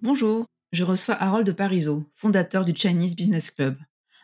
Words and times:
Bonjour, 0.00 0.46
je 0.70 0.84
reçois 0.84 1.16
Harold 1.16 1.52
Parizeau, 1.54 2.08
fondateur 2.14 2.64
du 2.64 2.72
Chinese 2.72 3.16
Business 3.16 3.50
Club, 3.50 3.76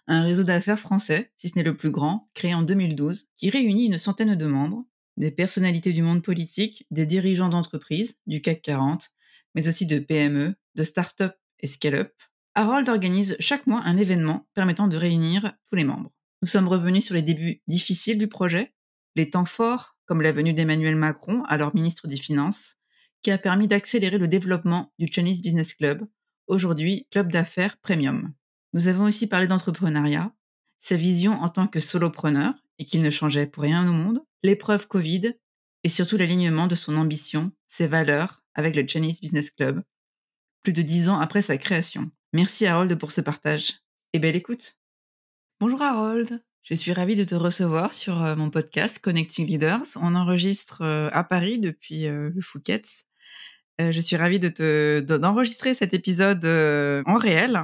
un 0.06 0.22
réseau 0.22 0.44
d'affaires 0.44 0.78
français, 0.78 1.32
si 1.36 1.48
ce 1.48 1.56
n'est 1.56 1.64
le 1.64 1.76
plus 1.76 1.90
grand, 1.90 2.30
créé 2.32 2.54
en 2.54 2.62
2012, 2.62 3.26
qui 3.36 3.50
réunit 3.50 3.86
une 3.86 3.98
centaine 3.98 4.36
de 4.36 4.46
membres, 4.46 4.84
des 5.16 5.32
personnalités 5.32 5.92
du 5.92 6.00
monde 6.00 6.22
politique, 6.22 6.86
des 6.92 7.06
dirigeants 7.06 7.48
d'entreprises, 7.48 8.16
du 8.28 8.40
CAC 8.40 8.62
40, 8.62 9.10
mais 9.56 9.66
aussi 9.66 9.84
de 9.84 9.98
PME, 9.98 10.54
de 10.76 10.82
start-up 10.84 11.34
et 11.58 11.66
scale-up. 11.66 12.12
Harold 12.54 12.88
organise 12.88 13.36
chaque 13.40 13.66
mois 13.66 13.82
un 13.84 13.96
événement 13.96 14.46
permettant 14.54 14.86
de 14.86 14.96
réunir 14.96 15.54
tous 15.68 15.74
les 15.74 15.82
membres. 15.82 16.12
Nous 16.40 16.48
sommes 16.48 16.68
revenus 16.68 17.04
sur 17.04 17.16
les 17.16 17.22
débuts 17.22 17.62
difficiles 17.66 18.18
du 18.18 18.28
projet, 18.28 18.72
les 19.16 19.28
temps 19.28 19.44
forts, 19.44 19.96
comme 20.06 20.22
la 20.22 20.30
venue 20.30 20.54
d'Emmanuel 20.54 20.94
Macron, 20.94 21.42
alors 21.48 21.74
ministre 21.74 22.06
des 22.06 22.16
Finances, 22.16 22.77
qui 23.25 23.30
a 23.30 23.39
permis 23.39 23.67
d'accélérer 23.67 24.19
le 24.19 24.28
développement 24.28 24.92
du 24.98 25.08
Chinese 25.11 25.41
Business 25.41 25.72
Club, 25.72 26.06
aujourd'hui 26.47 27.08
club 27.11 27.33
d'affaires 27.33 27.78
premium. 27.78 28.34
Nous 28.75 28.86
avons 28.86 29.05
aussi 29.05 29.27
parlé 29.27 29.47
d'entrepreneuriat, 29.47 30.33
sa 30.78 30.97
vision 30.97 31.33
en 31.33 31.48
tant 31.48 31.67
que 31.67 31.80
solopreneur, 31.80 32.52
et 32.78 32.84
qu'il 32.84 33.00
ne 33.00 33.08
changeait 33.08 33.47
pour 33.47 33.62
rien 33.62 33.89
au 33.89 33.92
monde, 33.92 34.22
l'épreuve 34.42 34.86
Covid, 34.89 35.33
et 35.84 35.89
surtout 35.89 36.19
l'alignement 36.19 36.67
de 36.67 36.75
son 36.75 36.97
ambition, 36.98 37.50
ses 37.67 37.86
valeurs 37.86 38.42
avec 38.55 38.77
le 38.77 38.86
Chinese 38.86 39.22
Business 39.22 39.50
Club, 39.50 39.83
plus 40.62 40.75
de 40.75 40.83
dix 40.83 41.08
ans 41.08 41.19
après 41.19 41.41
sa 41.41 41.56
création. 41.56 42.11
Merci 42.34 42.67
Harold 42.67 42.95
pour 42.98 43.11
ce 43.11 43.22
partage. 43.22 43.80
Et 44.12 44.19
belle 44.19 44.36
écoute. 44.36 44.77
Bonjour 45.61 45.80
Harold, 45.80 46.45
je 46.62 46.75
suis 46.75 46.92
ravie 46.92 47.14
de 47.14 47.25
te 47.25 47.34
recevoir 47.34 47.95
sur 47.95 48.22
euh, 48.22 48.36
mon 48.36 48.50
podcast 48.50 48.98
Connecting 48.98 49.47
Leaders. 49.47 49.86
On 49.97 50.14
enregistre 50.14 50.83
euh, 50.83 51.08
à 51.12 51.25
Paris 51.25 51.58
depuis 51.58 52.06
euh, 52.06 52.30
le 52.34 52.41
Fouquet's 52.42 53.05
je 53.78 54.00
suis 54.00 54.17
ravie 54.17 54.39
de 54.39 54.48
te, 54.48 55.00
d'enregistrer 55.00 55.75
cet 55.75 55.94
épisode 55.94 56.44
en 56.44 57.17
réel. 57.17 57.62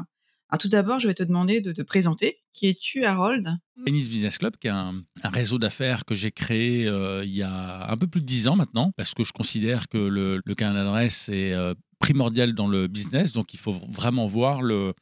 Alors 0.53 0.59
tout 0.59 0.69
d'abord, 0.69 0.99
je 0.99 1.07
vais 1.07 1.15
te 1.15 1.23
demander 1.23 1.61
de 1.61 1.73
te 1.73 1.83
présenter. 1.83 2.39
Qui 2.53 2.69
es-tu, 2.69 3.05
Harold? 3.05 3.49
Tennis 3.85 4.09
Business 4.09 4.39
Club, 4.39 4.57
qui 4.57 4.67
est 4.67 4.71
un, 4.71 5.01
réseau 5.25 5.59
d'affaires 5.59 6.05
que 6.05 6.15
j'ai 6.15 6.33
créé 6.33 6.87
il 7.25 7.35
y 7.35 7.43
a 7.43 7.91
un 7.91 7.97
peu 7.97 8.09
plus 8.09 8.21
de 8.21 8.27
dix 8.27 8.49
ans 8.49 8.57
maintenant, 8.57 8.93
parce 8.97 9.15
que 9.15 9.23
je 9.23 9.33
considère 9.33 9.89
que 9.89 9.99
le, 9.99 10.41
le 10.45 10.55
carnet 10.55 10.81
d'adresse 10.81 11.29
est 11.29 11.55
primordial 12.01 12.55
dans 12.55 12.67
le 12.67 12.89
business, 12.89 13.33
donc 13.33 13.55
il 13.55 13.61
faut 13.61 13.77
vraiment 13.89 14.27
voir 14.27 14.63
le, 14.63 14.95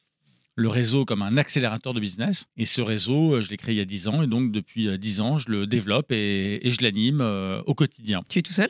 le 0.55 0.69
réseau 0.69 1.07
comme 1.07 1.23
un 1.23 1.39
accélérateur 1.39 1.95
de 1.95 2.01
business. 2.01 2.45
Et 2.59 2.67
ce 2.67 2.83
réseau, 2.83 3.41
je 3.41 3.49
l'ai 3.49 3.57
créé 3.57 3.75
il 3.75 3.79
y 3.79 3.81
a 3.81 3.87
dix 3.87 4.07
ans, 4.07 4.23
et 4.23 4.27
donc 4.27 4.53
depuis 4.53 4.99
dix 4.99 5.23
ans, 5.23 5.39
je 5.39 5.51
le 5.51 5.67
développe 5.67 6.13
et, 6.13 6.67
et 6.67 6.71
je 6.71 6.83
l'anime 6.83 7.23
au 7.65 7.75
quotidien. 7.75 8.23
Tu 8.29 8.41
es 8.41 8.43
tout 8.43 8.53
seul? 8.53 8.69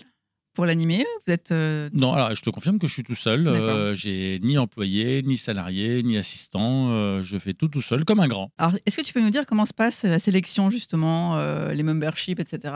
Pour 0.58 0.66
l'animer 0.66 1.06
Vous 1.24 1.32
êtes 1.32 1.52
euh, 1.52 1.88
Non, 1.92 2.14
alors 2.14 2.34
je 2.34 2.42
te 2.42 2.50
confirme 2.50 2.80
que 2.80 2.88
je 2.88 2.92
suis 2.92 3.04
tout 3.04 3.14
seul. 3.14 3.46
Euh, 3.46 3.94
j'ai 3.94 4.40
ni 4.42 4.58
employé, 4.58 5.22
ni 5.22 5.36
salarié, 5.36 6.02
ni 6.02 6.16
assistant. 6.16 6.90
Euh, 6.90 7.22
je 7.22 7.38
fais 7.38 7.52
tout 7.52 7.68
tout 7.68 7.80
seul, 7.80 8.04
comme 8.04 8.18
un 8.18 8.26
grand. 8.26 8.50
Alors, 8.58 8.74
est-ce 8.84 8.96
que 8.96 9.02
tu 9.02 9.12
peux 9.12 9.20
nous 9.20 9.30
dire 9.30 9.46
comment 9.46 9.66
se 9.66 9.72
passe 9.72 10.02
la 10.02 10.18
sélection, 10.18 10.68
justement, 10.68 11.38
les 11.70 11.82
memberships, 11.84 12.40
etc., 12.40 12.74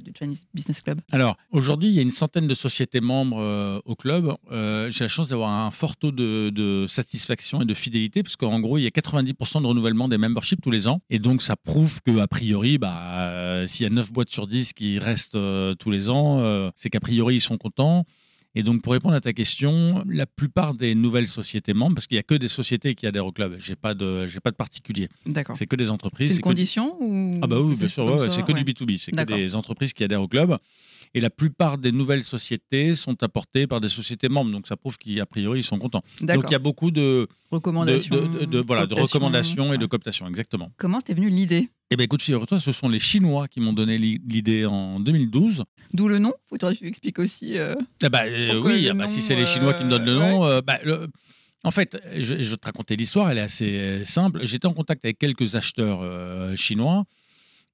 du 0.00 0.12
Chinese 0.16 0.46
Business 0.54 0.80
Club? 0.80 1.00
Alors, 1.10 1.36
aujourd'hui, 1.50 1.88
il 1.88 1.94
y 1.94 1.98
a 1.98 2.02
une 2.02 2.12
centaine 2.12 2.46
de 2.46 2.54
sociétés 2.54 3.00
membres 3.00 3.82
au 3.84 3.96
club. 3.96 4.32
j'ai 4.52 5.02
la 5.04 5.08
chance 5.08 5.30
d'avoir 5.30 5.50
un 5.50 5.72
fort 5.72 5.96
taux 5.96 6.12
de, 6.12 6.50
de, 6.50 6.86
satisfaction 6.86 7.62
et 7.62 7.64
de 7.64 7.74
fidélité, 7.74 8.22
parce 8.22 8.36
qu'en 8.36 8.60
gros, 8.60 8.78
il 8.78 8.82
y 8.82 8.86
a 8.86 8.90
90% 8.90 9.60
de 9.60 9.66
renouvellement 9.66 10.06
des 10.06 10.18
memberships 10.18 10.62
tous 10.62 10.70
les 10.70 10.86
ans. 10.86 11.00
Et 11.10 11.18
donc, 11.18 11.42
ça 11.42 11.56
prouve 11.56 12.00
qu'a 12.02 12.28
priori, 12.28 12.78
bah, 12.78 13.64
s'il 13.66 13.82
y 13.82 13.86
a 13.86 13.90
9 13.90 14.12
boîtes 14.12 14.30
sur 14.30 14.46
10 14.46 14.72
qui 14.72 15.00
restent 15.00 15.32
tous 15.32 15.90
les 15.90 16.10
ans, 16.10 16.70
c'est 16.76 16.90
qu'a 16.90 17.00
priori, 17.00 17.23
ils 17.30 17.40
sont 17.40 17.58
contents. 17.58 18.04
Et 18.56 18.62
donc, 18.62 18.82
pour 18.82 18.92
répondre 18.92 19.14
à 19.14 19.20
ta 19.20 19.32
question, 19.32 20.04
la 20.08 20.26
plupart 20.26 20.74
des 20.74 20.94
nouvelles 20.94 21.26
sociétés 21.26 21.74
membres, 21.74 21.96
parce 21.96 22.06
qu'il 22.06 22.14
n'y 22.14 22.20
a 22.20 22.22
que 22.22 22.36
des 22.36 22.46
sociétés 22.46 22.94
qui 22.94 23.04
adhèrent 23.06 23.26
au 23.26 23.32
club, 23.32 23.56
je 23.58 23.70
n'ai 23.70 23.76
pas, 23.76 23.94
de, 23.94 24.26
pas 24.44 24.52
de 24.52 24.56
particulier. 24.56 25.08
D'accord. 25.26 25.56
C'est 25.56 25.66
que 25.66 25.74
des 25.74 25.90
entreprises. 25.90 26.28
C'est 26.28 26.36
une 26.36 26.40
condition 26.40 26.96
ou... 27.00 27.40
Ah, 27.42 27.48
bah 27.48 27.60
oui, 27.60 27.76
bien 27.76 27.88
sûr, 27.88 28.32
c'est 28.32 28.44
que 28.44 28.52
du 28.52 28.62
B2B. 28.62 28.98
C'est 28.98 29.10
que 29.10 29.24
des 29.24 29.56
entreprises 29.56 29.92
qui 29.92 30.04
adhèrent 30.04 30.22
au 30.22 30.28
club. 30.28 30.56
Et 31.16 31.20
la 31.20 31.30
plupart 31.30 31.78
des 31.78 31.92
nouvelles 31.92 32.24
sociétés 32.24 32.94
sont 32.94 33.22
apportées 33.22 33.66
par 33.66 33.80
des 33.80 33.88
sociétés 33.88 34.28
membres. 34.28 34.50
Donc, 34.50 34.66
ça 34.66 34.76
prouve 34.76 34.98
qu'a 34.98 35.26
priori, 35.26 35.60
ils 35.60 35.64
sont 35.64 35.78
contents. 35.78 36.02
Donc, 36.20 36.44
il 36.48 36.52
y 36.52 36.56
a 36.56 36.60
beaucoup 36.60 36.92
de 36.92 37.28
recommandations, 37.50 38.16
de, 38.16 38.58
voilà, 38.60 38.86
de 38.86 38.94
recommandations 38.94 39.72
et 39.72 39.78
de 39.78 39.86
cooptation, 39.86 40.28
exactement. 40.28 40.70
Comment 40.76 41.00
t'es 41.00 41.14
venue 41.14 41.30
l'idée? 41.30 41.68
Eh 41.90 41.96
bien, 41.96 42.04
écoute, 42.04 42.22
figure-toi, 42.22 42.58
ce 42.58 42.72
sont 42.72 42.88
les 42.88 42.98
Chinois 42.98 43.46
qui 43.48 43.60
m'ont 43.60 43.72
donné 43.72 43.98
l'idée 43.98 44.64
en 44.66 45.00
2012. 45.00 45.64
D'où 45.92 46.08
le 46.08 46.18
nom 46.18 46.32
Faut 46.48 46.56
que 46.56 46.72
tu 46.72 46.86
expliques 46.86 47.18
aussi. 47.18 47.58
Euh, 47.58 47.74
eh 48.02 48.08
ben, 48.08 48.24
euh, 48.26 48.60
oui, 48.60 48.88
ah 48.90 48.94
bah, 48.94 49.06
si 49.06 49.22
c'est 49.22 49.36
les 49.36 49.46
Chinois 49.46 49.74
qui 49.74 49.84
me 49.84 49.90
donnent 49.90 50.06
le 50.06 50.12
euh, 50.12 50.30
nom. 50.30 50.60
Bah, 50.66 50.78
en 51.62 51.70
fait, 51.70 51.96
je, 52.14 52.42
je 52.42 52.50
vais 52.50 52.56
te 52.56 52.66
raconter 52.66 52.96
l'histoire, 52.96 53.30
elle 53.30 53.38
est 53.38 53.42
assez 53.42 54.04
simple. 54.04 54.40
J'étais 54.44 54.66
en 54.66 54.74
contact 54.74 55.04
avec 55.04 55.18
quelques 55.18 55.54
acheteurs 55.54 56.56
chinois 56.56 57.04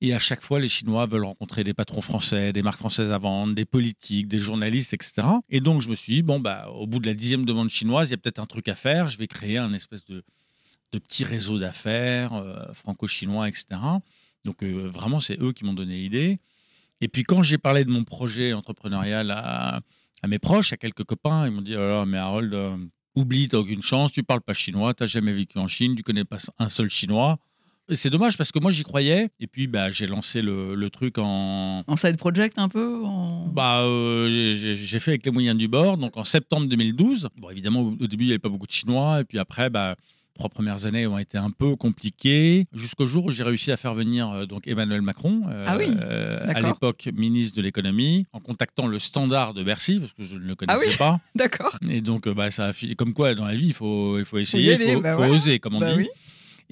et 0.02 0.14
à 0.14 0.18
chaque 0.18 0.42
fois, 0.42 0.60
les 0.60 0.68
Chinois 0.68 1.04
veulent 1.06 1.24
rencontrer 1.24 1.62
des 1.62 1.74
patrons 1.74 2.00
français, 2.00 2.52
des 2.52 2.62
marques 2.62 2.78
françaises 2.78 3.12
à 3.12 3.18
vendre, 3.18 3.54
des 3.54 3.66
politiques, 3.66 4.28
des 4.28 4.38
journalistes, 4.38 4.94
etc. 4.94 5.26
Et 5.50 5.60
donc, 5.60 5.82
je 5.82 5.90
me 5.90 5.94
suis 5.94 6.14
dit, 6.14 6.22
bon, 6.22 6.40
bah, 6.40 6.68
au 6.70 6.86
bout 6.86 7.00
de 7.00 7.06
la 7.06 7.14
dixième 7.14 7.44
demande 7.44 7.68
chinoise, 7.68 8.08
il 8.08 8.12
y 8.12 8.14
a 8.14 8.16
peut-être 8.16 8.38
un 8.38 8.46
truc 8.46 8.68
à 8.68 8.74
faire. 8.74 9.08
Je 9.08 9.18
vais 9.18 9.26
créer 9.26 9.58
un 9.58 9.74
espèce 9.74 10.04
de, 10.06 10.22
de 10.92 10.98
petit 10.98 11.24
réseau 11.24 11.58
d'affaires 11.58 12.34
euh, 12.34 12.72
franco-chinois, 12.72 13.48
etc. 13.48 13.66
Donc, 14.44 14.62
euh, 14.62 14.88
vraiment, 14.92 15.20
c'est 15.20 15.40
eux 15.40 15.52
qui 15.52 15.64
m'ont 15.64 15.74
donné 15.74 15.96
l'idée. 15.96 16.38
Et 17.00 17.08
puis, 17.08 17.22
quand 17.22 17.42
j'ai 17.42 17.58
parlé 17.58 17.84
de 17.84 17.90
mon 17.90 18.04
projet 18.04 18.52
entrepreneurial 18.52 19.30
à, 19.30 19.80
mes 20.26 20.38
proches, 20.38 20.72
à 20.72 20.76
quelques 20.76 21.04
copains, 21.04 21.46
ils 21.46 21.52
m'ont 21.52 21.62
dit, 21.62 21.76
oh 21.76 22.04
mais 22.06 22.18
Harold, 22.18 22.52
euh, 22.52 22.76
oublie, 23.14 23.48
t'as 23.48 23.58
aucune 23.58 23.82
chance, 23.82 24.12
tu 24.12 24.22
parles 24.22 24.42
pas 24.42 24.54
chinois, 24.54 24.92
t'as 24.94 25.06
jamais 25.06 25.32
vécu 25.32 25.58
en 25.58 25.68
Chine, 25.68 25.94
tu 25.94 26.02
connais 26.02 26.24
pas 26.24 26.38
un 26.58 26.68
seul 26.68 26.90
chinois 26.90 27.38
c'est 27.94 28.10
dommage 28.10 28.36
parce 28.36 28.52
que 28.52 28.58
moi 28.58 28.70
j'y 28.70 28.82
croyais 28.82 29.30
et 29.40 29.46
puis 29.46 29.66
bah, 29.66 29.90
j'ai 29.90 30.06
lancé 30.06 30.42
le, 30.42 30.88
truc 30.90 31.18
en. 31.18 31.82
En 31.86 31.96
side 31.96 32.16
project 32.16 32.58
un 32.58 32.68
peu 32.68 33.02
Bah, 33.52 33.82
euh, 33.82 34.76
j'ai 34.76 35.00
fait 35.00 35.12
avec 35.12 35.24
les 35.24 35.32
moyens 35.32 35.56
du 35.56 35.68
bord, 35.68 35.96
donc 35.98 36.16
en 36.16 36.24
septembre 36.24 36.66
2012. 36.66 37.28
Bon, 37.36 37.50
évidemment, 37.50 37.80
au 37.80 38.06
début 38.06 38.24
il 38.24 38.26
n'y 38.28 38.32
avait 38.32 38.38
pas 38.38 38.48
beaucoup 38.48 38.66
de 38.66 38.72
Chinois 38.72 39.20
et 39.20 39.24
puis 39.24 39.38
après, 39.38 39.70
bah, 39.70 39.96
trois 40.34 40.48
premières 40.48 40.86
années 40.86 41.06
ont 41.06 41.18
été 41.18 41.38
un 41.38 41.50
peu 41.50 41.76
compliquées 41.76 42.66
jusqu'au 42.74 43.06
jour 43.06 43.26
où 43.26 43.30
j'ai 43.30 43.42
réussi 43.42 43.72
à 43.72 43.76
faire 43.76 43.94
venir 43.94 44.30
euh, 44.30 44.46
donc 44.46 44.66
Emmanuel 44.66 45.02
Macron, 45.02 45.42
euh, 45.48 45.66
ah 45.68 45.76
oui, 45.76 45.94
à 46.54 46.60
l'époque 46.60 47.08
ministre 47.14 47.56
de 47.56 47.62
l'économie, 47.62 48.26
en 48.32 48.40
contactant 48.40 48.86
le 48.86 48.98
standard 48.98 49.54
de 49.54 49.62
Bercy 49.62 50.00
parce 50.00 50.12
que 50.12 50.22
je 50.22 50.36
ne 50.36 50.46
le 50.46 50.52
ah 50.52 50.74
connaissais 50.74 50.96
pas. 50.96 51.20
D'accord. 51.34 51.78
Et 51.88 52.00
donc 52.00 52.28
bah 52.28 52.50
ça 52.50 52.68
a 52.68 52.94
comme 52.96 53.14
quoi 53.14 53.34
dans 53.34 53.44
la 53.44 53.54
vie 53.54 53.68
il 53.68 53.74
faut 53.74 54.18
il 54.18 54.24
faut 54.24 54.38
essayer, 54.38 54.74
il 54.74 54.94
faut, 54.94 55.00
bah 55.00 55.16
oser 55.18 55.58
comme 55.58 55.74
on 55.74 55.80
bah 55.80 55.94
dit. 55.94 56.08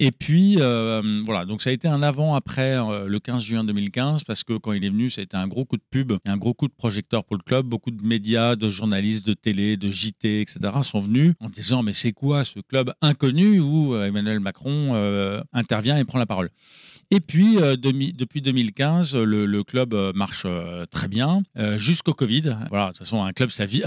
Et 0.01 0.11
puis, 0.11 0.55
euh, 0.59 1.21
voilà, 1.25 1.43
donc 1.43 1.61
ça 1.61 1.71
a 1.71 1.73
été 1.73 1.89
un 1.89 2.01
avant-après 2.01 2.77
euh, 2.77 3.07
le 3.07 3.19
15 3.19 3.43
juin 3.43 3.63
2015, 3.65 4.23
parce 4.23 4.45
que 4.45 4.57
quand 4.57 4.71
il 4.71 4.85
est 4.85 4.89
venu, 4.89 5.09
ça 5.09 5.19
a 5.19 5.25
été 5.25 5.35
un 5.35 5.47
gros 5.47 5.65
coup 5.65 5.75
de 5.75 5.83
pub, 5.91 6.13
un 6.25 6.37
gros 6.37 6.53
coup 6.53 6.69
de 6.69 6.73
projecteur 6.73 7.25
pour 7.25 7.35
le 7.35 7.43
club. 7.43 7.65
Beaucoup 7.65 7.91
de 7.91 8.01
médias, 8.01 8.55
de 8.55 8.69
journalistes, 8.69 9.27
de 9.27 9.33
télé, 9.33 9.75
de 9.75 9.91
JT, 9.91 10.39
etc. 10.39 10.59
sont 10.83 11.01
venus 11.01 11.33
en 11.41 11.49
disant 11.49 11.83
Mais 11.83 11.91
c'est 11.91 12.13
quoi 12.13 12.45
ce 12.45 12.61
club 12.61 12.93
inconnu 13.01 13.59
où 13.59 13.93
euh, 13.93 14.05
Emmanuel 14.05 14.39
Macron 14.39 14.93
intervient 15.51 15.97
et 15.97 16.05
prend 16.05 16.17
la 16.17 16.25
parole? 16.25 16.49
Et 17.11 17.19
puis, 17.19 17.55
depuis 17.55 18.41
2015, 18.41 19.15
le, 19.15 19.63
club 19.63 19.95
marche 20.15 20.45
très 20.91 21.07
bien, 21.07 21.41
jusqu'au 21.77 22.13
Covid. 22.13 22.57
Voilà, 22.69 22.87
de 22.87 22.89
toute 22.89 22.99
façon, 22.99 23.23
un 23.23 23.33
club, 23.33 23.49
ça 23.49 23.65
vit, 23.65 23.83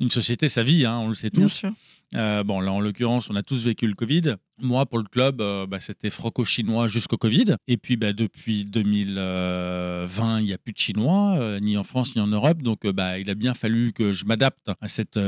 une 0.00 0.10
société, 0.10 0.48
ça 0.48 0.62
vit, 0.62 0.84
hein, 0.84 0.98
on 0.98 1.08
le 1.08 1.14
sait 1.14 1.30
tous. 1.30 1.40
Bien 1.40 1.48
sûr. 1.48 1.72
Euh, 2.14 2.42
bon, 2.42 2.60
là, 2.60 2.72
en 2.72 2.80
l'occurrence, 2.80 3.28
on 3.28 3.36
a 3.36 3.42
tous 3.42 3.64
vécu 3.64 3.86
le 3.86 3.94
Covid. 3.94 4.36
Moi, 4.58 4.86
pour 4.86 4.98
le 4.98 5.04
club, 5.04 5.40
euh, 5.40 5.66
bah, 5.66 5.80
c'était 5.80 6.10
franco-chinois 6.10 6.88
jusqu'au 6.88 7.18
Covid. 7.18 7.56
Et 7.66 7.76
puis, 7.76 7.96
bah, 7.96 8.12
depuis 8.12 8.64
2020, 8.64 10.40
il 10.40 10.46
n'y 10.46 10.52
a 10.52 10.58
plus 10.58 10.72
de 10.72 10.78
Chinois, 10.78 11.36
euh, 11.38 11.60
ni 11.60 11.76
en 11.76 11.84
France, 11.84 12.14
ni 12.16 12.22
en 12.22 12.26
Europe. 12.26 12.62
Donc, 12.62 12.86
bah, 12.86 13.18
il 13.18 13.28
a 13.28 13.34
bien 13.34 13.54
fallu 13.54 13.92
que 13.92 14.12
je 14.12 14.24
m'adapte 14.24 14.70
à 14.80 14.88
cette 14.88 15.18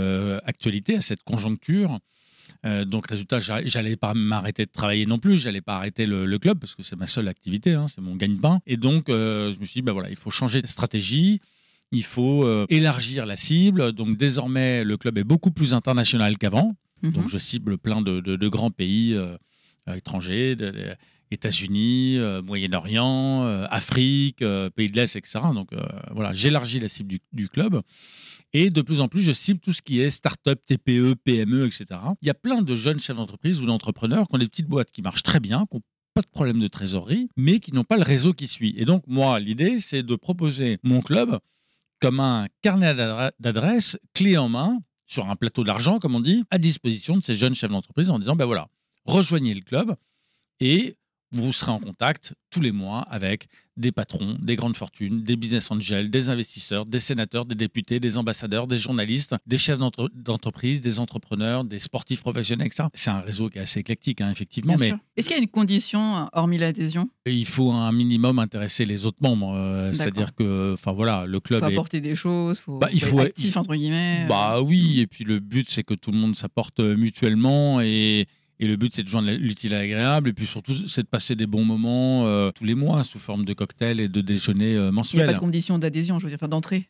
actualité, 0.45 0.97
à 0.97 1.01
cette 1.01 1.23
conjoncture. 1.23 1.99
Donc, 2.65 3.09
résultat, 3.09 3.39
j'allais 3.41 3.97
pas 3.97 4.15
m'arrêter 4.15 4.67
de 4.67 4.71
travailler 4.71 5.07
non 5.07 5.19
plus. 5.19 5.39
J'allais 5.39 5.62
pas 5.62 5.77
arrêter 5.77 6.07
le, 6.07 6.39
club 6.39 6.59
parce 6.59 6.75
que 6.75 6.83
c'est 6.83 6.97
ma 6.97 7.07
seule 7.07 7.29
activité, 7.29 7.75
hein, 7.75 7.87
c'est 7.89 8.01
mon 8.01 8.17
gagne-pain. 8.17 8.61
Et 8.67 8.77
donc, 8.77 9.05
je 9.09 9.59
me 9.59 9.65
suis 9.65 9.81
dit, 9.81 9.83
bah, 9.83 9.93
voilà, 9.93 10.11
il 10.11 10.17
faut 10.17 10.31
changer 10.31 10.61
de 10.61 10.67
stratégie 10.67 11.41
il 11.93 12.05
faut 12.05 12.45
euh, 12.45 12.67
élargir 12.69 13.27
la 13.27 13.37
cible. 13.37 13.93
Donc 13.93 14.17
désormais, 14.17 14.85
le 14.85 14.97
club 14.97 15.19
est 15.19 15.25
beaucoup 15.25 15.51
plus 15.51 15.75
international 15.75 16.39
qu'avant. 16.39 16.77
Mhm. 17.03 17.12
Donc 17.12 17.29
je 17.29 17.39
cible 17.39 17.79
plein 17.79 18.03
de, 18.03 18.49
grands 18.49 18.71
pays 18.71 19.15
euh, 19.15 19.37
étrangers, 19.95 20.57
États-Unis, 21.31 22.19
euh, 22.19 22.43
Moyen-Orient, 22.43 23.43
Afrique, 23.71 24.45
pays 24.75 24.91
de 24.91 24.97
l'Est, 24.97 25.17
etc. 25.17 25.41
Donc 25.55 25.71
voilà, 26.12 26.33
j'élargis 26.33 26.81
la 26.81 26.89
cible 26.89 27.17
du, 27.33 27.49
club. 27.49 27.83
Et 28.52 28.70
de 28.70 28.82
plus 28.82 29.00
en 29.00 29.08
plus, 29.08 29.23
je 29.23 29.32
cible 29.32 29.61
tout 29.61 29.73
ce 29.73 29.81
qui 29.81 30.00
est 30.00 30.11
start-up, 30.11 30.61
TPE, 30.67 31.14
PME, 31.25 31.67
etc. 31.67 31.87
Il 32.20 32.26
y 32.26 32.31
a 32.31 32.35
plein 32.35 32.62
de 32.62 32.75
jeunes 32.75 32.99
chefs 32.99 33.17
d'entreprise 33.17 33.61
ou 33.61 33.67
d'entrepreneurs 33.67 34.26
qui 34.26 34.35
ont 34.35 34.38
des 34.38 34.49
petites 34.49 34.67
boîtes 34.67 34.91
qui 34.91 35.02
marchent 35.02 35.23
très 35.23 35.41
bien, 35.41 35.64
qui 35.70 35.76
n'ont 35.76 35.82
pas 36.14 36.23
de 36.23 36.29
problème 36.29 36.58
de 36.58 36.67
trésorerie, 36.67 37.29
mais 37.37 37.61
qui 37.61 37.73
n'ont 37.73 37.85
pas 37.85 37.97
le 37.97 38.02
réseau 38.02 38.32
qui 38.32 38.49
suit. 38.49 38.75
Et 38.76 38.85
donc, 38.85 39.05
moi, 39.06 39.38
l'idée, 39.38 39.79
c'est 39.79 40.02
de 40.02 40.17
proposer 40.17 40.79
mon 40.82 41.00
club 41.00 41.38
comme 42.00 42.19
un 42.19 42.49
carnet 42.62 42.94
d'adresses 43.38 43.99
clé 44.14 44.37
en 44.37 44.49
main, 44.49 44.81
sur 45.06 45.29
un 45.29 45.37
plateau 45.37 45.64
d'argent, 45.64 45.99
comme 45.99 46.14
on 46.14 46.20
dit, 46.20 46.44
à 46.50 46.58
disposition 46.58 47.17
de 47.17 47.23
ces 47.23 47.35
jeunes 47.35 47.55
chefs 47.55 47.70
d'entreprise 47.70 48.11
en 48.11 48.19
disant, 48.19 48.37
ben 48.37 48.47
voilà, 48.47 48.69
rejoignez 49.05 49.55
le 49.55 49.61
club 49.61 49.97
et 50.61 50.97
vous 51.32 51.53
serez 51.53 51.71
en 51.71 51.79
contact 51.79 52.35
tous 52.50 52.61
les 52.61 52.73
mois 52.73 53.03
avec 53.03 53.49
des 53.77 53.93
patrons, 53.93 54.37
des 54.41 54.56
grandes 54.56 54.77
fortunes, 54.77 55.23
des 55.23 55.37
business 55.37 55.71
angels, 55.71 56.11
des 56.11 56.29
investisseurs, 56.29 56.85
des 56.85 56.99
sénateurs, 56.99 57.47
des 57.47 57.55
députés, 57.55 57.99
des 57.99 58.19
ambassadeurs, 58.19 58.67
des 58.67 58.77
journalistes, 58.77 59.35
des 59.47 59.56
chefs 59.56 59.79
d'entreprise, 60.15 60.81
des 60.82 60.99
entrepreneurs, 61.00 61.65
des 61.65 61.79
sportifs 61.79 62.21
professionnels, 62.21 62.67
etc. 62.67 62.88
C'est 62.93 63.11
un 63.11 63.21
réseau 63.21 63.49
qui 63.49 63.59
est 63.59 63.62
assez 63.62 63.81
éclectique, 63.81 64.21
hein, 64.21 64.31
effectivement. 64.31 64.75
mais 64.79 64.93
Est-ce 65.17 65.29
qu'il 65.29 65.37
y 65.37 65.41
a 65.41 65.43
une 65.43 65.49
condition, 65.49 66.29
hormis 66.32 66.59
l'adhésion? 66.59 67.09
Il 67.25 67.47
faut 67.47 67.73
un 67.73 67.93
minimum 67.93 68.38
intéresser 68.38 68.85
les 68.85 69.06
autres 69.06 69.19
membres. 69.21 69.55
Euh, 69.55 69.93
c'est-à-dire 69.93 70.35
que, 70.35 70.75
enfin 70.75 70.93
voilà, 70.93 71.25
le 71.26 71.41
club. 71.41 71.61
Il 71.62 71.67
faut 71.67 71.73
apporter 71.73 72.00
des 72.00 72.15
choses, 72.15 72.61
faut 72.61 72.79
bah, 72.79 72.88
il 72.93 73.00
faut 73.00 73.19
être 73.21 73.29
actif, 73.29 73.56
entre 73.56 73.75
guillemets. 73.75 74.26
Bah 74.29 74.61
oui, 74.61 75.00
et 75.00 75.06
puis 75.06 75.25
le 75.25 75.38
but, 75.38 75.71
c'est 75.71 75.85
que 75.85 75.94
tout 75.94 76.11
le 76.11 76.19
monde 76.19 76.37
s'apporte 76.37 76.81
mutuellement 76.81 77.81
et 77.81 78.26
et 78.61 78.67
le 78.67 78.77
but, 78.77 78.95
c'est 78.95 79.03
de 79.03 79.09
joindre 79.09 79.31
l'utile 79.33 79.73
à 79.73 79.79
l'agréable. 79.79 80.29
Et 80.29 80.33
puis 80.35 80.47
surtout, 80.47 80.75
c'est 80.87 81.03
de 81.03 81.09
passer 81.09 81.35
des 81.35 81.47
bons 81.47 81.65
moments 81.65 82.27
euh, 82.27 82.51
tous 82.51 82.65
les 82.65 82.75
mois 82.75 83.05
sous 83.05 83.19
forme 83.19 83.47
de 83.47 83.55
cocktails 83.55 84.01
et 84.01 84.09
de 84.09 84.21
déjeuners 84.21 84.77
euh, 84.77 84.93
mensuels. 84.93 85.23
Il 85.23 85.25
n'y 85.25 85.31
a 85.31 85.33
pas 85.33 85.39
de 85.39 85.39
condition 85.39 85.79
d'adhésion, 85.79 86.19
je 86.19 86.25
veux 86.25 86.31
dire, 86.31 86.39
enfin 86.41 86.49
d'entrée 86.49 86.89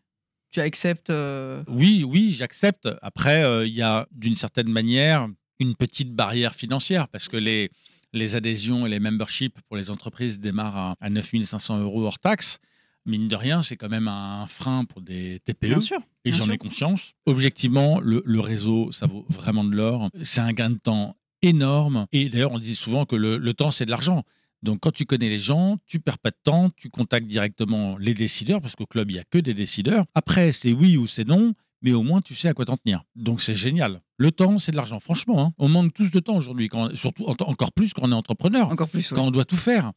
tu 0.52 0.60
acceptes 0.60 1.10
euh, 1.10 1.62
Oui, 1.68 2.02
oui, 2.02 2.34
j'accepte. 2.36 2.88
Après, 3.02 3.68
il 3.68 3.72
y 3.72 3.82
a 3.82 4.08
d'une 4.10 4.34
certaine 4.34 4.68
manière 4.68 5.28
une 5.60 5.76
petite 5.76 6.12
barrière 6.12 6.56
financière 6.56 7.06
parce 7.06 7.28
que 7.28 7.36
les, 7.36 7.70
les 8.12 8.34
adhésions 8.34 8.84
et 8.84 8.88
les 8.88 8.98
memberships 8.98 9.60
pour 9.68 9.76
les 9.76 9.92
entreprises 9.92 10.40
démarrent 10.40 10.76
à, 10.76 10.96
à 11.00 11.08
9500 11.08 11.82
euros 11.82 12.04
hors 12.04 12.18
taxe. 12.18 12.58
Mine 13.06 13.28
de 13.28 13.36
rien, 13.36 13.62
c'est 13.62 13.76
quand 13.76 13.88
même 13.88 14.08
un 14.08 14.48
frein 14.48 14.84
pour 14.84 15.02
des 15.02 15.38
TPE. 15.44 15.68
Bien 15.68 15.78
sûr. 15.78 16.00
Et 16.24 16.32
j'en 16.32 16.50
ai 16.50 16.58
conscience. 16.58 17.14
Objectivement, 17.26 18.00
le, 18.00 18.20
le, 18.26 18.40
réseau, 18.40 18.90
ça 18.90 19.06
vaut 19.06 19.24
vraiment 19.28 19.62
de 19.62 19.76
l'or. 19.76 20.10
C'est 20.24 20.40
un 20.40 20.52
gain 20.52 20.70
de 20.70 20.78
temps 20.78 21.16
énorme. 21.42 22.06
Et 22.12 22.28
d'ailleurs, 22.28 22.52
on 22.52 22.58
dit 22.58 22.74
souvent 22.74 23.04
que 23.04 23.16
le, 23.16 23.54
temps, 23.54 23.70
c'est 23.70 23.86
de 23.86 23.90
l'argent. 23.90 24.22
Donc, 24.62 24.80
quand 24.80 24.92
tu 24.92 25.06
connais 25.06 25.28
les 25.28 25.38
gens, 25.38 25.78
tu 25.86 26.00
perds 26.00 26.18
pas 26.18 26.30
de 26.30 26.36
temps, 26.42 26.70
tu 26.76 26.90
contactes 26.90 27.26
directement 27.26 27.96
les 27.98 28.14
décideurs, 28.14 28.60
parce 28.60 28.76
qu'au 28.76 28.86
club, 28.86 29.10
il 29.10 29.14
n'y 29.14 29.20
a 29.20 29.24
que 29.24 29.38
des 29.38 29.54
décideurs. 29.54 30.04
Après, 30.14 30.52
c'est 30.52 30.72
oui 30.72 30.96
ou 30.96 31.06
c'est 31.06 31.26
non, 31.26 31.54
mais 31.80 31.92
au 31.92 32.02
moins, 32.02 32.20
tu 32.20 32.34
sais 32.34 32.48
à 32.48 32.54
quoi 32.54 32.66
t'en 32.66 32.76
tenir. 32.76 33.02
Donc, 33.16 33.40
c'est 33.40 33.54
génial. 33.54 34.02
Le 34.18 34.30
temps, 34.30 34.58
c'est 34.58 34.72
de 34.72 34.76
l'argent. 34.76 35.00
Franchement, 35.00 35.46
hein. 35.46 35.52
on 35.56 35.68
manque 35.68 35.94
tous 35.94 36.10
de 36.10 36.20
temps 36.20 36.36
aujourd'hui, 36.36 36.68
surtout 36.94 37.24
encore 37.24 37.72
plus 37.72 37.94
quand 37.94 38.02
on 38.04 38.12
est 38.12 38.14
entrepreneur. 38.14 38.68
Encore 38.70 38.88
plus. 38.88 39.10
Quand 39.10 39.26
on 39.26 39.30
doit 39.30 39.46
tout 39.46 39.56
faire. 39.56 39.92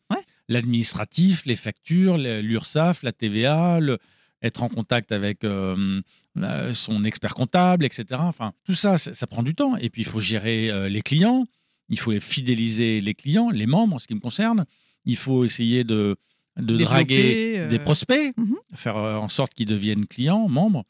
L'administratif, 0.47 1.45
les 1.45 1.55
factures, 1.55 2.17
l'URSSAF, 2.17 3.03
la 3.03 3.11
TVA, 3.11 3.79
le, 3.79 3.97
être 4.43 4.61
en 4.61 4.69
contact 4.69 5.11
avec 5.11 5.43
euh, 5.43 6.01
son 6.73 7.03
expert 7.03 7.33
comptable, 7.33 7.85
etc. 7.85 8.05
Enfin, 8.19 8.53
tout 8.63 8.75
ça, 8.75 8.97
ça, 8.97 9.27
prend 9.27 9.43
du 9.43 9.55
temps. 9.55 9.77
Et 9.77 9.89
puis, 9.89 10.01
il 10.01 10.05
faut 10.05 10.19
gérer 10.19 10.69
euh, 10.69 10.89
les 10.89 11.01
clients, 11.01 11.45
il 11.89 11.99
faut 11.99 12.17
fidéliser 12.19 13.01
les 13.01 13.13
clients, 13.13 13.49
les 13.49 13.67
membres, 13.67 13.95
en 13.95 13.99
ce 13.99 14.07
qui 14.07 14.15
me 14.15 14.19
concerne. 14.19 14.65
Il 15.05 15.17
faut 15.17 15.45
essayer 15.45 15.83
de, 15.83 16.15
de 16.57 16.77
draguer 16.77 17.67
des 17.69 17.79
prospects, 17.79 18.33
mhm. 18.37 18.55
faire 18.73 18.95
en 18.95 19.29
sorte 19.29 19.53
qu'ils 19.53 19.67
deviennent 19.67 20.05
clients, 20.05 20.47
membres. 20.47 20.83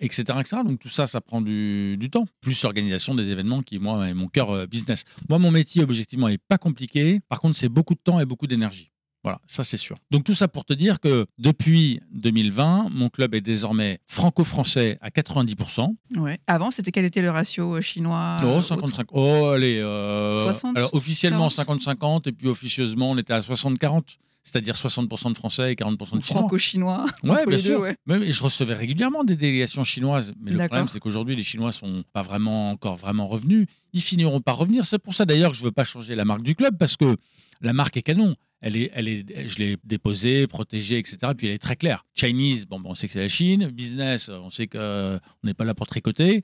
etc., 0.00 0.38
etc. 0.40 0.62
Donc 0.64 0.78
tout 0.78 0.88
ça, 0.88 1.06
ça 1.06 1.20
prend 1.20 1.40
du, 1.40 1.96
du 1.98 2.10
temps. 2.10 2.26
Plus 2.40 2.62
l'organisation 2.62 3.14
des 3.14 3.30
événements 3.30 3.62
qui, 3.62 3.78
moi, 3.78 4.08
est 4.08 4.14
mon 4.14 4.28
cœur 4.28 4.68
business. 4.68 5.04
Moi, 5.28 5.38
mon 5.38 5.50
métier, 5.50 5.82
objectivement, 5.82 6.28
n'est 6.28 6.38
pas 6.38 6.58
compliqué. 6.58 7.20
Par 7.28 7.40
contre, 7.40 7.56
c'est 7.56 7.68
beaucoup 7.68 7.94
de 7.94 8.00
temps 8.00 8.20
et 8.20 8.26
beaucoup 8.26 8.46
d'énergie. 8.46 8.92
Voilà, 9.24 9.40
ça 9.46 9.64
c'est 9.64 9.76
sûr. 9.76 9.96
Donc 10.10 10.24
tout 10.24 10.34
ça 10.34 10.46
pour 10.48 10.64
te 10.64 10.72
dire 10.72 11.00
que 11.00 11.26
depuis 11.38 12.00
2020, 12.12 12.88
mon 12.90 13.08
club 13.08 13.34
est 13.34 13.40
désormais 13.40 14.00
franco-français 14.06 14.98
à 15.00 15.10
90%. 15.10 15.94
Ouais. 16.18 16.38
Avant, 16.46 16.70
c'était 16.70 16.92
quel 16.92 17.04
était 17.04 17.22
le 17.22 17.30
ratio 17.30 17.76
euh, 17.76 17.80
chinois 17.80 18.36
Oh, 18.44 18.62
55. 18.62 19.08
Oh, 19.10 19.46
allez. 19.54 19.80
60 19.80 20.76
euh, 20.76 20.78
Alors 20.78 20.94
officiellement 20.94 21.48
50-50 21.48 22.28
et 22.28 22.32
puis 22.32 22.48
officieusement 22.48 23.10
on 23.10 23.18
était 23.18 23.32
à 23.32 23.40
60-40 23.40 24.18
c'est-à-dire 24.48 24.74
60% 24.74 25.32
de 25.32 25.36
Français 25.36 25.72
et 25.72 25.74
40% 25.74 25.98
de 25.98 26.22
Chinois. 26.22 26.22
Franco-chinois. 26.22 27.06
Ouais, 27.22 27.44
bien 27.46 27.58
sûr. 27.58 27.84
Mais 28.06 28.32
je 28.32 28.42
recevais 28.42 28.74
régulièrement 28.74 29.24
des 29.24 29.36
délégations 29.36 29.84
chinoises. 29.84 30.32
Mais 30.40 30.52
le 30.52 30.58
problème, 30.58 30.88
c'est 30.88 31.00
qu'aujourd'hui, 31.00 31.36
les 31.36 31.42
Chinois 31.42 31.72
sont 31.72 32.02
pas 32.12 32.22
vraiment 32.22 32.70
encore 32.70 32.96
vraiment 32.96 33.26
revenus. 33.26 33.66
Ils 33.92 34.00
finiront 34.00 34.40
par 34.40 34.56
revenir. 34.56 34.84
C'est 34.86 34.98
pour 34.98 35.14
ça 35.14 35.24
d'ailleurs 35.26 35.50
que 35.50 35.56
je 35.56 35.64
veux 35.64 35.72
pas 35.72 35.84
changer 35.84 36.14
la 36.14 36.24
marque 36.24 36.42
du 36.42 36.54
club 36.54 36.78
parce 36.78 36.96
que 36.96 37.16
la 37.60 37.72
marque 37.72 37.96
est 37.96 38.02
canon 38.02 38.36
elle 38.60 38.76
est, 38.76 38.90
elle 38.94 39.08
est, 39.08 39.48
je 39.48 39.58
l'ai 39.58 39.76
déposée, 39.84 40.46
protégée, 40.46 40.98
etc. 40.98 41.18
Puis 41.36 41.46
elle 41.46 41.54
est 41.54 41.58
très 41.58 41.76
claire. 41.76 42.04
Chinese, 42.14 42.66
bon, 42.66 42.80
on 42.84 42.94
sait 42.94 43.06
que 43.06 43.12
c'est 43.12 43.20
la 43.20 43.28
Chine. 43.28 43.68
Business, 43.68 44.28
on 44.28 44.50
sait 44.50 44.66
qu'on 44.66 45.20
n'est 45.44 45.54
pas 45.54 45.64
là 45.64 45.74
pour 45.74 45.86
tricoter. 45.86 46.42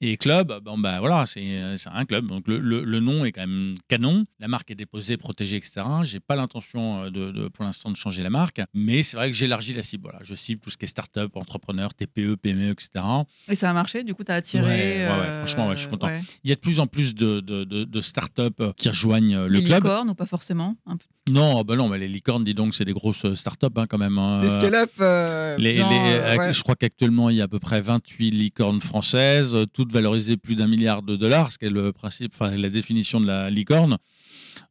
Et 0.00 0.16
club, 0.16 0.52
bon 0.62 0.76
ben 0.76 0.98
voilà, 0.98 1.24
c'est 1.24 1.76
un 1.86 2.04
club. 2.04 2.26
Donc 2.26 2.46
le, 2.48 2.58
le, 2.58 3.00
nom 3.00 3.24
est 3.24 3.32
quand 3.32 3.46
même 3.46 3.74
canon. 3.88 4.26
La 4.38 4.48
marque 4.48 4.70
est 4.70 4.74
déposée, 4.74 5.16
protégée, 5.16 5.56
etc. 5.56 5.82
J'ai 6.02 6.20
pas 6.20 6.36
l'intention 6.36 7.04
euh, 7.04 7.10
de, 7.10 7.48
pour 7.48 7.64
l'instant 7.64 7.90
de 7.90 7.96
changer 7.96 8.22
la 8.22 8.28
marque, 8.28 8.60
mais 8.74 9.02
c'est 9.02 9.16
vrai 9.16 9.30
que 9.30 9.36
j'élargis 9.36 9.72
la 9.72 9.82
cible. 9.82 10.02
Voilà, 10.02 10.18
je 10.22 10.34
cible 10.34 10.60
tout 10.60 10.68
ce 10.68 10.76
qui 10.76 10.84
est 10.84 10.88
start-up, 10.88 11.30
entrepreneur, 11.36 11.94
TPE, 11.94 12.34
PME, 12.34 12.70
etc. 12.70 13.04
Et 13.48 13.54
ça 13.54 13.70
a 13.70 13.72
marché. 13.72 14.02
Du 14.02 14.14
coup, 14.14 14.24
tu 14.24 14.32
as 14.32 14.34
attiré. 14.34 14.64
Ouais, 14.64 15.06
euh, 15.06 15.38
franchement, 15.38 15.70
je 15.70 15.80
suis 15.80 15.88
content. 15.88 16.10
Il 16.42 16.50
y 16.50 16.52
a 16.52 16.56
de 16.56 16.60
plus 16.60 16.80
en 16.80 16.86
plus 16.86 17.14
de, 17.14 17.40
de, 17.40 17.64
de 17.64 18.00
start-up 18.00 18.62
qui 18.76 18.88
rejoignent 18.88 19.46
le 19.46 19.60
club. 19.60 19.84
Licornes 19.84 20.10
ou 20.10 20.14
pas 20.14 20.26
forcément 20.26 20.76
Non, 21.30 21.60
oh, 21.60 21.64
ben 21.64 21.76
non, 21.76 21.88
mais 21.88 21.98
les 21.98 22.08
licornes, 22.08 22.44
dis 22.44 22.52
donc, 22.52 22.74
c'est 22.74 22.84
des 22.84 22.92
grosses 22.92 23.32
start-up 23.34 23.72
hein, 23.78 23.86
quand 23.88 23.96
même. 23.96 24.18
Hein. 24.18 24.40
Des 24.42 24.48
scale-up. 24.48 24.90
Euh, 25.00 25.56
je 25.58 26.62
crois 26.62 26.76
qu'actuellement, 26.76 27.30
il 27.30 27.36
y 27.36 27.40
a 27.40 27.44
à 27.44 27.48
peu 27.48 27.60
près 27.60 27.80
28 27.80 28.30
licornes 28.30 28.82
françaises, 28.82 29.56
toutes 29.72 29.90
valoriser 29.90 30.36
plus 30.36 30.54
d'un 30.54 30.66
milliard 30.66 31.02
de 31.02 31.16
dollars, 31.16 31.50
ce 31.50 31.58
qui 31.58 31.64
est 31.64 31.70
le 31.70 31.92
principe, 31.92 32.34
enfin 32.34 32.54
la 32.54 32.68
définition 32.68 33.20
de 33.20 33.26
la 33.26 33.48
licorne. 33.48 33.96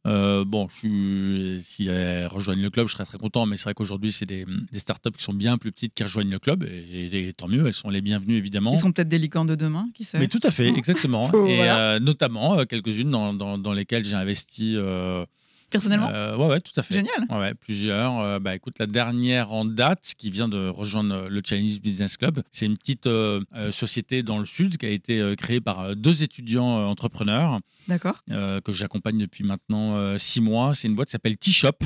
Euh, 0.06 0.44
bon, 0.44 0.68
je 0.68 1.58
si 1.60 1.88
elles 1.88 2.26
rejoignent 2.26 2.62
le 2.62 2.70
club, 2.70 2.88
je 2.88 2.92
serais 2.92 3.06
très 3.06 3.18
content, 3.18 3.46
mais 3.46 3.56
c'est 3.56 3.64
vrai 3.64 3.74
qu'aujourd'hui, 3.74 4.12
c'est 4.12 4.26
des, 4.26 4.44
des, 4.70 4.78
startups 4.78 5.12
qui 5.12 5.24
sont 5.24 5.32
bien 5.32 5.56
plus 5.56 5.72
petites 5.72 5.94
qui 5.94 6.02
rejoignent 6.02 6.30
le 6.30 6.38
club, 6.38 6.62
et, 6.62 7.32
tant 7.36 7.48
mieux, 7.48 7.66
elles 7.66 7.72
sont 7.72 7.88
les 7.88 8.02
bienvenues 8.02 8.36
évidemment. 8.36 8.72
Qui 8.72 8.78
sont 8.78 8.92
peut-être 8.92 9.08
des 9.08 9.18
licornes 9.18 9.46
de 9.46 9.54
demain, 9.54 9.88
qui 9.94 10.04
sait? 10.04 10.18
Mais 10.18 10.28
tout 10.28 10.40
à 10.42 10.50
fait, 10.50 10.68
exactement. 10.68 11.32
et 11.46 11.70
euh, 11.70 11.98
notamment 12.00 12.58
euh, 12.58 12.64
quelques-unes 12.64 13.10
dans, 13.10 13.32
dans, 13.32 13.72
lesquelles 13.72 14.04
j'ai 14.04 14.14
investi 14.14 14.76
personnellement 15.74 16.08
euh, 16.08 16.36
Ouais, 16.36 16.46
ouais, 16.46 16.60
tout 16.60 16.72
à 16.76 16.82
fait. 16.82 16.94
Génial. 16.94 17.26
Ouais, 17.30 17.52
plusieurs. 17.54 18.20
Euh, 18.20 18.38
bah, 18.38 18.54
écoute, 18.54 18.78
la 18.78 18.86
dernière 18.86 19.52
en 19.52 19.64
date 19.64 20.12
qui 20.16 20.30
vient 20.30 20.48
de 20.48 20.68
rejoindre 20.68 21.28
le 21.28 21.42
Chinese 21.44 21.80
Business 21.80 22.16
Club, 22.16 22.42
c'est 22.52 22.66
une 22.66 22.78
petite 22.78 23.08
euh, 23.08 23.40
société 23.72 24.22
dans 24.22 24.38
le 24.38 24.46
sud 24.46 24.76
qui 24.76 24.86
a 24.86 24.90
été 24.90 25.34
créée 25.36 25.60
par 25.60 25.96
deux 25.96 26.22
étudiants 26.22 26.88
entrepreneurs. 26.88 27.60
D'accord. 27.88 28.22
que 28.28 28.72
j'accompagne 28.72 29.18
depuis 29.18 29.44
maintenant 29.44 30.18
six 30.18 30.40
mois. 30.40 30.74
C'est 30.74 30.88
une 30.88 30.94
boîte 30.94 31.08
qui 31.08 31.12
s'appelle 31.12 31.36
T-Shop. 31.36 31.78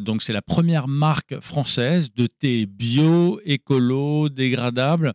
donc 0.00 0.22
c'est 0.22 0.32
la 0.32 0.42
première 0.42 0.88
marque 0.88 1.40
française 1.40 2.10
de 2.14 2.26
thé 2.26 2.66
bio, 2.66 3.40
écolo, 3.44 4.28
dégradable, 4.28 5.12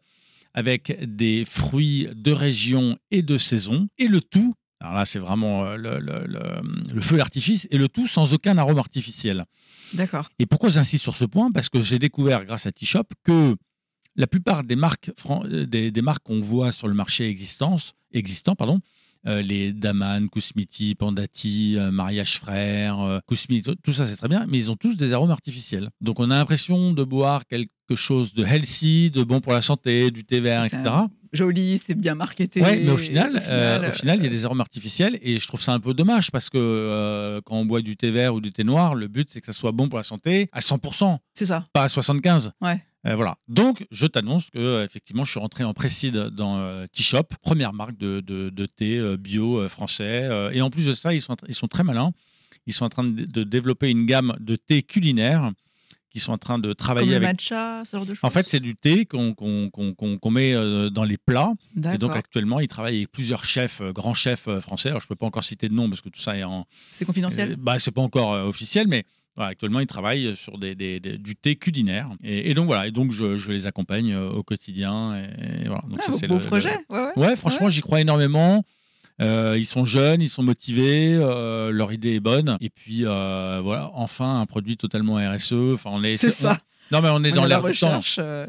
avec 0.53 0.97
des 1.03 1.45
fruits 1.45 2.07
de 2.15 2.31
région 2.31 2.97
et 3.11 3.21
de 3.21 3.37
saison, 3.37 3.87
et 3.97 4.07
le 4.07 4.21
tout 4.21 4.55
Alors 4.83 4.95
là, 4.95 5.05
c'est 5.05 5.19
vraiment 5.19 5.63
euh, 5.63 5.77
le, 5.77 5.99
le, 5.99 6.25
le, 6.27 6.93
le 6.93 7.01
feu 7.01 7.15
d'artifice 7.15 7.67
et 7.71 7.77
le 7.77 7.87
tout 7.87 8.05
sans 8.05 8.33
aucun 8.33 8.57
arôme 8.57 8.77
artificiel. 8.77 9.45
D'accord. 9.93 10.29
Et 10.39 10.45
pourquoi 10.45 10.69
j'insiste 10.69 11.03
sur 11.03 11.15
ce 11.15 11.23
point? 11.23 11.51
Parce 11.51 11.69
que 11.69 11.81
j'ai 11.81 11.99
découvert 11.99 12.43
grâce 12.43 12.65
à 12.65 12.71
T-Shop 12.73 13.05
que 13.23 13.55
la 14.17 14.27
plupart 14.27 14.65
des 14.65 14.75
marques, 14.75 15.11
euh, 15.29 15.65
des, 15.65 15.89
des 15.89 16.01
marques 16.01 16.23
qu'on 16.23 16.41
voit 16.41 16.73
sur 16.73 16.89
le 16.89 16.93
marché 16.93 17.29
existant, 17.29 17.77
existant 18.11 18.55
pardon, 18.55 18.81
euh, 19.25 19.41
les 19.41 19.71
Daman, 19.71 20.27
Kousmiti, 20.27 20.95
Pandati, 20.95 21.77
euh, 21.77 21.91
Mariage 21.91 22.37
Frère, 22.39 22.99
euh, 22.99 23.19
Kousmiti, 23.25 23.71
tout 23.81 23.93
ça 23.93 24.05
c'est 24.05 24.17
très 24.17 24.27
bien, 24.27 24.45
mais 24.49 24.57
ils 24.57 24.69
ont 24.69 24.75
tous 24.75 24.97
des 24.97 25.13
arômes 25.13 25.31
artificiels. 25.31 25.91
Donc 26.01 26.19
on 26.19 26.29
a 26.29 26.35
l'impression 26.35 26.91
de 26.91 27.03
boire 27.05 27.47
quelque 27.47 27.95
chose 27.95 28.33
de 28.33 28.43
healthy, 28.43 29.11
de 29.11 29.23
bon 29.23 29.39
pour 29.39 29.53
la 29.53 29.61
santé, 29.61 30.11
du 30.11 30.25
thé 30.25 30.41
vert, 30.41 30.65
etc. 30.65 30.83
Joli, 31.33 31.81
c'est 31.83 31.95
bien 31.95 32.15
marketé. 32.15 32.61
Ouais, 32.61 32.77
mais 32.77 32.91
au 32.91 32.97
final, 32.97 33.33
Au 33.33 33.37
euh, 33.37 33.41
final, 33.79 33.89
au 33.89 33.91
final, 33.91 34.17
il 34.19 34.23
y 34.23 34.27
a 34.27 34.29
des 34.29 34.45
arômes 34.45 34.61
artificiels 34.61 35.17
et 35.21 35.37
je 35.37 35.47
trouve 35.47 35.61
ça 35.61 35.73
un 35.73 35.79
peu 35.79 35.93
dommage 35.93 36.31
parce 36.31 36.49
que 36.49 36.57
euh, 36.59 37.41
quand 37.43 37.55
on 37.57 37.65
boit 37.65 37.81
du 37.81 37.97
thé 37.97 38.11
vert 38.11 38.35
ou 38.35 38.39
du 38.41 38.51
thé 38.51 38.63
noir, 38.63 38.93
le 38.95 39.07
but 39.07 39.27
c'est 39.31 39.39
que 39.41 39.47
ça 39.47 39.53
soit 39.53 39.71
bon 39.71 39.89
pour 39.89 39.97
la 39.97 40.03
santé 40.03 40.49
à 40.51 40.59
100%, 40.59 41.17
C'est 41.33 41.47
ça. 41.47 41.63
pas 41.73 41.83
à 41.83 41.89
75. 41.89 42.51
Ouais. 42.61 42.79
Euh, 43.05 43.15
voilà. 43.15 43.35
Donc, 43.49 43.85
je 43.91 44.05
t'annonce 44.07 44.49
que 44.49 44.59
euh, 44.59 44.85
effectivement, 44.85 45.25
je 45.25 45.31
suis 45.31 45.39
rentré 45.39 45.63
en 45.65 45.73
précide 45.73 46.15
dans 46.29 46.57
euh, 46.59 46.85
T-Shop, 46.93 47.23
première 47.41 47.73
marque 47.73 47.97
de, 47.97 48.21
de- 48.21 48.49
de 48.49 48.65
thé 48.65 49.17
bio 49.17 49.67
français. 49.67 50.29
Et 50.53 50.61
en 50.61 50.69
plus 50.69 50.85
de 50.85 50.93
ça, 50.93 51.13
ils 51.13 51.21
sont, 51.21 51.35
ils 51.47 51.55
sont 51.55 51.67
très 51.67 51.83
malins. 51.83 52.11
Ils 52.65 52.73
sont 52.73 52.85
en 52.85 52.89
train 52.89 53.03
de, 53.03 53.25
de 53.25 53.43
développer 53.43 53.89
une 53.89 54.05
gamme 54.05 54.37
de 54.39 54.55
thé 54.55 54.83
culinaire 54.83 55.51
qui 56.13 56.19
sont 56.19 56.31
en 56.31 56.37
train 56.37 56.59
de 56.59 56.67
Comme 56.69 56.75
travailler 56.75 57.09
le 57.09 57.15
avec. 57.17 57.27
matcha, 57.29 57.83
ce 57.85 57.97
genre 57.97 58.05
de 58.05 58.13
choses. 58.13 58.23
En 58.23 58.29
fait, 58.29 58.47
c'est 58.47 58.59
du 58.59 58.75
thé 58.75 59.05
qu'on 59.05 59.33
met 60.31 60.53
euh, 60.53 60.89
dans 60.91 61.03
les 61.03 61.17
plats. 61.17 61.53
Et 61.93 61.97
donc, 61.97 62.15
actuellement, 62.15 62.59
ils 62.59 62.67
travaillent 62.67 62.97
avec 62.97 63.11
plusieurs 63.11 63.43
chefs, 63.45 63.81
euh, 63.81 63.91
grands 63.91 64.13
chefs 64.13 64.47
euh, 64.47 64.61
français. 64.61 64.89
Alors, 64.89 65.01
je 65.01 65.05
ne 65.05 65.09
peux 65.09 65.15
pas 65.15 65.25
encore 65.25 65.43
citer 65.43 65.67
de 65.69 65.73
nom 65.73 65.89
parce 65.89 66.01
que 66.01 66.09
tout 66.09 66.19
ça 66.21 66.37
est 66.37 66.43
en. 66.43 66.65
C'est 66.91 67.05
confidentiel. 67.05 67.55
Bah, 67.57 67.79
c'est 67.79 67.91
pas 67.91 68.01
encore 68.01 68.31
officiel, 68.47 68.87
mais 68.87 69.05
voilà, 69.35 69.49
actuellement, 69.51 69.79
ils 69.79 69.87
travaillent 69.87 70.35
sur 70.35 70.59
des, 70.59 70.75
des- 70.75 70.99
des- 70.99 71.17
du 71.17 71.35
thé 71.35 71.55
culinaire. 71.55 72.09
Et, 72.23 72.51
et 72.51 72.53
donc, 72.53 72.67
voilà. 72.67 72.85
Et 72.85 72.91
donc, 72.91 73.11
je, 73.11 73.35
je 73.35 73.51
les 73.51 73.65
accompagne 73.65 74.15
au 74.15 74.43
quotidien. 74.43 75.15
Et, 75.17 75.63
et 75.63 75.67
voilà. 75.67 75.81
Donc, 75.89 75.99
Ah, 76.07 76.11
ça, 76.11 76.27
beau 76.27 76.35
le- 76.35 76.41
le- 76.41 76.45
projet. 76.45 76.77
Ouais, 76.91 76.99
ouais. 76.99 77.11
Ouais, 77.17 77.35
franchement, 77.35 77.69
j'y 77.69 77.81
crois 77.81 78.01
énormément. 78.01 78.63
Euh, 79.21 79.55
ils 79.57 79.65
sont 79.65 79.85
jeunes, 79.85 80.21
ils 80.21 80.29
sont 80.29 80.43
motivés, 80.43 81.15
euh, 81.15 81.71
leur 81.71 81.93
idée 81.93 82.15
est 82.15 82.19
bonne. 82.19 82.57
Et 82.61 82.69
puis, 82.69 83.01
euh, 83.05 83.59
voilà, 83.63 83.91
enfin, 83.93 84.39
un 84.41 84.45
produit 84.45 84.75
totalement 84.77 85.15
RSE. 85.15 85.53
Enfin, 85.73 85.91
on 85.93 86.03
est, 86.03 86.17
C'est 86.17 86.31
ça. 86.31 86.57
on- 86.91 86.95
non, 86.95 87.01
mais 87.01 87.09
on 87.09 87.23
est 87.23 87.31
On 87.31 87.35
dans 87.35 87.45
l'air 87.45 87.61
du 87.63 87.73
temps 87.75 88.01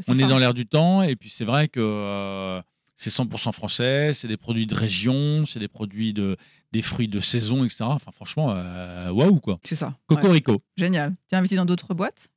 on 0.09 0.19
est 0.19 0.27
dans 0.27 0.39
l'air 0.39 0.55
du 0.55 0.67
temps 0.67 1.03
et 1.03 1.17
puis 1.17 1.31
c'est 1.31 1.45
vrai 1.45 1.69
que 1.69 2.61
c'est 2.97 3.11
100% 3.11 3.53
français, 3.53 4.13
c'est 4.13 4.29
des 4.29 4.37
produits 4.37 4.67
de 4.67 4.75
région, 4.75 5.47
c'est 5.47 5.61
des 5.61 5.69
produits 5.69 6.13
de 6.13 6.37
des 6.73 6.83
fruits 6.83 7.07
de 7.09 7.21
saison, 7.21 7.65
etc. 7.65 7.85
Enfin 7.85 8.11
franchement, 8.11 8.49
waouh 9.13 9.39
quoi. 9.41 9.59
C'est 9.63 9.77
ça. 9.77 9.87
Ouais. 9.87 10.17
Cocorico. 10.17 10.61
Génial. 10.77 11.15
Tu 11.29 11.35
es 11.37 11.39
invité 11.39 11.55
dans 11.57 11.65
d'autres 11.65 11.95
boîtes? 11.95 12.29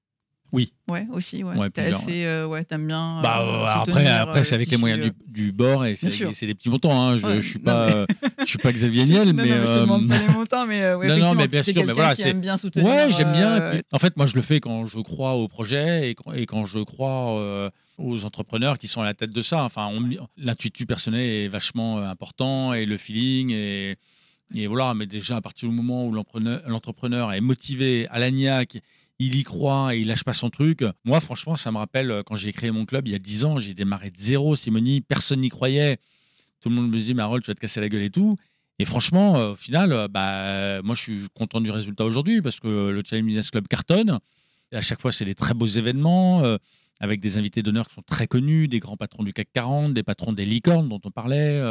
Oui. 0.53 0.71
Ouais, 0.87 1.05
aussi. 1.11 1.43
Ouais. 1.43 1.57
Ouais, 1.57 1.69
T'es 1.69 1.93
assez, 1.93 2.23
euh, 2.25 2.47
ouais, 2.47 2.63
t'aimes 2.63 2.87
bien. 2.87 3.19
Bah, 3.21 3.41
euh, 3.41 3.45
euh, 3.45 3.65
après, 3.65 4.07
après 4.07 4.43
c'est 4.45 4.55
avec 4.55 4.69
les 4.71 4.77
moyens 4.77 5.01
du, 5.03 5.11
du 5.27 5.51
bord 5.51 5.85
et 5.85 5.95
c'est 5.97 6.45
des 6.47 6.55
petits 6.55 6.69
montants. 6.69 6.99
Hein. 6.99 7.17
Je, 7.17 7.27
Ouais, 7.27 7.41
je 7.41 7.49
suis 7.49 7.59
non, 7.59 7.65
pas, 7.65 8.05
mais- 8.21 8.29
je 8.39 8.45
suis 8.45 8.57
pas 8.57 8.71
Xavier 8.71 9.03
Niel, 9.05 9.27
Non, 9.27 9.33
mais 9.33 9.49
non, 9.49 9.55
je 9.55 9.73
te 9.73 9.79
demande 9.79 10.07
pas 10.07 10.17
les 10.19 10.33
montants, 10.33 10.65
mais 10.65 10.93
ouais, 10.93 11.07
Non, 11.07 11.17
non, 11.17 11.35
mais 11.35 11.47
bien 11.47 11.63
sûr, 11.63 11.83
mais 11.85 11.93
voilà, 11.93 12.15
c'est- 12.15 12.33
bien 12.33 12.57
soutenir. 12.57 12.87
Ouais, 12.87 13.11
j'aime 13.11 13.33
bien. 13.33 13.59
puis, 13.71 13.81
en 13.91 13.99
fait, 13.99 14.15
moi, 14.15 14.25
je 14.25 14.35
le 14.35 14.41
fais 14.41 14.59
quand 14.61 14.85
je 14.85 14.99
crois 14.99 15.33
au 15.33 15.47
projet 15.49 16.11
et 16.11 16.15
quand, 16.15 16.31
et 16.33 16.45
quand 16.45 16.65
je 16.65 16.79
crois 16.79 17.69
aux 17.97 18.25
entrepreneurs 18.25 18.77
qui 18.77 18.87
sont 18.87 19.01
à 19.01 19.05
la 19.05 19.13
tête 19.15 19.31
de 19.31 19.41
ça. 19.41 19.63
Enfin, 19.63 19.89
on- 19.91 20.27
l'intuitu 20.37 20.85
personnel 20.85 21.19
est 21.21 21.47
vachement 21.47 21.97
important 21.97 22.73
et 22.73 22.85
le 22.85 22.95
feeling 22.95 23.51
et, 23.51 23.95
et 24.55 24.67
voilà. 24.67 24.93
Mais 24.93 25.07
déjà, 25.07 25.35
à 25.37 25.41
partir 25.41 25.67
du 25.67 25.75
moment 25.75 26.05
où 26.05 26.11
l'entrepreneur 26.13 26.61
l'entrepreneur 26.67 27.33
est 27.33 27.41
motivé, 27.41 28.07
à 28.11 28.19
l'agnac, 28.19 28.77
il 29.19 29.35
y 29.35 29.43
croit 29.43 29.95
et 29.95 29.99
il 29.99 30.07
lâche 30.07 30.23
pas 30.23 30.33
son 30.33 30.49
truc. 30.49 30.83
Moi, 31.03 31.19
franchement, 31.19 31.55
ça 31.55 31.71
me 31.71 31.77
rappelle 31.77 32.11
euh, 32.11 32.23
quand 32.23 32.35
j'ai 32.35 32.53
créé 32.53 32.71
mon 32.71 32.85
club 32.85 33.07
il 33.07 33.11
y 33.11 33.15
a 33.15 33.19
10 33.19 33.45
ans, 33.45 33.59
j'ai 33.59 33.73
démarré 33.73 34.11
de 34.11 34.17
zéro, 34.17 34.55
Simonie, 34.55 35.01
personne 35.01 35.41
n'y 35.41 35.49
croyait. 35.49 35.97
Tout 36.61 36.69
le 36.69 36.75
monde 36.75 36.89
me 36.89 36.97
disait, 36.97 37.13
mais 37.13 37.23
Harold, 37.23 37.43
tu 37.43 37.51
vas 37.51 37.55
te 37.55 37.59
casser 37.59 37.81
la 37.81 37.89
gueule 37.89 38.03
et 38.03 38.09
tout. 38.09 38.35
Et 38.79 38.85
franchement, 38.85 39.37
euh, 39.37 39.51
au 39.53 39.55
final, 39.55 39.91
euh, 39.91 40.07
bah, 40.07 40.81
moi, 40.83 40.95
je 40.95 41.01
suis 41.01 41.27
content 41.33 41.61
du 41.61 41.71
résultat 41.71 42.05
aujourd'hui 42.05 42.41
parce 42.41 42.59
que 42.59 42.89
le 42.89 43.01
Challenge 43.03 43.25
Business 43.25 43.49
Club 43.49 43.67
cartonne. 43.67 44.19
À 44.71 44.81
chaque 44.81 45.01
fois, 45.01 45.11
c'est 45.11 45.25
des 45.25 45.35
très 45.35 45.53
beaux 45.53 45.65
événements 45.65 46.43
avec 46.99 47.21
des 47.21 47.37
invités 47.37 47.63
d'honneur 47.63 47.87
qui 47.87 47.93
sont 47.93 48.01
très 48.01 48.27
connus, 48.27 48.67
des 48.67 48.79
grands 48.79 48.97
patrons 48.97 49.23
du 49.23 49.31
CAC 49.31 49.47
40, 49.53 49.93
des 49.93 50.03
patrons 50.03 50.33
des 50.33 50.45
licornes 50.45 50.89
dont 50.89 50.99
on 51.05 51.09
parlait. 51.09 51.61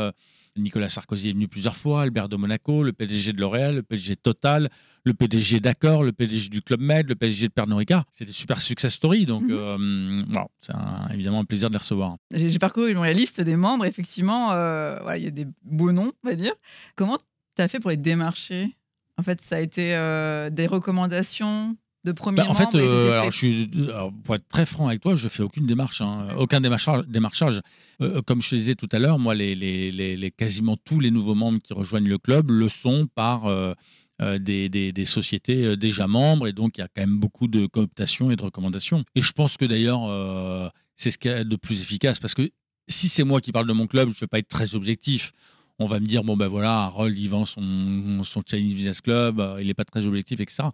Nicolas 0.56 0.88
Sarkozy 0.88 1.30
est 1.30 1.32
venu 1.32 1.48
plusieurs 1.48 1.76
fois, 1.76 2.02
Albert 2.02 2.28
de 2.28 2.36
Monaco, 2.36 2.82
le 2.82 2.92
PDG 2.92 3.32
de 3.32 3.40
L'Oréal, 3.40 3.76
le 3.76 3.82
PDG 3.82 4.16
Total, 4.16 4.70
le 5.04 5.14
PDG 5.14 5.60
d'Accor, 5.60 6.02
le 6.04 6.12
PDG 6.12 6.48
du 6.48 6.62
Club 6.62 6.80
Med, 6.80 7.08
le 7.08 7.14
PDG 7.14 7.48
de 7.48 7.52
Pernod 7.52 7.78
Ricard. 7.78 8.04
C'est 8.12 8.25
des 8.25 8.32
super 8.32 8.60
success 8.60 8.94
stories. 8.94 9.26
Donc, 9.26 9.42
Mhm. 9.44 9.50
euh, 9.52 10.22
c'est 10.60 10.72
évidemment 11.14 11.40
un 11.40 11.44
plaisir 11.44 11.68
de 11.68 11.75
les 11.75 11.78
recevoir. 11.78 12.16
J'ai 12.32 12.58
parcouru 12.58 12.94
la 12.94 13.12
liste 13.12 13.40
des 13.40 13.56
membres, 13.56 13.84
effectivement, 13.84 14.52
euh, 14.52 14.98
voilà, 15.02 15.18
il 15.18 15.25
y 15.25 15.28
a 15.28 15.30
des 15.30 15.46
beaux 15.64 15.92
noms, 15.92 16.12
on 16.25 16.28
va 16.28 16.34
dire. 16.34 16.52
Comment 16.96 17.18
tu 17.56 17.62
as 17.62 17.68
fait 17.68 17.80
pour 17.80 17.90
les 17.90 17.96
démarcher? 17.96 18.76
En 19.18 19.22
fait, 19.22 19.40
ça 19.40 19.56
a 19.56 19.60
été 19.60 19.94
euh, 19.94 20.50
des 20.50 20.66
recommandations? 20.66 21.76
De 22.06 22.12
premiers 22.12 22.38
Bah, 22.38 22.46
en 22.48 22.54
fait, 22.54 22.75
euh, 22.75 23.12
alors, 23.12 23.25
fait. 23.26 23.30
je 23.32 23.36
suis, 23.36 23.70
alors, 23.90 24.12
pour 24.25 24.34
être 24.34 24.48
très 24.48 24.64
franc 24.64 24.88
avec 24.88 25.00
toi, 25.02 25.14
je 25.14 25.28
fais 25.28 25.42
aucune 25.42 25.66
démarche, 25.66 26.00
hein, 26.00 26.28
aucun 26.38 26.60
démarchage. 26.60 27.04
démarchage. 27.06 27.60
Euh, 28.00 28.22
comme 28.22 28.40
je 28.40 28.48
te 28.50 28.54
disais 28.56 28.75
tout 28.75 28.88
à 28.92 28.98
l'heure, 28.98 29.18
moi, 29.18 29.34
les, 29.34 29.54
les- 29.54 29.92
les- 29.92 30.16
les- 30.16 30.30
quasiment 30.30 30.76
tous 30.76 31.00
les 31.00 31.10
nouveaux 31.10 31.34
membres 31.34 31.58
qui 31.62 31.72
rejoignent 31.75 32.08
le 32.08 32.18
club 32.18 32.50
le 32.50 32.68
sont 32.68 33.06
par 33.14 33.46
euh, 33.46 33.75
euh, 34.22 34.38
des, 34.38 34.68
des- 34.70 34.92
des 34.92 35.04
sociétés 35.04 35.64
euh, 35.64 35.76
déjà 35.76 36.06
membres, 36.06 36.46
et 36.48 36.52
donc 36.54 36.78
il 36.78 36.80
y 36.80 36.84
a 36.84 36.88
quand 36.88 37.02
même 37.02 37.18
beaucoup 37.18 37.48
de 37.48 37.66
cooptation 37.66 38.30
et 38.30 38.36
de 38.36 38.42
recommandations. 38.42 39.04
Et 39.14 39.20
je 39.22 39.32
pense 39.32 39.56
que 39.58 39.64
d'ailleurs, 39.66 40.04
euh, 40.08 40.68
c'est 40.96 41.10
ce 41.10 41.18
qu'il 41.18 41.30
y 41.30 41.34
a 41.34 41.44
de 41.44 41.56
plus 41.56 41.82
efficace, 41.82 42.18
parce 42.18 42.34
que 42.34 42.48
si 42.88 43.08
c'est 43.08 43.25
moi 43.25 43.40
qui 43.40 43.52
parle 43.52 43.66
de 43.66 43.72
mon 43.75 43.86
club, 43.86 44.08
je 44.10 44.14
ne 44.16 44.20
vais 44.20 44.26
pas 44.28 44.38
être 44.38 44.48
très 44.48 44.75
objectif. 44.75 45.32
On 45.78 45.87
va 45.87 46.00
me 46.00 46.06
dire, 46.06 46.25
bon 46.25 46.37
ben 46.37 46.49
voilà, 46.49 46.85
Harold, 46.85 47.18
il 47.18 47.28
vend 47.28 47.45
son, 47.45 48.25
son 48.25 48.42
Chinese 48.47 48.75
Business 48.75 49.00
Club, 49.02 49.40
euh, 49.40 49.59
il 49.61 49.66
n'est 49.66 49.75
pas 49.75 49.85
très 49.85 50.06
objectif, 50.06 50.40
etc. 50.40 50.64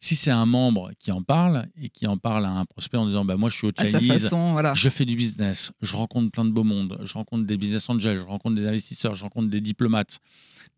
Si 0.00 0.16
c'est 0.16 0.30
un 0.30 0.46
membre 0.46 0.92
qui 0.98 1.12
en 1.12 1.22
parle 1.22 1.66
et 1.80 1.90
qui 1.90 2.06
en 2.06 2.16
parle 2.16 2.46
à 2.46 2.50
un 2.50 2.64
prospect 2.64 2.96
en 2.96 3.06
disant, 3.06 3.24
bah, 3.24 3.36
moi 3.36 3.50
je 3.50 3.56
suis 3.56 3.66
au 3.66 3.72
Chinese, 3.78 4.22
façon, 4.22 4.52
voilà. 4.52 4.72
je 4.72 4.88
fais 4.88 5.04
du 5.04 5.14
business, 5.14 5.72
je 5.82 5.94
rencontre 5.94 6.30
plein 6.30 6.44
de 6.46 6.50
beau 6.50 6.64
monde, 6.64 6.98
je 7.02 7.12
rencontre 7.14 7.44
des 7.44 7.58
business 7.58 7.88
angels, 7.90 8.18
je 8.18 8.22
rencontre 8.24 8.56
des 8.56 8.66
investisseurs, 8.66 9.14
je 9.14 9.24
rencontre 9.24 9.50
des 9.50 9.60
diplomates, 9.60 10.20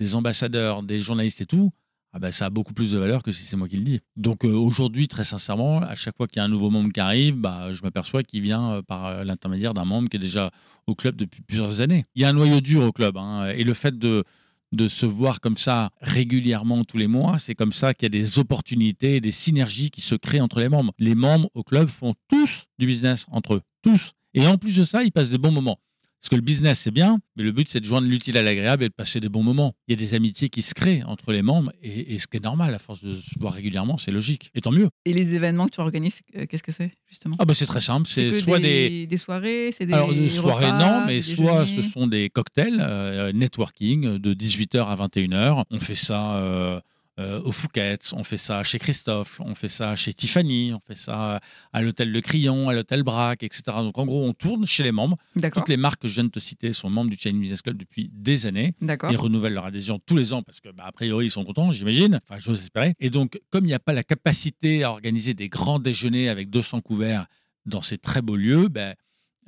des 0.00 0.16
ambassadeurs, 0.16 0.82
des 0.82 0.98
journalistes 0.98 1.40
et 1.40 1.46
tout, 1.46 1.70
ah 2.12 2.18
ben, 2.18 2.32
ça 2.32 2.46
a 2.46 2.50
beaucoup 2.50 2.72
plus 2.72 2.92
de 2.92 2.98
valeur 2.98 3.22
que 3.22 3.32
si 3.32 3.44
c'est 3.44 3.56
moi 3.56 3.68
qui 3.68 3.76
le 3.76 3.84
dis. 3.84 4.00
Donc 4.16 4.44
euh, 4.44 4.52
aujourd'hui, 4.52 5.08
très 5.08 5.24
sincèrement, 5.24 5.80
à 5.82 5.94
chaque 5.94 6.16
fois 6.16 6.26
qu'il 6.26 6.38
y 6.38 6.40
a 6.40 6.44
un 6.44 6.48
nouveau 6.48 6.70
membre 6.70 6.92
qui 6.92 7.00
arrive, 7.00 7.36
bah, 7.36 7.72
je 7.72 7.82
m'aperçois 7.82 8.22
qu'il 8.22 8.40
vient 8.40 8.72
euh, 8.72 8.82
par 8.82 9.06
euh, 9.06 9.24
l'intermédiaire 9.24 9.74
d'un 9.74 9.84
membre 9.84 10.08
qui 10.08 10.16
est 10.16 10.20
déjà 10.20 10.50
au 10.86 10.94
club 10.94 11.16
depuis 11.16 11.42
plusieurs 11.42 11.80
années. 11.80 12.04
Il 12.14 12.22
y 12.22 12.24
a 12.24 12.30
un 12.30 12.32
noyau 12.32 12.60
dur 12.60 12.82
au 12.82 12.92
club, 12.92 13.18
hein, 13.18 13.50
et 13.50 13.62
le 13.62 13.74
fait 13.74 13.98
de, 13.98 14.24
de 14.72 14.88
se 14.88 15.04
voir 15.04 15.40
comme 15.40 15.56
ça 15.56 15.90
régulièrement 16.00 16.84
tous 16.84 16.96
les 16.96 17.08
mois, 17.08 17.38
c'est 17.38 17.54
comme 17.54 17.72
ça 17.72 17.92
qu'il 17.92 18.06
y 18.06 18.18
a 18.18 18.20
des 18.20 18.38
opportunités, 18.38 19.20
des 19.20 19.30
synergies 19.30 19.90
qui 19.90 20.00
se 20.00 20.14
créent 20.14 20.40
entre 20.40 20.60
les 20.60 20.68
membres. 20.70 20.92
Les 20.98 21.14
membres 21.14 21.50
au 21.54 21.62
club 21.62 21.88
font 21.88 22.14
tous 22.28 22.64
du 22.78 22.86
business 22.86 23.26
entre 23.30 23.54
eux, 23.54 23.62
tous. 23.82 24.12
Et 24.34 24.46
en 24.46 24.56
plus 24.56 24.76
de 24.76 24.84
ça, 24.84 25.02
ils 25.02 25.12
passent 25.12 25.30
des 25.30 25.38
bons 25.38 25.52
moments. 25.52 25.78
Parce 26.20 26.30
que 26.30 26.34
le 26.36 26.42
business, 26.42 26.80
c'est 26.80 26.90
bien, 26.90 27.20
mais 27.36 27.44
le 27.44 27.52
but, 27.52 27.68
c'est 27.68 27.78
de 27.80 27.84
joindre 27.84 28.08
l'utile 28.08 28.36
à 28.36 28.42
l'agréable 28.42 28.82
et 28.82 28.88
de 28.88 28.94
passer 28.94 29.20
des 29.20 29.28
bons 29.28 29.44
moments. 29.44 29.74
Il 29.86 29.92
y 29.92 29.94
a 29.94 29.96
des 30.04 30.14
amitiés 30.14 30.48
qui 30.48 30.62
se 30.62 30.74
créent 30.74 31.04
entre 31.04 31.32
les 31.32 31.42
membres, 31.42 31.72
et, 31.82 32.14
et 32.14 32.18
ce 32.18 32.26
qui 32.26 32.38
est 32.38 32.42
normal, 32.42 32.74
à 32.74 32.78
force 32.80 33.04
de 33.04 33.14
se 33.14 33.38
voir 33.38 33.52
régulièrement, 33.52 33.98
c'est 33.98 34.10
logique. 34.10 34.50
Et 34.54 34.60
tant 34.60 34.72
mieux. 34.72 34.88
Et 35.04 35.12
les 35.12 35.34
événements 35.34 35.66
que 35.66 35.74
tu 35.76 35.80
organises, 35.80 36.20
euh, 36.36 36.46
qu'est-ce 36.46 36.64
que 36.64 36.72
c'est, 36.72 36.90
justement? 37.08 37.36
Ah 37.38 37.44
bah 37.44 37.54
c'est 37.54 37.66
très 37.66 37.80
simple, 37.80 38.08
c'est 38.08 38.40
soit 38.40 38.58
des... 38.58 38.88
des... 38.90 39.06
des 39.06 39.16
soirées, 39.16 39.70
c'est 39.76 39.86
des 39.86 39.92
Alors, 39.92 40.10
soirées, 40.30 40.66
repas, 40.66 40.78
non, 40.78 41.06
mais 41.06 41.20
soit 41.20 41.64
déjeuners 41.64 41.82
ce 41.82 41.90
sont 41.90 42.06
des 42.08 42.30
cocktails, 42.30 42.78
euh, 42.80 43.32
networking, 43.32 44.18
de 44.18 44.34
18h 44.34 44.86
à 44.86 44.96
21h. 44.96 45.62
On 45.70 45.78
fait 45.78 45.94
ça 45.94 46.36
euh, 46.36 46.80
euh, 47.18 47.40
au 47.42 47.52
Fouquet's, 47.52 48.12
on 48.12 48.22
fait 48.22 48.38
ça 48.38 48.62
chez 48.62 48.78
Christophe, 48.78 49.40
on 49.40 49.54
fait 49.54 49.68
ça 49.68 49.96
chez 49.96 50.12
Tiffany, 50.12 50.72
on 50.72 50.80
fait 50.80 50.96
ça 50.96 51.40
à 51.72 51.82
l'hôtel 51.82 52.12
de 52.12 52.20
Crillon, 52.20 52.68
à 52.68 52.74
l'hôtel 52.74 53.02
Braque, 53.02 53.42
etc. 53.42 53.62
Donc, 53.78 53.98
en 53.98 54.06
gros, 54.06 54.24
on 54.24 54.32
tourne 54.32 54.66
chez 54.66 54.82
les 54.82 54.92
membres. 54.92 55.16
Toutes 55.58 55.68
les 55.68 55.76
marques 55.76 56.02
que 56.02 56.08
je 56.08 56.14
viens 56.14 56.24
de 56.24 56.30
te 56.30 56.38
citer 56.38 56.72
sont 56.72 56.90
membres 56.90 57.10
du 57.10 57.16
Chinese 57.16 57.40
Business 57.40 57.62
Club 57.62 57.76
depuis 57.76 58.10
des 58.12 58.46
années. 58.46 58.74
Ils 59.10 59.16
renouvellent 59.16 59.54
leur 59.54 59.64
adhésion 59.64 59.98
tous 60.04 60.16
les 60.16 60.32
ans 60.32 60.42
parce 60.42 60.60
que, 60.60 60.68
bah, 60.70 60.84
a 60.86 60.92
priori, 60.92 61.26
ils 61.26 61.30
sont 61.30 61.44
contents, 61.44 61.72
j'imagine. 61.72 62.20
Enfin, 62.28 62.38
j'ose 62.38 62.60
espérer. 62.60 62.94
Et 63.00 63.10
donc, 63.10 63.40
comme 63.50 63.64
il 63.64 63.68
n'y 63.68 63.74
a 63.74 63.80
pas 63.80 63.92
la 63.92 64.04
capacité 64.04 64.84
à 64.84 64.90
organiser 64.90 65.34
des 65.34 65.48
grands 65.48 65.78
déjeuners 65.78 66.28
avec 66.28 66.50
200 66.50 66.80
couverts 66.82 67.26
dans 67.66 67.82
ces 67.82 67.98
très 67.98 68.22
beaux 68.22 68.36
lieux, 68.36 68.68
ben, 68.68 68.94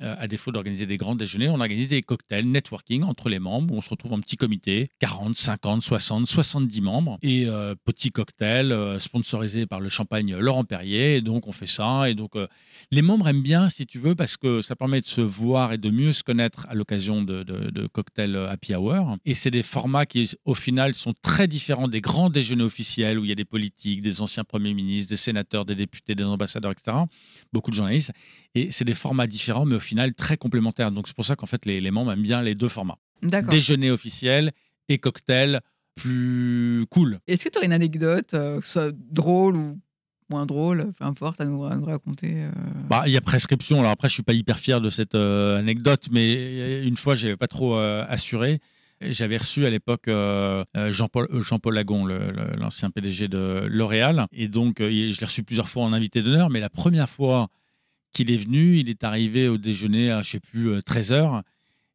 à 0.01 0.27
défaut 0.27 0.51
d'organiser 0.51 0.85
des 0.85 0.97
grands 0.97 1.15
déjeuners, 1.15 1.49
on 1.49 1.59
organise 1.59 1.89
des 1.89 2.01
cocktails, 2.01 2.45
networking 2.45 3.03
entre 3.03 3.29
les 3.29 3.39
membres, 3.39 3.73
où 3.73 3.77
on 3.77 3.81
se 3.81 3.89
retrouve 3.89 4.13
en 4.13 4.19
petit 4.19 4.37
comité, 4.37 4.89
40, 4.99 5.35
50, 5.35 5.81
60, 5.81 6.27
70 6.27 6.81
membres, 6.81 7.17
et 7.21 7.45
euh, 7.47 7.75
petit 7.85 8.11
cocktail 8.11 8.71
euh, 8.71 8.99
sponsorisé 8.99 9.65
par 9.65 9.79
le 9.79 9.89
champagne 9.89 10.35
Laurent 10.35 10.63
Perrier, 10.63 11.17
et 11.17 11.21
donc 11.21 11.47
on 11.47 11.51
fait 11.51 11.67
ça, 11.67 12.09
et 12.09 12.15
donc 12.15 12.31
les 12.91 13.01
membres 13.01 13.27
aiment 13.27 13.43
bien, 13.43 13.69
si 13.69 13.85
tu 13.85 13.99
veux, 13.99 14.15
parce 14.15 14.37
que 14.37 14.61
ça 14.61 14.75
permet 14.75 15.01
de 15.01 15.07
se 15.07 15.21
voir 15.21 15.73
et 15.73 15.77
de 15.77 15.89
mieux 15.89 16.13
se 16.13 16.23
connaître 16.23 16.65
à 16.69 16.73
l'occasion 16.73 17.21
de, 17.21 17.43
de, 17.43 17.87
cocktails 17.87 18.35
happy 18.35 18.75
hour, 18.75 19.17
et 19.25 19.33
c'est 19.33 19.51
des 19.51 19.63
formats 19.63 20.05
qui, 20.05 20.31
au 20.45 20.55
final, 20.55 20.93
sont 20.93 21.13
très 21.21 21.47
différents 21.47 21.87
des 21.87 22.01
grands 22.01 22.29
déjeuners 22.29 22.63
officiels, 22.63 23.19
où 23.19 23.25
il 23.25 23.29
y 23.29 23.31
a 23.31 23.35
des 23.35 23.45
politiques, 23.45 24.01
des 24.01 24.21
anciens 24.21 24.43
premiers 24.43 24.73
ministres, 24.73 25.09
des 25.09 25.17
sénateurs, 25.17 25.65
des 25.65 25.75
députés, 25.75 26.15
des 26.15 26.23
ambassadeurs, 26.23 26.71
etc., 26.71 26.97
beaucoup 27.53 27.71
de 27.71 27.75
journalistes, 27.75 28.11
et 28.55 28.71
c'est 28.71 28.85
des 28.85 28.93
formats 28.93 29.27
différents, 29.27 29.65
mais 29.65 29.75
au 29.75 29.79
final 29.79 29.90
très 30.15 30.37
complémentaires. 30.37 30.91
Donc 30.91 31.07
c'est 31.07 31.15
pour 31.15 31.25
ça 31.25 31.35
qu'en 31.35 31.47
fait 31.47 31.65
les, 31.65 31.91
membres 31.91 32.11
aiment 32.11 32.21
bien 32.21 32.41
les 32.41 32.55
deux 32.55 32.69
formats. 32.69 32.97
Déjeuner 33.21 33.91
officiel 33.91 34.51
et 34.89 34.97
cocktail 34.97 35.61
plus 35.95 36.85
cool. 36.89 37.19
Est-ce 37.27 37.45
que 37.45 37.49
tu 37.49 37.57
aurais 37.57 37.67
une 37.67 37.73
anecdote, 37.73 38.33
euh, 38.33 38.59
soit 38.61 38.91
drôle 38.93 39.55
ou 39.55 39.79
moins 40.29 40.45
drôle, 40.45 40.93
peu 40.97 41.05
importe, 41.05 41.41
à 41.41 41.45
nous, 41.45 41.61
raconter 41.61 42.45
euh 42.45 42.51
bah, 42.89 43.03
Il 43.05 43.11
y 43.11 43.17
a 43.17 43.21
prescription. 43.21 43.79
Alors 43.79 43.91
après, 43.91 44.07
je 44.07 44.13
suis 44.13 44.23
pas 44.23 44.33
hyper 44.33 44.59
fier 44.59 44.79
de 44.79 44.89
cette 44.89 45.15
euh, 45.15 45.59
anecdote, 45.59 46.07
mais 46.11 46.85
une 46.85 46.97
fois, 46.97 47.15
j'avais 47.15 47.37
pas 47.37 47.47
trop 47.47 47.75
assuré. 47.75 48.59
J'avais 49.01 49.37
reçu 49.37 49.65
à 49.65 49.69
l'époque 49.69 50.07
Jean-Paul 50.07 51.27
Jean 51.41 51.57
-Paul 51.57 51.73
Lagon, 51.73 52.05
l'ancien 52.05 52.91
PDG 52.91 53.27
de 53.27 53.65
L'Oréal. 53.67 54.27
Et 54.31 54.47
donc, 54.47 54.75
je 54.79 54.85
l'ai 55.19 55.25
reçu 55.25 55.43
plusieurs 55.43 55.67
fois 55.67 55.83
en 55.83 55.91
invité 55.91 56.21
d'honneur. 56.21 56.49
Mais 56.49 56.59
la 56.59 56.69
première 56.69 57.09
fois 57.09 57.49
qu'il 58.11 58.31
est 58.31 58.37
venu. 58.37 58.77
Il 58.77 58.89
est 58.89 59.03
arrivé 59.03 59.47
au 59.47 59.57
déjeuner 59.57 60.11
à, 60.11 60.21
je 60.21 60.31
sais 60.31 60.39
plus, 60.39 60.81
13 60.83 61.11
euh, 61.11 61.15
heures. 61.15 61.43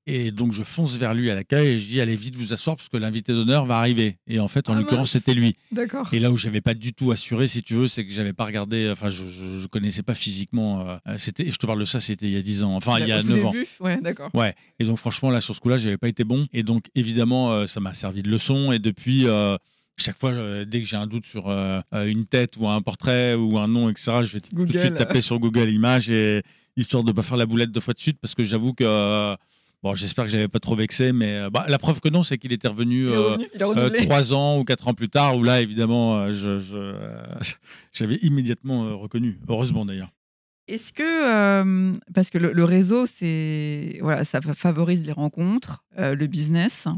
Et 0.09 0.31
donc, 0.31 0.53
je 0.53 0.63
fonce 0.63 0.97
vers 0.97 1.15
lui 1.15 1.31
à 1.31 1.35
l'accueil 1.35 1.67
et 1.67 1.79
je 1.81 1.85
dis 1.85 2.01
Allez, 2.01 2.15
vite 2.15 2.37
vous 2.37 2.53
asseoir 2.53 2.77
parce 2.77 2.89
que 2.89 2.97
l'invité 2.97 3.33
d'honneur 3.33 3.67
va 3.67 3.79
arriver. 3.79 4.19
Et 4.29 4.39
en 4.39 4.47
fait, 4.47 4.71
en 4.71 4.75
ah 4.75 4.79
l'occurrence, 4.79 5.11
c'était 5.11 5.35
lui. 5.35 5.57
D'accord. 5.73 6.09
Et 6.13 6.21
là 6.21 6.31
où 6.31 6.37
j'avais 6.37 6.61
pas 6.61 6.75
du 6.75 6.95
tout 6.95 7.11
assuré, 7.11 7.49
si 7.49 7.63
tu 7.63 7.75
veux, 7.75 7.89
c'est 7.89 8.07
que 8.07 8.13
j'avais 8.13 8.33
pas 8.33 8.45
regardé, 8.45 8.89
enfin, 8.89 9.11
je, 9.11 9.25
je, 9.25 9.67
connaissais 9.67 10.05
pas 10.05 10.15
physiquement. 10.15 10.89
Euh, 10.89 10.97
c'était, 11.19 11.51
je 11.51 11.57
te 11.57 11.67
parle 11.67 11.81
de 11.81 11.85
ça, 11.85 11.99
c'était 11.99 12.27
il 12.27 12.33
y 12.33 12.37
a 12.37 12.43
10 12.43 12.63
ans, 12.63 12.77
enfin, 12.77 13.01
il 13.01 13.09
y 13.09 13.13
a 13.13 13.21
9 13.21 13.47
ans. 13.47 13.53
Ouais, 13.81 14.01
d'accord. 14.01 14.31
Ouais. 14.33 14.55
Et 14.79 14.85
donc, 14.85 14.99
franchement, 14.99 15.31
là, 15.31 15.41
sur 15.41 15.57
ce 15.57 15.61
coup-là, 15.61 15.77
j'avais 15.77 15.99
pas 15.99 16.09
été 16.09 16.23
bon. 16.23 16.47
Et 16.53 16.63
donc, 16.63 16.85
évidemment, 16.95 17.51
euh, 17.51 17.67
ça 17.67 17.81
m'a 17.81 17.93
servi 17.93 18.23
de 18.23 18.31
leçon. 18.31 18.71
Et 18.71 18.79
depuis, 18.79 19.27
chaque 19.97 20.19
fois, 20.19 20.31
euh, 20.31 20.65
dès 20.65 20.83
que 20.83 20.87
j'ai 20.87 20.97
un 20.97 21.07
doute 21.07 21.25
sur 21.25 21.49
euh, 21.49 21.81
euh, 21.95 22.07
une 22.07 22.27
tête 22.27 22.57
ou 22.59 22.69
un 22.69 22.83
portrait 22.83 23.35
ou 23.35 23.59
un 23.59 23.67
nom, 23.67 23.89
etc., 23.89 24.21
je 24.23 24.33
vais 24.33 24.41
tout 24.41 24.65
de 24.65 24.79
suite 24.79 24.97
taper 24.97 25.21
sur 25.21 25.39
Google 25.39 25.71
Images 25.71 26.11
et 26.11 26.43
histoire 26.77 27.03
de 27.03 27.09
ne 27.09 27.15
pas 27.15 27.23
faire 27.23 27.37
la 27.37 27.47
boulette 27.47 27.73
deux 27.73 27.81
fois 27.81 27.95
de 27.95 27.99
suite 27.99 28.19
parce 28.21 28.35
que 28.35 28.45
j'avoue 28.45 28.75
que. 28.75 29.37
Bon, 29.83 29.95
j'espère 29.95 30.25
que 30.25 30.31
j'avais 30.31 30.49
pas 30.49 30.59
trop 30.59 30.75
vexé, 30.75 31.13
mais 31.13 31.49
bah, 31.51 31.67
la 31.69 31.79
preuve 31.79 32.01
que 32.01 32.09
non, 32.09 32.23
c'est 32.23 32.39
qu'il 32.39 32.51
était 32.53 32.67
revenu, 32.67 33.09
trois 34.05 34.33
ans 34.33 34.59
ou 34.59 34.65
quatre 34.65 34.89
ans 34.89 34.95
plus 34.95 35.09
tard, 35.09 35.37
où 35.37 35.43
là, 35.43 35.61
évidemment, 35.61 36.29
j'avais 37.93 38.17
immédiatement 38.17 38.99
reconnu. 38.99 39.39
Heureusement 39.49 39.85
d'ailleurs. 39.85 40.11
Est-ce 40.67 40.93
que, 40.93 41.95
parce 42.13 42.31
que 42.31 42.39
le, 42.39 42.65
réseau, 42.65 43.07
c'est 43.07 43.99
voilà, 44.01 44.25
ça 44.25 44.41
favorise 44.41 45.07
les 45.07 45.13
rencontres, 45.13 45.85
le 45.97 46.27
business. 46.27 46.89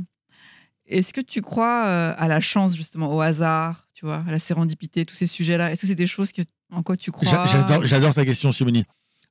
Est-ce 0.88 1.12
que 1.12 1.20
tu 1.20 1.42
crois 1.42 1.86
euh, 1.86 2.14
à 2.16 2.28
la 2.28 2.40
chance, 2.40 2.74
justement, 2.74 3.14
au 3.14 3.20
hasard, 3.20 3.86
tu 3.94 4.06
vois, 4.06 4.24
à 4.26 4.30
la 4.30 4.38
sérendipité, 4.38 5.04
tous 5.04 5.14
ces 5.14 5.26
sujets-là? 5.26 5.70
Est-ce 5.70 5.82
que 5.82 5.86
c'est 5.86 5.94
des 5.94 6.06
choses 6.06 6.32
que, 6.32 6.42
en 6.72 6.82
quoi 6.82 6.96
tu 6.96 7.12
crois? 7.12 7.46
J'adore 7.84 8.14
ta 8.14 8.24
question, 8.24 8.52
Simoni. 8.52 8.84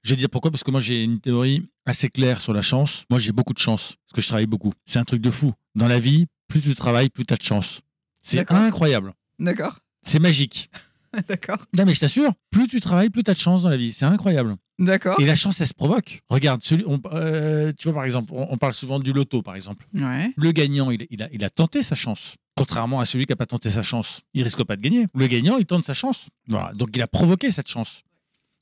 Je 0.04 0.12
vais 0.12 0.16
dire 0.16 0.30
pourquoi, 0.30 0.52
parce 0.52 0.64
que 0.64 0.72
moi 0.72 0.80
j'ai 0.80 1.04
une 1.04 1.20
théorie 1.20 1.68
assez 1.86 2.10
claire 2.10 2.40
sur 2.40 2.54
la 2.54 2.62
chance. 2.62 3.04
Moi 3.10 3.20
j'ai 3.20 3.32
beaucoup 3.32 3.54
de 3.54 3.60
chance, 3.60 3.96
parce 4.06 4.16
que 4.16 4.22
je 4.22 4.28
travaille 4.28 4.46
beaucoup. 4.46 4.72
C'est 4.86 5.00
un 5.00 5.04
truc 5.04 5.22
de 5.22 5.32
fou. 5.32 5.52
Dans 5.76 5.88
la 5.88 6.00
vie, 6.00 6.28
plus 6.48 6.62
tu 6.62 6.74
travailles, 6.76 7.10
plus 7.10 7.26
tu 7.26 7.34
as 7.34 7.38
de 7.38 7.42
chance. 7.42 7.82
C'est 8.22 8.50
incroyable. 8.52 9.14
D'accord. 9.40 9.80
C'est 10.04 10.20
magique. 10.20 10.70
D'accord. 11.28 11.66
Non, 11.78 11.86
mais 11.86 11.94
je 11.94 12.00
t'assure, 12.00 12.34
plus 12.52 12.68
tu 12.68 12.80
travailles, 12.80 13.10
plus 13.10 13.24
tu 13.24 13.32
as 13.32 13.34
de 13.34 13.40
chance 13.40 13.64
dans 13.64 13.70
la 13.70 13.78
vie. 13.78 13.94
C'est 13.94 14.06
incroyable. 14.06 14.56
D'accord. 14.80 15.20
Et 15.20 15.26
la 15.26 15.36
chance, 15.36 15.60
elle 15.60 15.68
se 15.68 15.74
provoque. 15.74 16.22
Regarde, 16.30 16.64
celui, 16.64 16.86
euh, 17.12 17.74
tu 17.78 17.86
vois, 17.86 17.96
par 17.96 18.06
exemple, 18.06 18.32
on, 18.36 18.58
parle 18.58 18.74
souvent 18.74 19.00
du 19.00 19.12
loto, 19.12 19.42
par 19.42 19.56
exemple. 19.56 19.88
Ouais. 19.94 20.32
Le 20.36 20.52
gagnant, 20.52 20.92
il, 20.92 21.08
il, 21.10 21.24
a, 21.24 21.30
il 21.32 21.44
a 21.44 21.50
tenté 21.50 21.82
sa 21.82 21.96
chance. 21.96 22.36
Contrairement 22.56 23.00
à 23.00 23.06
celui 23.06 23.26
qui 23.26 23.32
n'a 23.32 23.38
pas 23.38 23.46
tenté 23.46 23.70
sa 23.72 23.84
chance. 23.84 24.22
Il 24.34 24.44
risque 24.44 24.64
pas 24.64 24.76
de 24.76 24.82
gagner. 24.82 25.08
Le 25.14 25.28
gagnant, 25.28 25.58
il 25.58 25.66
tente 25.66 25.84
sa 25.84 25.94
chance. 25.94 26.28
Voilà. 26.48 26.74
Donc, 26.74 26.90
il 26.96 27.02
a 27.02 27.08
provoqué 27.08 27.52
cette 27.52 27.68
chance. 27.68 28.04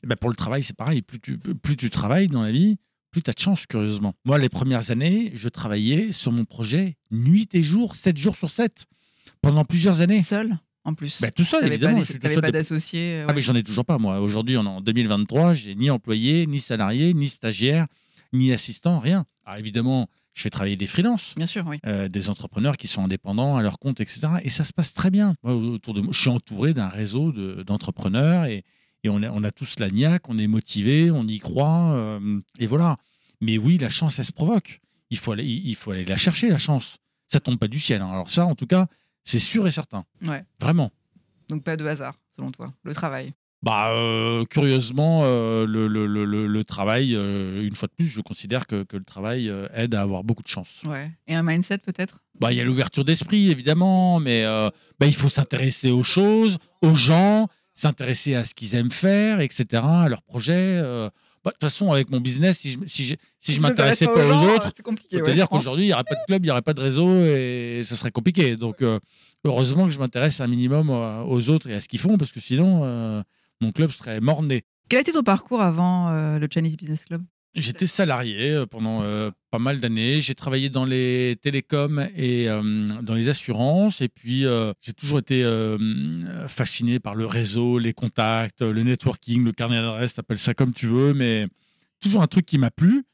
Et 0.03 0.07
ben 0.07 0.15
pour 0.15 0.29
le 0.29 0.35
travail, 0.35 0.63
c'est 0.63 0.75
pareil. 0.75 1.01
Plus 1.01 1.19
tu, 1.19 1.37
plus 1.37 1.75
tu 1.75 1.89
travailles 1.89 2.27
dans 2.27 2.43
la 2.43 2.51
vie, 2.51 2.77
plus 3.11 3.23
tu 3.23 3.29
as 3.29 3.33
de 3.33 3.39
chance, 3.39 3.65
curieusement. 3.65 4.13
Moi, 4.25 4.37
les 4.37 4.49
premières 4.49 4.91
années, 4.91 5.31
je 5.33 5.49
travaillais 5.49 6.11
sur 6.11 6.31
mon 6.31 6.45
projet 6.45 6.97
nuit 7.11 7.49
et 7.53 7.63
jour, 7.63 7.95
7 7.95 8.17
jours 8.17 8.35
sur 8.35 8.49
7, 8.49 8.85
pendant 9.41 9.65
plusieurs 9.65 10.01
années. 10.01 10.19
Seul? 10.19 10.59
En 10.85 10.93
plus. 10.93 11.21
Bah, 11.21 11.31
tout 11.31 11.43
seul, 11.43 11.65
évidemment. 11.67 12.03
Tu 12.03 12.19
pas 12.19 12.51
d'associé. 12.51 13.25
Ah, 13.27 13.33
mais 13.33 13.41
j'en 13.41 13.55
ai 13.55 13.63
toujours 13.63 13.85
pas, 13.85 13.97
moi. 13.97 14.21
Aujourd'hui, 14.21 14.55
en 14.57 14.81
2023, 14.81 15.53
j'ai 15.53 15.75
ni 15.75 15.89
employé, 15.89 16.45
ni 16.47 16.59
salarié, 16.59 17.13
ni 17.13 17.27
stagiaire, 17.27 17.87
ni 18.31 18.53
assistant, 18.53 18.99
rien. 18.99 19.25
Alors, 19.45 19.59
évidemment, 19.59 20.07
je 20.33 20.41
fais 20.41 20.49
travailler 20.49 20.75
des 20.75 20.87
freelances. 20.87 21.33
Bien 21.35 21.45
sûr, 21.45 21.65
oui. 21.67 21.79
Euh, 21.85 22.07
des 22.07 22.29
entrepreneurs 22.29 22.77
qui 22.77 22.87
sont 22.87 23.03
indépendants 23.03 23.57
à 23.57 23.63
leur 23.63 23.79
compte, 23.79 23.99
etc. 23.99 24.27
Et 24.43 24.49
ça 24.49 24.63
se 24.65 24.73
passe 24.73 24.93
très 24.93 25.09
bien. 25.09 25.35
autour 25.43 25.93
de 25.93 26.01
moi, 26.01 26.13
je 26.13 26.19
suis 26.19 26.29
entouré 26.29 26.73
d'un 26.73 26.89
réseau 26.89 27.31
d'entrepreneurs 27.63 28.45
et, 28.45 28.63
et 29.03 29.09
on, 29.09 29.23
a, 29.23 29.31
on, 29.31 29.43
a, 29.43 29.51
tous 29.51 29.79
la 29.79 29.89
niaque, 29.89 30.29
on 30.29 30.37
est 30.37 30.47
motivé, 30.47 31.09
on 31.09 31.25
y 31.25 31.39
croit. 31.39 31.93
Euh, 31.93 32.41
et 32.59 32.67
voilà. 32.67 32.97
Mais 33.41 33.57
oui, 33.57 33.77
la 33.77 33.89
chance, 33.89 34.19
elle 34.19 34.25
se 34.25 34.33
provoque. 34.33 34.81
Il 35.09 35.17
faut 35.17 35.31
aller, 35.31 35.45
il 35.45 35.75
faut 35.75 35.91
aller 35.91 36.05
la 36.05 36.17
chercher, 36.17 36.49
la 36.49 36.57
chance. 36.57 36.97
Ça 37.29 37.39
tombe 37.39 37.57
pas 37.57 37.67
du 37.67 37.79
ciel. 37.79 38.01
Hein. 38.01 38.09
Alors 38.11 38.29
ça, 38.29 38.45
en 38.45 38.55
tout 38.55 38.67
cas, 38.67 38.87
c'est 39.25 39.39
sûr 39.39 39.67
et 39.67 39.71
certain. 39.71 40.05
Ouais. 40.21 40.45
Vraiment. 40.61 40.91
Donc 41.49 41.63
pas 41.63 41.75
de 41.75 41.85
hasard, 41.85 42.15
selon 42.35 42.51
toi, 42.51 42.73
le 42.83 42.93
travail? 42.93 43.33
Bah, 43.63 43.89
euh, 43.89 44.45
curieusement, 44.45 45.21
euh, 45.23 45.65
le, 45.65 45.87
le, 45.87 46.05
le, 46.05 46.45
le, 46.45 46.63
travail, 46.63 47.15
euh, 47.15 47.65
une 47.65 47.75
fois 47.75 47.87
de 47.87 47.93
plus, 47.93 48.05
je 48.05 48.21
considère 48.21 48.67
que, 48.67 48.83
que 48.83 48.95
le 48.95 49.03
travail 49.03 49.51
aide 49.73 49.95
à 49.95 50.01
avoir 50.01 50.23
beaucoup 50.23 50.43
de 50.43 50.47
chance. 50.47 50.83
Ouais. 50.85 51.09
Et 51.27 51.33
un 51.33 51.41
mindset 51.41 51.79
peut-être? 51.79 52.23
Bah, 52.39 52.53
Il 52.53 52.57
y 52.57 52.61
a 52.61 52.63
l'ouverture 52.63 53.03
d'esprit, 53.03 53.49
évidemment, 53.49 54.19
mais 54.19 54.43
bah, 54.99 55.07
il 55.07 55.15
faut 55.15 55.29
s'intéresser 55.29 55.89
aux 55.89 56.03
choses, 56.03 56.59
aux 56.83 56.93
gens, 56.93 57.47
s'intéresser 57.73 58.35
à 58.35 58.43
ce 58.43 58.53
qu'ils 58.53 58.75
aiment 58.75 58.91
faire, 58.91 59.39
etc., 59.39 59.81
à 59.83 60.09
leurs 60.09 60.21
projets. 60.21 60.79
Bah, 61.45 61.51
de 61.51 61.57
toute 61.57 61.61
façon, 61.61 61.91
avec 61.91 62.09
mon 62.09 62.19
business, 62.19 62.57
si 62.57 62.71
je 62.71 62.79
si 62.87 63.15
si 63.39 63.53
je 63.53 63.61
m'intéressais 63.61 64.07
pas 64.07 64.13
aux, 64.13 64.55
autres, 64.55 64.71
c'est-à-dire 65.11 65.47
qu'aujourd'hui, 65.47 65.85
il 65.85 65.87
n'y 65.89 65.93
aurait 65.93 66.03
pas 66.03 66.15
de 66.15 66.25
club, 66.25 66.43
il 66.43 66.47
n'y 66.47 66.51
aurait 66.51 66.63
pas 66.63 66.73
de 66.73 66.81
réseau 66.81 67.07
et 67.07 67.81
ce 67.83 67.95
serait 67.95 68.09
compliqué. 68.09 68.55
Donc, 68.55 68.81
euh, 68.81 68.99
heureusement 69.43 69.85
que 69.85 69.91
je 69.91 69.99
m'intéresse 69.99 70.41
un 70.41 70.47
minimum 70.47 70.89
euh, 70.89 71.21
aux 71.21 71.51
autres 71.51 71.69
et 71.69 71.75
à 71.75 71.81
ce 71.81 71.87
qu'ils 71.87 71.99
font 71.99 72.17
parce 72.17 72.31
que 72.31 72.39
sinon, 72.39 72.81
euh, 72.83 73.21
mon 73.61 73.71
club 73.71 73.91
serait 73.91 74.19
mort-né. 74.21 74.63
Quel 74.89 75.01
était 75.01 75.11
ton 75.11 75.21
parcours 75.21 75.61
avant 75.61 76.09
le 76.11 76.47
Chinese 76.51 76.77
Business 76.77 77.05
Club? 77.05 77.23
J'étais 77.55 77.87
salarié 77.87 78.51
euh, 78.51 78.65
pendant 78.65 79.01
euh, 79.03 79.31
pas 79.49 79.59
mal 79.59 79.79
d'années. 79.79 80.19
J'ai 80.19 80.35
travaillé 80.35 80.69
dans 80.69 80.83
les 80.83 81.37
télécoms 81.41 82.09
et 82.15 82.49
euh, 82.49 82.61
dans 83.01 83.13
les 83.13 83.29
assurances. 83.29 84.01
Et 84.01 84.09
puis, 84.09 84.45
j'ai 84.81 84.93
toujours 84.93 85.19
été 85.19 85.45
fasciné 86.47 86.99
par 86.99 87.15
le 87.15 87.25
réseau, 87.25 87.79
les 87.79 87.93
contacts, 87.93 88.61
le 88.61 88.83
networking, 88.83 89.43
le 89.43 89.53
carnet 89.53 89.81
d'adresse, 89.81 90.19
appelle 90.19 90.37
ça 90.37 90.53
comme 90.53 90.73
tu 90.73 90.87
veux, 90.87 91.13
mais 91.13 91.47
toujours 92.01 92.21
un 92.21 92.27
truc 92.27 92.45
qui 92.45 92.57
m'a 92.57 92.71
plu. 92.71 93.05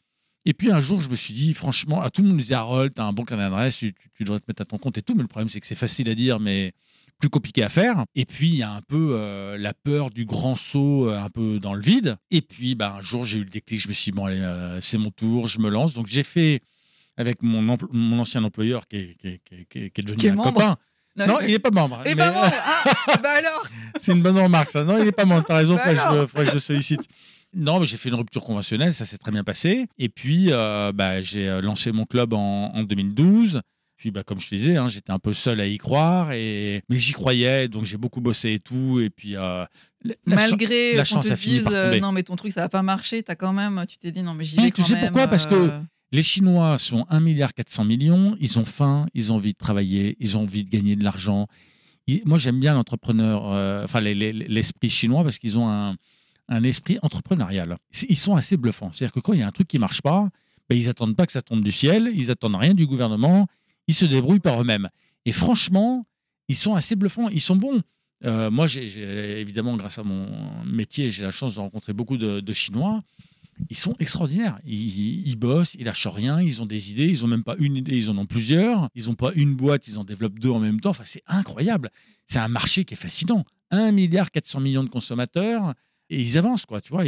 Et 0.45 0.54
puis 0.54 0.71
un 0.71 0.82
jour, 0.82 1.01
je 1.01 1.10
me 1.10 1.15
suis 1.15 1.36
dit, 1.36 1.54
franchement, 1.54 2.01
à 2.01 2.10
tout 2.10 2.23
le 2.23 2.30
monde 2.30 2.38
disait, 2.38 2.56
Harold, 2.56 2.93
tu 2.95 3.01
as 3.01 3.06
un 3.06 3.13
bon 3.13 3.25
carnet 3.25 3.43
d'adresse, 3.43 3.77
tu, 3.77 3.93
devrais 4.21 4.39
te 4.39 4.45
mettre 4.47 4.63
à 4.63 4.65
ton 4.65 4.80
compte 4.80 4.97
et 4.97 5.04
tout. 5.04 5.13
Mais 5.13 5.21
le 5.21 5.27
problème, 5.27 5.49
c'est 5.49 5.60
que 5.60 5.67
c'est 5.67 5.75
facile 5.75 6.10
à 6.10 6.15
dire, 6.15 6.39
mais 6.39 6.73
plus 7.21 7.29
compliqué 7.29 7.63
à 7.63 7.69
faire. 7.69 8.03
Et 8.15 8.25
puis, 8.25 8.49
il 8.49 8.55
y 8.55 8.63
a 8.63 8.71
un 8.71 8.81
peu 8.81 9.12
euh, 9.13 9.57
la 9.57 9.73
peur 9.73 10.10
du 10.10 10.25
grand 10.25 10.57
saut 10.57 11.07
euh, 11.07 11.17
un 11.17 11.29
peu 11.29 11.60
dans 11.60 11.73
le 11.73 11.81
vide. 11.81 12.17
Et 12.31 12.41
puis, 12.41 12.75
bah, 12.75 12.95
un 12.97 13.01
jour, 13.01 13.23
j'ai 13.23 13.38
eu 13.38 13.43
le 13.43 13.49
déclic. 13.49 13.79
Je 13.79 13.88
me 13.88 13.93
suis 13.93 14.12
dit, 14.12 14.15
bon, 14.15 14.25
allez, 14.25 14.41
euh, 14.41 14.81
c'est 14.81 14.97
mon 14.97 15.12
tour, 15.12 15.47
je 15.47 15.60
me 15.60 15.69
lance. 15.69 15.93
Donc, 15.93 16.07
j'ai 16.07 16.23
fait 16.23 16.62
avec 17.15 17.41
mon, 17.43 17.77
mon 17.91 18.19
ancien 18.19 18.43
employeur 18.43 18.88
qui 18.88 18.97
est, 18.97 19.39
qui 19.45 19.65
qui 19.69 19.79
est, 19.79 20.01
devenu 20.01 20.31
un 20.31 20.36
copain. 20.36 20.77
Non, 21.15 21.39
il 21.41 21.51
n'est 21.51 21.60
pas 21.60 21.71
membre. 21.71 22.01
Et 22.05 22.15
pas 22.15 22.31
membre 22.31 22.51
ah, 22.51 23.17
bah 23.23 23.29
alors 23.38 23.67
C'est 23.99 24.13
une 24.13 24.23
bonne 24.23 24.38
remarque, 24.38 24.71
ça. 24.71 24.84
Non, 24.84 24.97
il 24.97 25.05
n'est 25.05 25.12
pas 25.12 25.25
membre. 25.25 25.45
T'as 25.45 25.57
raison, 25.57 25.77
il 25.77 25.95
bah 25.95 26.27
faudrait, 26.27 26.45
que 26.45 26.49
je 26.49 26.55
le 26.55 26.60
sollicite. 26.60 27.01
Non, 27.53 27.79
mais 27.79 27.86
j'ai 27.86 27.97
fait 27.97 28.10
une 28.10 28.15
rupture 28.15 28.43
conventionnelle, 28.43 28.93
ça 28.93 29.05
s'est 29.05 29.17
très 29.17 29.31
bien 29.31 29.43
passé. 29.43 29.88
Et 29.99 30.10
puis, 30.10 30.49
bah, 30.49 31.21
j'ai 31.21 31.62
lancé 31.62 31.91
mon 31.91 32.05
club 32.05 32.34
en, 32.34 32.73
en 32.73 32.84
2012. 32.84 33.62
Puis, 34.01 34.09
bah, 34.09 34.23
comme 34.23 34.39
je 34.39 34.49
te 34.49 34.55
disais, 34.55 34.77
hein, 34.77 34.87
j'étais 34.87 35.11
un 35.11 35.19
peu 35.19 35.31
seul 35.31 35.61
à 35.61 35.67
y 35.67 35.77
croire, 35.77 36.31
et... 36.31 36.81
mais 36.89 36.97
j'y 36.97 37.13
croyais, 37.13 37.67
donc 37.67 37.85
j'ai 37.85 37.97
beaucoup 37.97 38.19
bossé 38.19 38.53
et 38.53 38.59
tout. 38.59 38.99
Et 38.99 39.11
puis, 39.11 39.35
euh, 39.35 39.63
malgré 40.25 40.95
la 40.95 41.03
chance 41.03 41.27
te 41.27 41.33
dise, 41.35 41.67
euh, 41.71 41.99
non, 41.99 42.11
mais 42.11 42.23
ton 42.23 42.35
truc, 42.35 42.51
ça 42.51 42.61
va 42.61 42.69
pas 42.69 42.81
marcher, 42.81 43.23
as 43.27 43.35
quand 43.35 43.53
même, 43.53 43.85
tu 43.87 43.99
t'es 43.99 44.11
dit, 44.11 44.23
non, 44.23 44.33
mais 44.33 44.43
j'y 44.43 44.55
vais 44.55 44.71
Tu 44.71 44.81
sais 44.81 44.95
pourquoi? 44.99 45.27
Parce 45.27 45.45
que 45.45 45.53
euh. 45.53 45.79
les 46.11 46.23
Chinois 46.23 46.79
sont 46.79 47.05
1,4 47.11 47.21
milliard 47.21 47.51
millions, 47.85 48.35
ils 48.39 48.57
ont 48.57 48.65
faim, 48.65 49.05
ils 49.13 49.31
ont 49.31 49.35
envie 49.35 49.53
de 49.53 49.57
travailler, 49.59 50.17
ils 50.19 50.35
ont 50.35 50.41
envie 50.41 50.63
de 50.63 50.71
gagner 50.71 50.95
de 50.95 51.03
l'argent. 51.03 51.45
Moi, 52.25 52.39
j'aime 52.39 52.59
bien 52.59 52.73
l'entrepreneur, 52.73 53.43
enfin, 53.83 54.01
l'esprit 54.01 54.89
chinois, 54.89 55.21
parce 55.21 55.37
qu'ils 55.37 55.59
ont 55.59 55.69
un, 55.69 55.95
un 56.47 56.63
esprit 56.63 56.97
entrepreneurial. 57.03 57.77
Ils 58.09 58.17
sont 58.17 58.35
assez 58.35 58.57
bluffants. 58.57 58.89
C'est-à-dire 58.93 59.13
que 59.13 59.19
quand 59.19 59.33
il 59.33 59.41
y 59.41 59.43
a 59.43 59.47
un 59.47 59.51
truc 59.51 59.67
qui 59.67 59.77
marche 59.77 60.01
pas, 60.01 60.29
ben, 60.71 60.75
ils 60.75 60.89
attendent 60.89 61.15
pas 61.15 61.25
que 61.25 61.33
ça 61.33 61.41
tombe 61.43 61.63
du 61.63 61.71
ciel, 61.71 62.11
ils 62.15 62.31
attendent 62.31 62.55
rien 62.55 62.73
du 62.73 62.87
gouvernement, 62.87 63.45
ils 63.91 63.93
se 63.93 64.06
débrouillent 64.06 64.39
par 64.39 64.62
eux-mêmes. 64.62 64.89
Et 65.25 65.34
franchement, 65.34 66.08
ils 66.47 66.56
sont 66.56 66.75
assez 66.75 66.95
bluffants, 66.95 67.27
ils 67.27 67.41
sont 67.41 67.58
bons. 67.58 67.82
Euh, 68.23 68.49
moi, 68.49 68.67
évidemment, 68.73 69.75
grâce 69.75 69.97
à 69.97 70.04
mon 70.04 70.30
métier, 70.63 71.10
j'ai 71.10 71.23
la 71.23 71.32
chance 71.32 71.56
de 71.56 71.60
rencontrer 71.60 71.91
beaucoup 71.91 72.15
de, 72.15 72.54
Chinois. 72.54 73.01
Ils 73.69 73.75
sont 73.75 73.93
extraordinaires. 73.99 74.60
Ils, 74.65 75.36
bossent, 75.36 75.75
ils 75.77 75.84
lâchent 75.84 76.08
rien, 76.08 76.39
ils 76.39 76.62
ont 76.62 76.65
des 76.65 76.91
idées, 76.91 77.08
ils 77.08 77.21
n'ont 77.21 77.27
même 77.27 77.43
pas 77.43 77.58
une 77.60 77.75
idée, 77.75 77.97
ils 77.97 78.10
en 78.10 78.17
ont 78.17 78.25
plusieurs. 78.25 78.88
Ils 78.95 79.08
n'ont 79.08 79.15
pas 79.15 79.34
une 79.36 79.56
boîte, 79.56 79.89
ils 79.89 79.99
en 79.99 80.06
développent 80.06 80.39
deux 80.39 80.51
en 80.51 80.60
même 80.60 80.80
temps. 80.80 80.91
Enfin, 80.91 81.04
c'est 81.06 81.23
incroyable. 81.27 81.91
C'est 82.25 82.39
un 82.39 82.47
marché 82.47 82.86
qui 82.86 82.93
est 82.93 82.97
fascinant. 82.97 83.43
1 83.71 83.91
milliard 83.91 84.32
400 84.32 84.62
millions 84.62 84.86
de 84.86 84.89
consommateurs 84.89 85.73
et 86.10 86.21
ils 86.21 86.38
avancent, 86.38 86.65
quoi. 86.65 86.80
Tu 86.80 86.93
vois, 86.93 87.04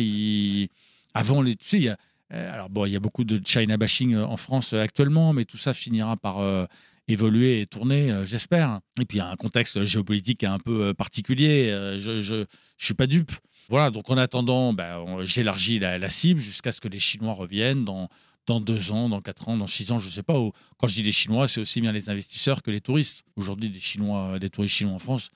avant, 1.14 1.42
les, 1.42 1.56
tu 1.56 1.66
sais, 1.66 1.78
il 1.78 1.84
y 1.84 1.90
a, 1.90 1.98
alors 2.34 2.70
bon, 2.70 2.86
il 2.86 2.92
y 2.92 2.96
a 2.96 3.00
beaucoup 3.00 3.24
de 3.24 3.42
China 3.46 3.78
bashing 3.78 4.16
euh, 4.16 4.26
en 4.26 4.38
France 4.38 4.74
actuellement, 4.74 5.34
mais 5.34 5.46
tout 5.46 5.58
ça 5.58 5.74
finira 5.74 6.18
par 6.18 6.68
évoluer 7.08 7.62
et 7.62 7.66
tourner, 7.66 8.24
j'espère. 8.26 8.80
Et 9.00 9.06
puis 9.06 9.18
il 9.18 9.22
y 9.22 9.22
a 9.22 9.30
un 9.30 9.36
contexte 9.36 9.84
géopolitique 9.84 10.44
un 10.44 10.60
peu 10.60 10.94
particulier. 10.94 11.68
je 11.98 12.34
ne 12.34 12.46
suis 12.78 12.94
pas 12.94 13.08
dupe. 13.08 13.32
Voilà, 13.70 13.92
donc 13.92 14.10
en 14.10 14.18
attendant, 14.18 14.74
bah, 14.74 15.04
j'élargis 15.24 15.80
la, 15.80 16.10
cible 16.10 16.40
jusqu'à 16.40 16.72
ce 16.72 16.82
que 16.82 16.88
les 16.88 17.00
Chinois 17.00 17.34
reviennent 17.34 17.86
dans, 17.86 18.10
dans 18.46 18.60
deux 18.60 18.92
ans, 18.92 19.10
dans 19.10 19.22
quatre 19.22 19.48
ans, 19.48 19.58
dans 19.58 19.68
six 19.68 19.92
ans, 19.92 20.00
je 20.00 20.08
ne 20.08 20.12
sais 20.12 20.24
pas. 20.24 20.36
Quand 20.78 20.88
je 20.88 20.96
dis 20.96 21.04
les 21.04 21.12
Chinois, 21.12 21.48
c'est 21.48 21.62
aussi 21.62 21.82
bien 21.82 21.92
les 21.92 22.10
investisseurs 22.10 22.62
que 22.62 22.72
les 22.72 22.82
touristes. 22.82 23.24
Aujourd'hui, 23.36 23.70
des 23.70 23.80
Chinois, 23.80 24.38
des 24.40 24.50
touristes 24.50 24.76
chinois 24.76 24.96
en 24.96 25.00
France, 25.00 25.32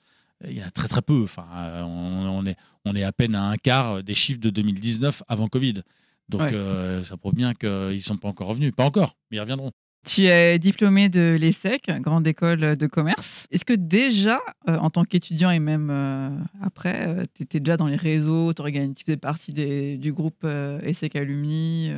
il 0.46 0.56
y 0.56 0.62
en 0.62 0.66
a 0.66 0.70
très 0.70 0.88
très 0.88 1.02
peu. 1.02 1.22
Enfin, 1.24 1.46
on, 1.84 2.44
est, 2.46 2.56
on 2.84 2.94
est 2.94 3.02
à 3.02 3.12
peine 3.12 3.34
à 3.34 3.44
un 3.44 3.56
quart 3.56 4.02
des 4.02 4.14
chiffres 4.14 4.40
de 4.40 4.50
2019 4.50 5.22
avant 5.26 5.48
Covid. 5.48 5.82
Donc 6.28 6.50
ça 7.04 7.16
prouve 7.16 7.34
bien 7.34 7.54
qu'ils 7.54 7.68
ne 7.68 7.98
sont 7.98 8.16
pas 8.16 8.28
encore 8.28 8.48
revenus. 8.48 8.72
Pas 8.74 8.84
encore, 8.84 9.16
mais 9.30 9.38
ils 9.38 9.40
reviendront. 9.40 9.72
Tu 10.06 10.26
es 10.26 10.58
diplômé 10.58 11.08
de 11.08 11.36
l'ESSEC, 11.38 11.90
grande 12.00 12.26
école 12.26 12.76
de 12.76 12.86
commerce. 12.86 13.46
Est-ce 13.50 13.64
que 13.64 13.74
déjà, 13.74 14.40
euh, 14.68 14.78
en 14.78 14.90
tant 14.90 15.04
qu'étudiant 15.04 15.50
et 15.50 15.58
même 15.58 15.90
euh, 15.90 16.30
après, 16.62 17.06
euh, 17.06 17.24
tu 17.34 17.42
étais 17.42 17.60
déjà 17.60 17.76
dans 17.76 17.88
les 17.88 17.96
réseaux, 17.96 18.54
tu 18.54 18.62
faisais 19.04 19.16
partie 19.16 19.52
du 19.52 20.12
groupe 20.12 20.46
ESSEC 20.82 21.16
Alumni 21.16 21.90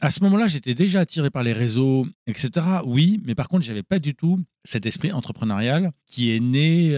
À 0.00 0.10
ce 0.10 0.22
moment-là, 0.22 0.46
j'étais 0.46 0.74
déjà 0.74 1.00
attiré 1.00 1.30
par 1.30 1.42
les 1.42 1.52
réseaux, 1.52 2.06
etc. 2.26 2.50
Oui, 2.84 3.20
mais 3.24 3.34
par 3.34 3.48
contre, 3.48 3.64
je 3.64 3.70
n'avais 3.70 3.82
pas 3.82 3.98
du 3.98 4.14
tout 4.14 4.38
cet 4.64 4.86
esprit 4.86 5.12
entrepreneurial 5.12 5.90
qui 6.06 6.30
est 6.32 6.40
né 6.40 6.94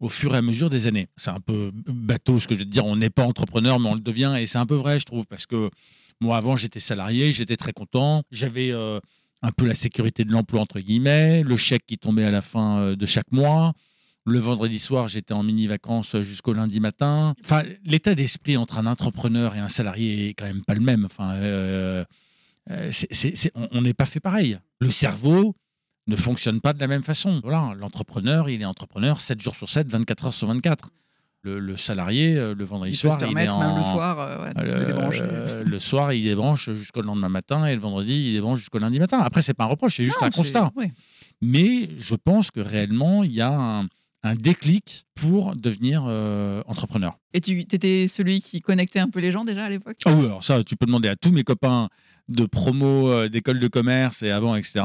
au 0.00 0.08
fur 0.08 0.34
et 0.34 0.38
à 0.38 0.42
mesure 0.42 0.70
des 0.70 0.86
années. 0.86 1.08
C'est 1.16 1.30
un 1.30 1.40
peu 1.40 1.70
bateau 1.86 2.40
ce 2.40 2.48
que 2.48 2.54
je 2.54 2.60
veux 2.60 2.64
dire, 2.64 2.86
on 2.86 2.96
n'est 2.96 3.10
pas 3.10 3.24
entrepreneur, 3.24 3.78
mais 3.78 3.88
on 3.88 3.94
le 3.94 4.00
devient, 4.00 4.34
et 4.38 4.46
c'est 4.46 4.58
un 4.58 4.66
peu 4.66 4.74
vrai, 4.74 4.98
je 4.98 5.04
trouve, 5.04 5.26
parce 5.26 5.46
que 5.46 5.70
moi, 6.20 6.36
avant, 6.36 6.56
j'étais 6.56 6.80
salarié, 6.80 7.32
j'étais 7.32 7.56
très 7.56 7.72
content, 7.72 8.22
j'avais 8.30 8.72
un 9.42 9.52
peu 9.52 9.66
la 9.66 9.74
sécurité 9.74 10.24
de 10.24 10.32
l'emploi, 10.32 10.60
entre 10.60 10.80
guillemets, 10.80 11.42
le 11.42 11.56
chèque 11.56 11.86
qui 11.86 11.98
tombait 11.98 12.24
à 12.24 12.30
la 12.30 12.42
fin 12.42 12.78
euh, 12.78 12.96
de 12.96 13.06
chaque 13.06 13.30
mois. 13.32 13.72
Le 14.26 14.38
vendredi 14.38 14.78
soir, 14.78 15.08
j'étais 15.08 15.32
en 15.32 15.42
mini-vacances 15.42 16.20
jusqu'au 16.20 16.52
lundi 16.52 16.78
matin. 16.78 17.34
Enfin, 17.42 17.62
l'état 17.84 18.14
d'esprit 18.14 18.56
entre 18.56 18.78
un 18.78 18.86
entrepreneur 18.86 19.54
et 19.54 19.58
un 19.58 19.70
salarié 19.70 20.28
est 20.28 20.34
quand 20.34 20.44
même 20.44 20.62
pas 20.62 20.74
le 20.74 20.80
même. 20.80 21.06
Enfin, 21.06 21.34
euh, 21.36 22.04
euh, 22.70 22.90
on 23.72 23.80
n'est 23.80 23.94
pas 23.94 24.04
fait 24.04 24.20
pareil. 24.20 24.58
Le 24.78 24.90
cerveau 24.90 25.56
ne 26.06 26.16
fonctionne 26.16 26.60
pas 26.60 26.72
de 26.72 26.80
la 26.80 26.86
même 26.86 27.02
façon. 27.02 27.40
Voilà, 27.42 27.74
l'entrepreneur, 27.78 28.48
il 28.48 28.62
est 28.62 28.64
entrepreneur 28.64 29.20
7 29.20 29.40
jours 29.40 29.54
sur 29.54 29.68
7, 29.68 29.88
24 29.88 30.26
heures 30.26 30.34
sur 30.34 30.48
24 30.48 30.90
le, 31.42 31.76
salarié, 31.76 32.36
euh, 32.36 32.54
le 32.54 32.64
vendredi 32.64 32.94
soir, 32.94 33.18
il 33.22 33.38
est 33.38 33.48
en... 33.48 33.58
même 33.60 33.76
le 33.76 33.82
soir, 33.82 34.18
euh, 34.20 34.50
euh, 34.58 35.64
le, 35.64 35.78
soir, 35.78 36.12
il 36.12 36.24
débranche 36.24 36.70
jusqu'au 36.70 37.02
lendemain 37.02 37.28
matin 37.28 37.66
et 37.66 37.74
le 37.74 37.80
vendredi, 37.80 38.28
il 38.28 38.32
débranche 38.34 38.58
jusqu'au 38.60 38.78
lundi 38.78 38.98
matin. 38.98 39.18
Après, 39.20 39.42
c'est 39.42 39.54
pas 39.54 39.64
un 39.64 39.68
reproche, 39.68 39.96
c'est 39.96 40.04
juste 40.04 40.22
un 40.22 40.30
constat. 40.30 40.72
Mais 41.40 41.88
je 41.98 42.14
pense 42.14 42.50
que 42.50 42.60
réellement, 42.60 43.24
il 43.24 43.32
y 43.32 43.40
a 43.40 43.52
un, 43.52 44.34
déclic 44.34 45.06
pour 45.14 45.56
devenir 45.56 46.02
entrepreneur. 46.66 47.18
Et 47.32 47.40
tu 47.40 47.60
étais 47.60 48.06
celui 48.06 48.42
qui 48.42 48.60
connectait 48.60 48.98
un 48.98 49.08
peu 49.08 49.20
les 49.20 49.32
gens 49.32 49.44
déjà 49.44 49.64
à 49.64 49.68
l'époque? 49.70 49.96
Ah 50.04 50.12
oui, 50.12 50.26
alors 50.26 50.44
ça, 50.44 50.62
tu 50.62 50.76
peux 50.76 50.86
demander 50.86 51.08
à 51.08 51.16
tous 51.16 51.32
mes 51.32 51.44
copains 51.44 51.88
de 52.28 52.44
promo, 52.44 53.28
d'école 53.28 53.58
de 53.58 53.68
commerce 53.68 54.22
et 54.22 54.30
avant, 54.30 54.56
etc. 54.56 54.84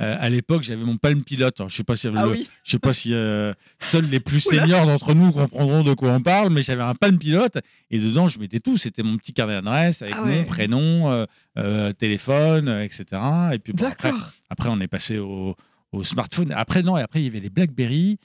Euh, 0.00 0.16
à 0.18 0.30
l'époque, 0.30 0.62
j'avais 0.62 0.82
mon 0.82 0.96
Palm 0.96 1.22
Pilote. 1.22 1.56
je 1.58 1.64
ne 1.64 1.68
sais 1.68 1.84
pas 1.84 1.94
si, 1.94 2.08
ah 2.08 2.26
je 2.64 2.70
sais 2.70 2.78
pas 2.78 2.92
si 2.92 3.12
euh, 3.12 3.52
seuls 3.78 4.06
les 4.06 4.20
plus 4.20 4.40
seniors 4.40 4.86
d'entre 4.86 5.12
nous 5.12 5.30
comprendront 5.30 5.82
de 5.82 5.92
quoi 5.92 6.10
on 6.12 6.22
parle, 6.22 6.50
mais 6.50 6.62
j'avais 6.62 6.82
un 6.82 6.94
Palm 6.94 7.18
Pilote 7.18 7.58
et 7.90 7.98
dedans, 7.98 8.26
je 8.26 8.38
mettais 8.38 8.60
tout. 8.60 8.78
C'était 8.78 9.02
mon 9.02 9.16
petit 9.18 9.34
carnet 9.34 9.54
d'adresse 9.54 10.00
avec 10.00 10.14
ah 10.16 10.24
mon 10.24 10.44
prénom, 10.44 11.26
euh, 11.58 11.92
téléphone, 11.92 12.68
etc. 12.68 13.04
Et 13.52 13.58
puis 13.58 13.74
après, 13.84 14.12
après, 14.48 14.68
on 14.70 14.80
est 14.80 14.88
passé 14.88 15.18
au, 15.18 15.54
smartphone. 16.02 16.52
Après, 16.52 16.82
non, 16.82 16.96
et 16.96 17.02
après, 17.02 17.20
il 17.20 17.24
y 17.24 17.28
avait 17.28 17.40
les 17.40 17.50
Blackberry. 17.50 18.18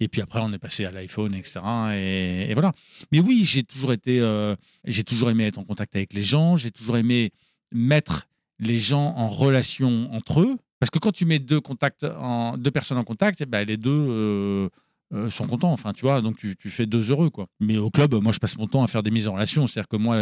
Et 0.00 0.08
puis 0.08 0.20
après, 0.20 0.40
on 0.42 0.52
est 0.52 0.58
passé 0.58 0.84
à 0.84 0.90
l'iPhone, 0.90 1.34
etc. 1.34 1.60
Et, 1.94 2.50
et, 2.50 2.54
voilà. 2.54 2.72
Mais 3.10 3.20
oui, 3.20 3.44
j'ai 3.46 3.62
toujours 3.62 3.92
été, 3.92 4.20
j'ai 4.84 5.04
toujours 5.04 5.30
aimé 5.30 5.46
être 5.46 5.58
en 5.58 5.64
contact 5.64 5.96
avec 5.96 6.12
les 6.12 6.24
gens. 6.24 6.58
J'ai 6.58 6.72
toujours 6.72 6.98
aimé 6.98 7.32
mettre 7.70 8.26
les 8.58 8.78
gens 8.78 9.14
en 9.16 9.28
relation 9.28 10.12
entre 10.12 10.40
eux. 10.40 10.58
Parce 10.82 10.90
que 10.90 10.98
quand 10.98 11.12
tu 11.12 11.26
mets 11.26 11.38
deux, 11.38 11.60
contacts 11.60 12.02
en, 12.02 12.58
deux 12.58 12.72
personnes 12.72 12.98
en 12.98 13.04
contact, 13.04 13.40
eh 13.40 13.46
ben, 13.46 13.64
les 13.64 13.76
deux 13.76 13.88
euh, 13.92 14.68
euh, 15.14 15.30
sont 15.30 15.46
contents. 15.46 15.70
Enfin, 15.70 15.92
tu 15.92 16.00
vois, 16.00 16.20
donc 16.20 16.38
tu, 16.38 16.56
fais 16.70 16.86
deux 16.86 17.12
heureux. 17.12 17.30
Quoi. 17.30 17.46
Mais 17.60 17.76
au 17.76 17.88
club, 17.88 18.16
moi, 18.16 18.32
je 18.32 18.40
passe 18.40 18.58
mon 18.58 18.66
temps 18.66 18.82
à 18.82 18.88
faire 18.88 19.04
des 19.04 19.12
mises 19.12 19.28
en 19.28 19.34
relation. 19.34 19.68
C'est-à-dire 19.68 19.86
que 19.86 19.96
moi, 19.96 20.16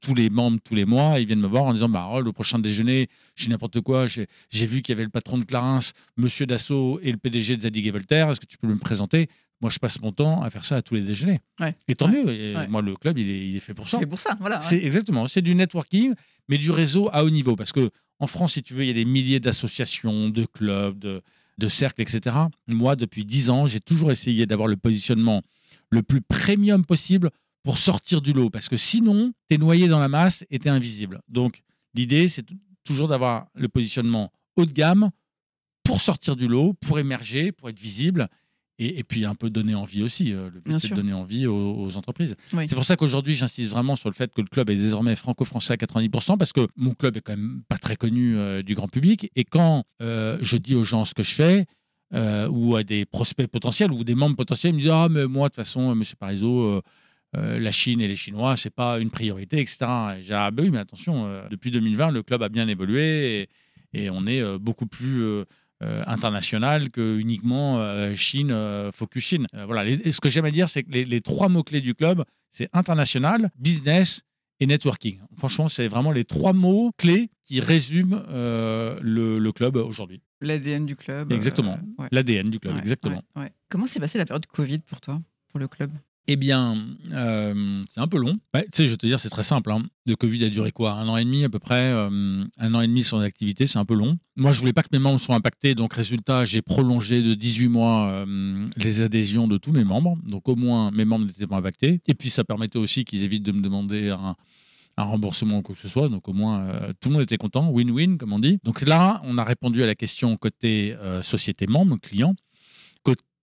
tous 0.00 0.14
les 0.14 0.30
membres, 0.30 0.58
tous 0.64 0.74
les 0.74 0.86
mois, 0.86 1.20
ils 1.20 1.26
viennent 1.26 1.42
me 1.42 1.46
voir 1.46 1.64
en 1.64 1.74
disant 1.74 1.90
bah, 1.90 2.08
oh, 2.10 2.22
le 2.22 2.32
prochain 2.32 2.58
déjeuner, 2.58 3.10
j'ai 3.34 3.50
n'importe 3.50 3.82
quoi. 3.82 4.06
J'ai 4.06 4.66
vu 4.66 4.80
qu'il 4.80 4.94
y 4.94 4.96
avait 4.96 5.04
le 5.04 5.10
patron 5.10 5.36
de 5.36 5.44
Clarins, 5.44 5.80
monsieur 6.16 6.46
Dassault 6.46 6.98
et 7.02 7.12
le 7.12 7.18
PDG 7.18 7.58
de 7.58 7.60
Zadig 7.60 7.86
et 7.86 7.90
Voltaire. 7.90 8.30
Est-ce 8.30 8.40
que 8.40 8.46
tu 8.46 8.56
peux 8.56 8.68
me 8.68 8.78
présenter? 8.78 9.28
Moi, 9.60 9.70
je 9.70 9.78
passe 9.78 10.00
mon 10.00 10.12
temps 10.12 10.40
à 10.42 10.48
faire 10.48 10.64
ça 10.64 10.76
à 10.76 10.82
tous 10.82 10.94
les 10.94 11.02
déjeuners. 11.02 11.40
Et 11.88 11.94
tant 11.94 12.08
mieux. 12.08 12.24
Moi, 12.70 12.80
le 12.80 12.96
club, 12.96 13.18
il 13.18 13.30
est, 13.30 13.48
il 13.48 13.56
est 13.56 13.60
fait 13.60 13.74
pour 13.74 13.86
ça. 13.86 13.98
C'est 13.98 14.06
pour 14.06 14.18
ça, 14.18 14.34
voilà. 14.40 14.62
C'est 14.62 14.82
exactement. 14.82 15.28
C'est 15.28 15.42
du 15.42 15.54
networking, 15.54 16.14
mais 16.48 16.56
du 16.56 16.70
réseau 16.70 17.10
à 17.12 17.22
haut 17.22 17.28
niveau. 17.28 17.54
Parce 17.54 17.72
que 17.72 17.90
en 18.18 18.26
France, 18.26 18.54
si 18.54 18.62
tu 18.62 18.74
veux, 18.74 18.84
il 18.84 18.88
y 18.88 18.90
a 18.90 18.94
des 18.94 19.04
milliers 19.04 19.40
d'associations, 19.40 20.28
de 20.30 20.46
clubs, 20.46 20.98
de, 20.98 21.68
cercles, 21.68 22.02
etc. 22.02 22.36
Moi, 22.68 22.96
depuis 22.96 23.24
dix 23.24 23.50
ans, 23.50 23.66
j'ai 23.66 23.80
toujours 23.80 24.10
essayé 24.10 24.46
d'avoir 24.46 24.68
le 24.68 24.76
positionnement 24.76 25.42
le 25.90 26.02
plus 26.02 26.20
premium 26.20 26.84
possible 26.84 27.30
pour 27.62 27.78
sortir 27.78 28.20
du 28.20 28.32
lot. 28.32 28.50
Parce 28.50 28.68
que 28.68 28.76
sinon, 28.76 29.32
tu 29.48 29.56
es 29.56 29.58
noyé 29.58 29.88
dans 29.88 29.98
la 29.98 30.08
masse 30.08 30.44
et 30.50 30.58
tu 30.58 30.68
es 30.68 30.70
invisible. 30.70 31.20
Donc, 31.28 31.62
l'idée, 31.94 32.28
c'est 32.28 32.44
toujours 32.84 33.08
d'avoir 33.08 33.48
le 33.54 33.68
positionnement 33.68 34.32
haut 34.56 34.66
de 34.66 34.72
gamme 34.72 35.10
pour 35.82 36.00
sortir 36.00 36.36
du 36.36 36.48
lot, 36.48 36.74
pour 36.74 36.98
émerger, 36.98 37.52
pour 37.52 37.68
être 37.68 37.78
visible 37.78 38.28
et, 38.78 39.04
puis 39.04 39.24
un 39.24 39.34
peu 39.34 39.48
donner 39.48 39.74
envie 39.74 40.02
aussi. 40.02 40.32
Euh, 40.32 40.50
le 40.52 40.60
but, 40.60 40.78
c'est 40.78 40.90
de 40.90 40.94
donner 40.94 41.12
envie 41.12 41.46
aux, 41.46 41.96
entreprises. 41.96 42.36
C'est 42.50 42.74
pour 42.74 42.84
ça 42.84 42.96
qu'aujourd'hui, 42.96 43.34
j'insiste 43.34 43.70
vraiment 43.70 43.96
sur 43.96 44.08
le 44.08 44.14
fait 44.14 44.32
que 44.32 44.40
le 44.40 44.46
club 44.46 44.68
est 44.70 44.76
désormais 44.76 45.16
franco-français 45.16 45.72
à 45.72 45.76
90%, 45.76 46.36
parce 46.36 46.52
que 46.52 46.68
mon 46.76 46.94
club 46.94 47.16
est 47.16 47.20
quand 47.20 47.36
même 47.36 47.62
pas 47.68 47.78
très 47.78 47.96
connu 47.96 48.36
euh, 48.36 48.62
du 48.62 48.74
grand 48.74 48.88
public. 48.88 49.30
Et 49.34 49.44
quand 49.44 49.84
euh, 50.02 50.38
je 50.42 50.56
dis 50.56 50.74
aux 50.74 50.84
gens 50.84 51.04
ce 51.04 51.14
que 51.14 51.22
je 51.22 51.34
fais, 51.34 51.66
ou 52.12 52.76
à 52.76 52.82
des 52.82 53.04
prospects 53.04 53.48
potentiels, 53.48 53.92
ou 53.92 54.04
des 54.04 54.14
membres 54.14 54.36
potentiels, 54.36 54.72
ils 54.72 54.76
me 54.76 54.80
disent 54.80 54.90
Ah, 54.92 55.08
mais 55.10 55.26
moi, 55.26 55.48
de 55.48 55.54
toute 55.54 55.64
façon, 55.64 55.94
monsieur 55.94 56.16
Parizeau, 56.16 56.82
la 57.32 57.70
Chine 57.70 58.00
et 58.00 58.08
les 58.08 58.16
Chinois, 58.16 58.56
c'est 58.56 58.70
pas 58.70 59.00
une 59.00 59.10
priorité, 59.10 59.60
etc. 59.60 59.86
Et 60.18 60.22
j'ai 60.22 60.32
Ah, 60.34 60.50
ben 60.50 60.64
oui, 60.64 60.70
mais 60.70 60.78
attention, 60.78 61.28
depuis 61.50 61.70
2020, 61.70 62.12
le 62.12 62.22
club 62.22 62.42
a 62.42 62.48
bien 62.48 62.68
évolué 62.68 63.48
et, 63.92 64.02
et 64.04 64.10
on 64.10 64.26
est 64.26 64.58
beaucoup 64.58 64.86
plus 64.86 65.44
euh, 65.82 66.02
international 66.06 66.88
que 66.88 67.18
uniquement 67.18 67.80
euh, 67.80 68.14
Chine, 68.14 68.50
euh, 68.50 68.90
focus 68.92 69.24
Chine. 69.24 69.46
voilà. 69.66 69.84
ce 70.10 70.20
que 70.22 70.30
j'aime 70.30 70.46
à 70.46 70.50
dire, 70.50 70.70
c'est 70.70 70.82
que 70.82 70.90
les, 70.90 71.20
trois 71.20 71.50
mots-clés 71.50 71.82
du 71.82 71.94
club, 71.94 72.24
c'est 72.50 72.70
international, 72.72 73.50
business 73.58 74.22
et 74.58 74.66
networking. 74.66 75.18
Franchement, 75.36 75.68
c'est 75.68 75.86
vraiment 75.86 76.12
les 76.12 76.24
trois 76.24 76.54
mots 76.54 76.92
clés 76.96 77.28
qui 77.44 77.60
résument 77.60 78.22
le, 78.30 79.50
club 79.50 79.76
aujourd'hui. 79.76 80.22
L'ADN 80.40 80.86
du 80.86 80.96
club. 80.96 81.30
Exactement. 81.30 81.78
L'ADN 82.10 82.48
du 82.48 82.58
club, 82.58 82.78
exactement. 82.78 83.22
Comment 83.68 83.86
s'est 83.86 84.00
passée 84.00 84.16
la 84.16 84.24
période 84.24 84.46
Covid 84.46 84.78
pour 84.78 85.02
toi, 85.02 85.20
pour 85.50 85.60
le 85.60 85.68
club? 85.68 85.90
Eh 86.28 86.36
bien, 86.36 86.76
euh, 87.12 87.82
c'est 87.94 88.00
un 88.00 88.08
peu 88.08 88.18
long. 88.18 88.38
tu 88.54 88.60
sais, 88.72 88.88
je 88.88 88.94
te 88.96 89.06
dire, 89.06 89.20
c'est 89.20 89.28
très 89.28 89.44
simple. 89.44 89.70
Hein. 89.70 89.82
Le 90.06 90.16
Covid 90.16 90.44
a 90.44 90.48
duré 90.48 90.72
quoi? 90.72 90.92
Un 90.94 91.08
an 91.08 91.16
et 91.16 91.24
demi 91.24 91.44
à 91.44 91.48
peu 91.48 91.60
près. 91.60 91.92
Euh, 91.92 92.44
un 92.58 92.74
an 92.74 92.80
et 92.80 92.88
demi 92.88 93.04
sans 93.04 93.20
activité, 93.20 93.66
c'est 93.66 93.78
un 93.78 93.84
peu 93.84 93.94
long. 93.94 94.18
Moi, 94.34 94.52
je 94.52 94.58
voulais 94.58 94.72
pas 94.72 94.82
que 94.82 94.88
mes 94.92 94.98
membres 94.98 95.20
soient 95.20 95.36
impactés. 95.36 95.76
Donc, 95.76 95.94
résultat, 95.94 96.44
j'ai 96.44 96.62
prolongé 96.62 97.22
de 97.22 97.34
18 97.34 97.68
mois 97.68 98.08
euh, 98.08 98.66
les 98.76 99.02
adhésions 99.02 99.46
de 99.46 99.56
tous 99.56 99.72
mes 99.72 99.84
membres. 99.84 100.16
Donc, 100.24 100.48
au 100.48 100.56
moins, 100.56 100.90
mes 100.90 101.04
membres 101.04 101.26
n'étaient 101.26 101.46
pas 101.46 101.58
impactés. 101.58 102.00
Et 102.06 102.14
puis, 102.14 102.30
ça 102.30 102.42
permettait 102.42 102.78
aussi 102.78 103.04
qu'ils 103.04 103.22
évitent 103.22 103.44
de 103.44 103.52
me 103.52 103.60
demander 103.60 104.10
un, 104.10 104.34
remboursement 104.98 105.58
ou 105.58 105.62
quoi 105.62 105.74
que 105.76 105.80
ce 105.80 105.88
soit. 105.88 106.08
Donc, 106.08 106.26
au 106.28 106.32
moins, 106.32 106.68
tout 107.00 107.08
le 107.08 107.14
monde 107.14 107.22
était 107.22 107.36
content. 107.36 107.70
Win-win, 107.70 108.16
comme 108.16 108.32
on 108.32 108.40
dit. 108.40 108.58
Donc, 108.64 108.80
là, 108.80 109.20
on 109.24 109.38
a 109.38 109.44
répondu 109.44 109.82
à 109.82 109.86
la 109.86 109.94
question 109.94 110.36
côté 110.36 110.96
société 111.22 111.66
membre, 111.66 111.98
client 112.00 112.34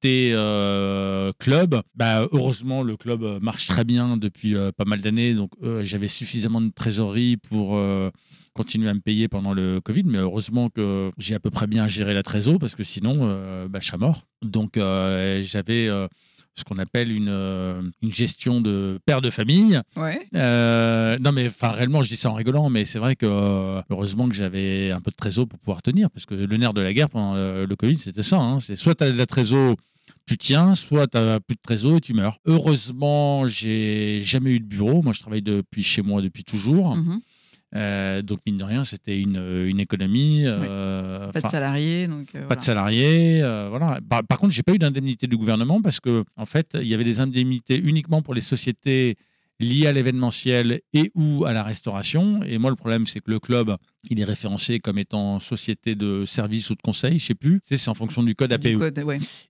côté 0.04 1.34
club, 1.40 1.82
bah, 1.96 2.28
heureusement, 2.32 2.84
le 2.84 2.98
club 2.98 3.40
marche 3.42 3.68
très 3.68 3.84
bien 3.84 4.18
depuis 4.18 4.56
pas 4.78 4.86
mal 4.86 5.02
d'années. 5.02 5.34
Donc, 5.34 5.52
j'avais 5.82 6.08
suffisamment 6.08 6.62
de 6.62 6.70
trésorerie 6.70 7.38
pour 7.38 7.80
continuer 8.54 8.90
à 8.90 8.94
me 8.94 9.00
payer 9.00 9.28
pendant 9.28 9.54
le 9.54 9.82
Covid, 9.82 10.04
mais 10.06 10.20
heureusement 10.20 10.70
que 10.70 11.12
j'ai 11.18 11.36
à 11.36 11.40
peu 11.40 11.50
près 11.50 11.68
bien 11.68 11.88
géré 11.88 12.14
la 12.14 12.24
trésor 12.24 12.60
parce 12.60 12.76
que 12.76 12.84
sinon, 12.84 13.20
euh, 13.22 13.68
bah, 13.68 13.80
je 13.82 13.88
serais 13.88 13.98
mort. 13.98 14.24
Donc, 14.42 14.78
euh, 14.78 15.42
j'avais 15.44 15.88
euh, 15.88 16.08
ce 16.54 16.64
qu'on 16.64 16.78
appelle 16.78 17.12
une, 17.12 17.92
une, 18.02 18.12
gestion 18.12 18.62
de 18.62 19.00
père 19.06 19.22
de 19.22 19.32
famille. 19.32 19.82
Ouais. 19.96 20.20
non, 20.34 21.32
mais 21.32 21.48
enfin, 21.48 21.70
réellement, 21.70 22.04
je 22.04 22.10
dis 22.10 22.16
ça 22.16 22.30
en 22.30 22.36
rigolant, 22.36 22.70
mais 22.70 22.86
c'est 22.86 23.00
vrai 23.00 23.16
que 23.16 23.82
heureusement 23.90 24.30
que 24.30 24.36
j'avais 24.36 24.92
un 24.92 25.02
peu 25.02 25.10
de 25.10 25.16
trésor 25.16 25.48
pour 25.48 25.60
pouvoir 25.60 25.82
tenir 25.82 26.12
parce 26.12 26.26
que 26.26 26.36
le 26.36 26.58
nerf 26.58 26.74
de 26.74 26.82
la 26.82 26.94
guerre 26.94 27.10
pendant 27.10 27.34
le, 27.36 27.76
Covid, 27.76 27.98
c'était 27.98 28.24
ça. 28.24 28.38
Hein. 28.38 28.60
c'est 28.60 28.76
soit 28.76 28.94
tu 28.94 29.04
as 29.04 29.12
de 29.12 29.18
la 29.18 29.26
trésor 29.26 29.76
tu 30.26 30.38
tiens, 30.38 30.76
soit 30.76 31.08
tu 31.08 31.18
n'as 31.18 31.40
plus 31.40 31.56
de 31.56 31.62
trésor 31.62 31.98
et 31.98 32.02
tu 32.02 32.14
meurs. 32.14 32.40
Heureusement, 32.46 33.48
j'ai 33.48 34.22
jamais 34.24 34.52
eu 34.52 34.60
de 34.60 34.66
bureau. 34.66 35.02
Moi, 35.02 35.14
je 35.14 35.20
travaille 35.20 35.42
depuis 35.42 35.84
chez 35.84 36.02
moi 36.02 36.22
depuis 36.22 36.44
toujours. 36.44 36.96
Mm-hmm. 36.96 37.20
Euh, 37.76 38.22
donc, 38.22 38.40
mine 38.46 38.58
de 38.58 38.64
rien, 38.64 38.86
c'était 38.86 39.20
une, 39.20 39.38
une, 39.66 39.80
économie. 39.80 40.44
Euh, 40.46 41.32
pas 41.32 41.42
de 41.42 41.48
salariés. 41.48 42.08
Donc, 42.08 42.28
euh, 42.36 42.48
pas 42.48 42.56
de 42.56 42.62
salariés. 42.62 43.40
voilà. 43.42 44.00
Par, 44.08 44.24
par 44.24 44.40
contre, 44.40 44.54
j'ai 44.54 44.64
pas 44.64 44.74
eu 44.74 44.80
d'indemnité 44.80 45.28
du 45.28 45.38
gouvernement 45.38 45.82
parce 45.82 46.00
que, 46.00 46.24
en 46.38 46.46
fait, 46.46 46.78
il 46.80 46.88
y 46.88 46.94
avait 46.94 47.04
des 47.04 47.20
indemnités 47.20 47.78
uniquement 47.78 48.22
pour 48.22 48.34
les 48.34 48.42
sociétés 48.42 49.18
liées 49.64 49.88
à 49.88 49.92
l'événementiel 49.92 50.82
et 50.94 51.12
ou 51.16 51.46
à 51.46 51.54
la 51.54 51.64
restauration. 51.64 52.42
Et 52.44 52.58
moi, 52.58 52.70
le 52.70 52.76
problème, 52.76 53.08
c'est 53.08 53.20
que 53.20 53.32
le 53.32 53.40
club, 53.40 53.76
il 54.10 54.20
est 54.20 54.26
référencé 54.26 54.80
comme 54.80 54.98
étant 54.98 55.40
société 55.40 55.96
de 55.96 56.26
service 56.26 56.70
ou 56.70 56.76
de 56.76 56.82
conseil, 56.82 57.20
je 57.20 57.28
sais 57.28 57.36
plus. 57.36 57.62
c'est 57.64 57.88
en 57.88 57.94
fonction 57.94 58.22
du 58.22 58.36
code 58.36 58.52
APE. 58.52 58.68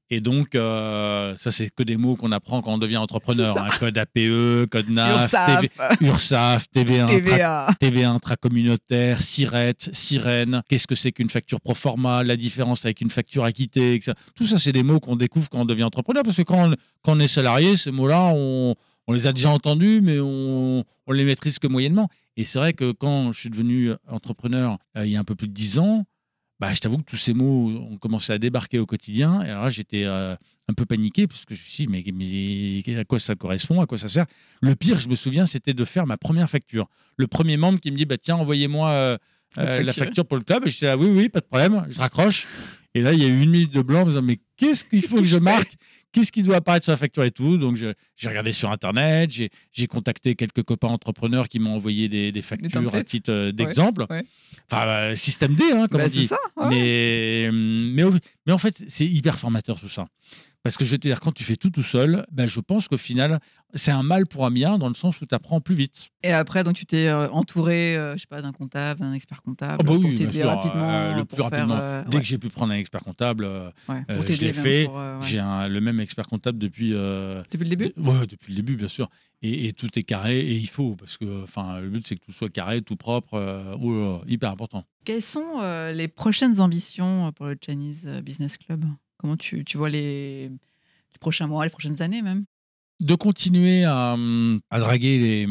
Et 0.10 0.22
donc, 0.22 0.54
euh, 0.54 1.36
ça, 1.40 1.50
c'est 1.50 1.72
que 1.72 1.82
des 1.82 1.98
mots 1.98 2.16
qu'on 2.16 2.32
apprend 2.32 2.62
quand 2.62 2.74
on 2.74 2.78
devient 2.78 2.98
entrepreneur. 2.98 3.58
Hein. 3.58 3.70
code 3.80 3.98
APE, 3.98 4.70
code 4.70 4.90
NAF, 4.90 5.34
URSAF, 6.02 6.70
TVA, 6.70 7.08
TVA. 7.08 7.68
TVA 7.80 8.12
intracommunautaire, 8.12 9.22
SIRET, 9.22 9.90
Sirène. 9.92 10.62
Qu'est-ce 10.70 10.86
que 10.86 10.94
c'est 10.94 11.12
qu'une 11.12 11.32
facture 11.32 11.60
pro 11.60 11.74
forma, 11.74 12.24
la 12.24 12.36
différence 12.36 12.86
avec 12.86 13.02
une 13.02 13.10
facture 13.10 13.44
acquittée, 13.44 13.96
etc. 13.96 14.14
Tout 14.36 14.46
ça, 14.46 14.60
c'est 14.60 14.72
des 14.72 14.84
mots 14.84 15.00
qu'on 15.00 15.16
découvre 15.16 15.50
quand 15.50 15.62
on 15.62 15.66
devient 15.66 15.84
entrepreneur. 15.84 16.22
Parce 16.22 16.38
que 16.38 16.44
quand 16.44 16.70
on, 16.70 16.76
quand 17.02 17.18
on 17.18 17.20
est 17.20 17.28
salarié, 17.28 17.76
ces 17.76 17.92
mots-là, 17.92 18.32
on 18.36 18.76
on 19.08 19.14
les 19.14 19.28
a 19.28 19.34
déjà 19.34 19.50
entendus, 19.50 20.02
mais 20.02 20.20
on, 20.20 20.84
on 21.08 21.12
les 21.12 21.26
maîtrise 21.26 21.60
que 21.60 21.68
moyennement. 21.68 22.10
Et 22.38 22.46
c'est 22.46 22.60
vrai 22.60 22.74
que 22.74 22.92
quand 22.92 23.32
je 23.32 23.40
suis 23.40 23.50
devenu 23.50 23.92
entrepreneur 24.08 24.78
euh, 24.98 25.06
il 25.06 25.12
y 25.12 25.16
a 25.16 25.20
un 25.20 25.24
peu 25.24 25.36
plus 25.36 25.48
de 25.48 25.54
dix 25.54 25.80
ans, 25.80 26.06
bah, 26.60 26.74
je 26.74 26.80
t'avoue 26.80 26.98
que 27.00 27.04
tous 27.04 27.18
ces 27.18 27.34
mots 27.34 27.70
ont 27.92 27.98
commencé 27.98 28.32
à 28.32 28.38
débarquer 28.38 28.80
au 28.80 28.86
quotidien. 28.86 29.42
Et 29.42 29.50
alors 29.50 29.66
là, 29.66 29.70
j'étais 29.70 30.06
euh, 30.06 30.36
un 30.70 30.74
peu 30.74 30.86
paniqué 30.86 31.28
parce 31.28 31.46
que 31.46 31.56
je 31.56 31.62
me 31.62 31.66
suis 31.66 31.88
dit, 31.88 31.92
mais, 32.14 32.84
mais, 32.86 32.98
à 32.98 33.04
quoi 33.04 33.20
ça 33.20 33.36
correspond 33.36 33.82
À 33.82 33.86
quoi 33.86 33.98
ça 33.98 34.08
sert? 34.08 34.26
Le 34.62 34.76
pire, 34.76 35.00
je 35.00 35.10
me 35.10 35.16
souviens, 35.16 35.46
c'était 35.46 35.74
de 35.74 35.84
faire 35.84 36.08
ma 36.08 36.18
première 36.18 36.50
facture. 36.50 36.88
Le 37.18 37.28
premier 37.28 37.58
membre 37.58 37.80
qui 37.80 37.92
me 37.92 37.98
dit, 37.98 38.06
bah, 38.06 38.18
tiens, 38.18 38.38
envoyez-moi 38.38 38.90
euh, 38.90 39.18
la 39.58 39.92
facture 39.92 40.26
pour 40.26 40.38
le 40.38 40.44
club. 40.44 40.66
Et 40.66 40.70
je 40.70 40.78
dis, 40.78 40.88
ah, 40.88 40.96
oui, 40.96 41.08
oui, 41.08 41.30
pas 41.30 41.42
de 41.42 41.46
problème, 41.46 41.86
je 41.90 42.00
raccroche. 42.00 42.48
Et 42.96 43.02
là, 43.02 43.14
il 43.14 43.22
y 43.22 43.26
a 43.26 43.28
eu 43.28 43.42
une 43.42 43.50
minute 43.50 43.74
de 43.74 43.82
blanc 43.82 44.02
en 44.02 44.06
me 44.06 44.12
disant, 44.12 44.22
mais 44.22 44.40
qu'est-ce 44.56 44.86
qu'il 44.86 45.02
faut 45.02 45.18
que 45.18 45.24
je 45.26 45.38
marque? 45.38 45.76
Qu'est-ce 46.14 46.32
qui 46.32 46.44
doit 46.44 46.58
apparaître 46.58 46.86
sur 46.86 46.92
la 46.92 46.98
facture 46.98 47.24
et 47.24 47.32
tout? 47.32 47.58
Donc, 47.58 47.76
j'ai 47.76 48.28
regardé 48.30 48.54
sur 48.54 48.72
Internet, 48.72 49.32
j'ai 49.32 49.88
contacté 49.88 50.36
quelques 50.36 50.64
copains 50.64 50.88
entrepreneurs 50.88 51.50
qui 51.50 51.60
m'ont 51.60 51.76
envoyé 51.76 52.08
des, 52.08 52.42
factures 52.42 52.96
à 52.96 53.04
titre 53.04 53.32
euh, 53.32 53.52
d'exemple. 53.52 54.06
Enfin, 54.70 54.88
euh, 54.88 55.16
système 55.16 55.56
D, 55.56 55.64
hein, 55.72 55.88
comme 55.90 56.00
bah, 56.00 56.08
on 56.08 56.10
dit. 56.10 56.28
Ça, 56.28 56.38
mais, 56.70 57.50
mais, 57.52 58.04
mais 58.46 58.54
en 58.54 58.58
fait, 58.58 58.84
c'est 58.88 59.06
hyper 59.06 59.38
formateur 59.38 59.80
tout 59.80 59.90
ça. 59.90 60.08
Parce 60.64 60.78
que 60.78 60.86
je 60.86 60.92
vais 60.92 60.98
te 60.98 61.06
dire, 61.06 61.20
quand 61.20 61.34
tu 61.34 61.44
fais 61.44 61.58
tout 61.58 61.70
tout 61.70 61.84
seul, 61.84 62.26
ben, 62.32 62.48
je 62.48 62.62
pense 62.62 62.88
qu'au 62.88 62.98
final, 62.98 63.42
c'est 63.74 63.92
un 63.92 64.02
mal 64.02 64.26
pour 64.26 64.46
un 64.46 64.52
bien 64.52 64.78
dans 64.78 64.88
le 64.88 64.94
sens 64.94 65.20
où 65.20 65.26
tu 65.26 65.36
apprends 65.36 65.60
plus 65.60 65.76
vite. 65.76 66.12
Et 66.24 66.32
après, 66.32 66.64
donc 66.64 66.76
tu 66.76 66.86
t'es 66.86 67.08
euh, 67.08 67.30
entouré, 67.32 67.98
euh, 67.98 68.14
je 68.14 68.22
sais 68.22 68.28
pas, 68.28 68.42
d'un 68.42 68.54
comptable, 68.54 69.02
d'un 69.02 69.12
expert 69.12 69.42
comptable 69.42 69.80
oh 69.82 69.84
bah 69.84 69.94
oui, 69.98 70.02
pour 70.02 70.16
t'aider 70.16 70.42
rapidement. 70.44 70.90
Euh, 70.90 71.16
le 71.16 71.26
plus 71.26 71.42
rapidement. 71.42 72.04
Dès 72.08 72.20
que 72.20 72.24
j'ai 72.24 72.38
pu 72.38 72.48
prendre 72.48 72.72
un 72.72 72.78
expert 72.78 73.02
comptable, 73.02 73.46
je 73.90 74.42
l'ai 74.42 74.54
fait. 74.54 74.90
j'ai 75.22 75.40
le 75.40 75.80
même 75.80 76.00
expert 76.00 76.30
comptable 76.30 76.58
depuis. 76.58 76.92
depuis 76.92 77.58
le 77.58 77.70
début 77.70 77.92
Oui, 77.98 78.26
depuis 78.26 78.54
le 78.54 78.56
début, 78.56 78.78
bien 78.78 78.88
sûr. 78.88 79.10
Et, 79.46 79.74
tout 79.74 79.90
est 80.00 80.04
carré 80.04 80.40
et 80.40 80.56
il 80.56 80.70
faut 80.70 80.96
parce 80.96 81.18
que 81.18 81.44
enfin 81.44 81.82
le 81.82 81.90
but 81.90 82.08
c'est 82.08 82.16
que 82.16 82.24
tout 82.24 82.32
soit 82.32 82.48
carré, 82.48 82.82
tout 82.82 82.96
propre, 82.96 83.78
hyper 84.26 84.52
important. 84.52 84.86
Quelles 85.04 85.22
sont 85.22 85.60
les 85.94 86.08
prochaines 86.08 86.62
ambitions 86.62 87.34
pour 87.34 87.48
le 87.48 87.58
Chinese 87.62 88.08
Business 88.24 88.58
Club? 88.58 88.86
Comment 89.24 89.38
tu, 89.38 89.64
vois 89.76 89.90
les, 89.90 90.52
prochains 91.22 91.48
mois, 91.48 91.64
les 91.64 91.70
prochaines 91.70 92.02
années 92.02 92.22
même? 92.22 92.44
De 93.00 93.16
continuer 93.16 93.86
à, 93.86 94.18
draguer 94.70 95.48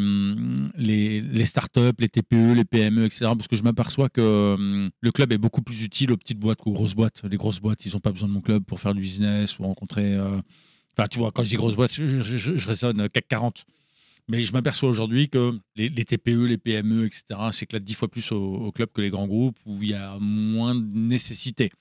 les, 0.77 1.45
startups, 1.47 1.95
les 1.99 2.11
TPE, 2.11 2.53
les 2.55 2.67
PME, 2.67 3.07
etc. 3.07 3.21
Parce 3.35 3.49
que 3.49 3.57
je 3.57 3.63
m'aperçois 3.63 4.11
que 4.11 4.91
le 5.01 5.11
club 5.11 5.33
est 5.33 5.39
beaucoup 5.39 5.63
plus 5.63 5.83
utile 5.83 6.13
aux 6.13 6.19
petites 6.19 6.39
boîtes 6.39 6.61
qu'aux 6.61 6.73
grosses 6.73 6.95
boîtes. 6.95 7.23
Les 7.25 7.39
grosses 7.39 7.61
boîtes, 7.61 7.87
ils 7.87 7.95
n'ont 7.95 8.01
pas 8.01 8.13
besoin 8.13 8.29
de 8.29 8.35
mon 8.35 8.43
club 8.43 8.63
pour 8.63 8.79
faire 8.79 8.93
du 8.93 9.01
business 9.01 9.59
ou 9.59 9.63
rencontrer. 9.63 10.17
Euh, 10.17 10.39
enfin, 10.95 11.09
tu 11.09 11.19
vois, 11.19 11.33
quand 11.33 11.43
je 11.43 11.49
dis 11.49 11.57
grosses 11.57 11.77
boîtes, 11.77 11.95
je, 11.95 12.21
je, 12.21 12.69
résonne 12.69 13.09
CAC 13.09 13.27
40. 13.27 13.65
Mais 14.29 14.43
je 14.43 14.53
m'aperçois 14.53 14.89
aujourd'hui 14.89 15.29
que 15.29 15.59
les, 15.77 15.91
TPE, 15.91 16.47
les 16.47 16.59
PME, 16.59 17.05
etc., 17.05 17.25
s'éclatent 17.51 17.85
dix 17.85 17.95
fois 17.95 18.09
plus 18.09 18.31
au, 18.33 18.71
club 18.73 18.89
que 18.93 19.01
les 19.01 19.11
grands 19.11 19.27
groupes 19.27 19.59
où 19.67 19.83
il 19.83 19.91
y 19.91 19.95
a 19.95 20.17
moins 20.21 20.75
de 20.75 20.85
nécessité. 20.95 21.73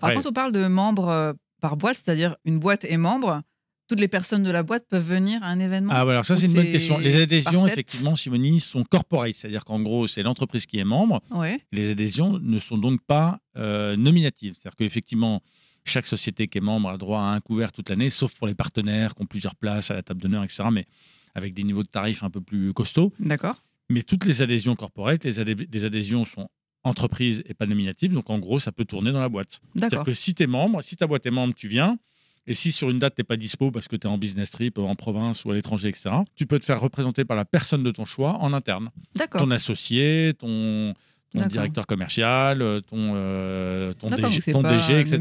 Alors, 0.00 0.22
quand 0.22 0.28
on 0.28 0.32
parle 0.32 0.52
de 0.52 0.66
membres 0.66 1.08
euh, 1.08 1.32
par 1.60 1.76
boîte, 1.76 1.98
c'est-à-dire 2.02 2.36
une 2.44 2.58
boîte 2.58 2.84
est 2.84 2.96
membre, 2.96 3.42
toutes 3.90 4.00
les 4.00 4.08
personnes 4.08 4.44
de 4.44 4.50
la 4.52 4.62
boîte 4.62 4.86
peuvent 4.88 5.06
venir 5.06 5.42
à 5.42 5.48
un 5.48 5.58
événement? 5.58 5.92
Ah, 5.92 6.02
alors 6.02 6.24
ça, 6.24 6.36
c'est 6.36 6.46
une 6.46 6.54
bonne 6.54 6.70
question. 6.70 6.98
Les 6.98 7.22
adhésions, 7.22 7.66
effectivement, 7.66 8.14
Simonie, 8.14 8.60
sont 8.60 8.84
corporate, 8.84 9.34
c'est-à-dire 9.34 9.64
qu'en 9.64 9.80
gros, 9.80 10.06
c'est 10.06 10.22
l'entreprise 10.22 10.64
qui 10.64 10.78
est 10.78 10.84
membre. 10.84 11.20
Ouais. 11.32 11.60
Les 11.72 11.90
adhésions 11.90 12.38
ne 12.38 12.58
sont 12.60 12.78
donc 12.78 13.00
pas 13.04 13.40
euh, 13.56 13.96
nominatives. 13.96 14.54
C'est-à-dire 14.54 14.76
qu'effectivement, 14.76 15.42
chaque 15.84 16.06
société 16.06 16.46
qui 16.46 16.58
est 16.58 16.60
membre 16.60 16.88
a 16.88 16.98
droit 16.98 17.20
à 17.20 17.32
un 17.32 17.40
couvert 17.40 17.72
toute 17.72 17.88
l'année, 17.88 18.10
sauf 18.10 18.32
pour 18.36 18.46
les 18.46 18.54
partenaires 18.54 19.16
qui 19.16 19.22
ont 19.22 19.26
plusieurs 19.26 19.56
places 19.56 19.90
à 19.90 19.94
la 19.94 20.02
table 20.04 20.22
d'honneur, 20.22 20.44
etc. 20.44 20.64
Mais 20.70 20.86
avec 21.34 21.54
des 21.54 21.62
niveaux 21.62 21.82
de 21.82 21.88
tarifs 21.88 22.22
un 22.22 22.30
peu 22.30 22.40
plus 22.40 22.72
costauds. 22.72 23.12
D'accord. 23.18 23.62
Mais 23.88 24.02
toutes 24.02 24.24
les 24.24 24.40
adhésions 24.40 24.76
corporate, 24.76 25.24
les, 25.24 25.84
adhésions 25.84 26.24
sont 26.24 26.48
entreprises 26.84 27.42
et 27.46 27.54
pas 27.54 27.66
nominatives. 27.66 28.12
Donc 28.12 28.30
en 28.30 28.38
gros, 28.38 28.60
ça 28.60 28.72
peut 28.72 28.84
tourner 28.84 29.12
dans 29.12 29.20
la 29.20 29.28
boîte. 29.28 29.60
C'est-à-dire 29.74 30.04
que 30.04 30.14
si 30.14 30.34
tu 30.34 30.44
es 30.44 30.46
membre, 30.46 30.82
si 30.82 30.96
ta 30.96 31.06
boîte 31.06 31.26
est 31.26 31.30
membre, 31.32 31.54
tu 31.54 31.68
viens. 31.68 31.98
Et 32.46 32.54
si 32.54 32.72
sur 32.72 32.88
une 32.88 32.98
date, 32.98 33.16
tu 33.16 33.20
n'es 33.20 33.24
pas 33.24 33.36
dispo 33.36 33.70
parce 33.70 33.86
que 33.86 33.96
tu 33.96 34.06
es 34.06 34.10
en 34.10 34.16
business 34.16 34.50
trip, 34.50 34.78
en 34.78 34.94
province 34.94 35.44
ou 35.44 35.50
à 35.50 35.54
l'étranger, 35.54 35.88
etc., 35.88 36.10
tu 36.36 36.46
peux 36.46 36.58
te 36.58 36.64
faire 36.64 36.80
représenter 36.80 37.24
par 37.24 37.36
la 37.36 37.44
personne 37.44 37.82
de 37.82 37.90
ton 37.90 38.04
choix 38.04 38.38
en 38.38 38.52
interne. 38.52 38.90
D'accord. 39.14 39.42
Ton 39.42 39.50
associé, 39.50 40.32
ton, 40.38 40.94
ton 41.32 41.46
directeur 41.46 41.86
commercial, 41.86 42.62
euh, 42.62 42.80
ton, 42.80 43.12
euh, 43.14 43.94
ton, 43.94 44.10
DG, 44.10 44.52
ton 44.52 44.62
DG, 44.62 45.00
etc. 45.00 45.20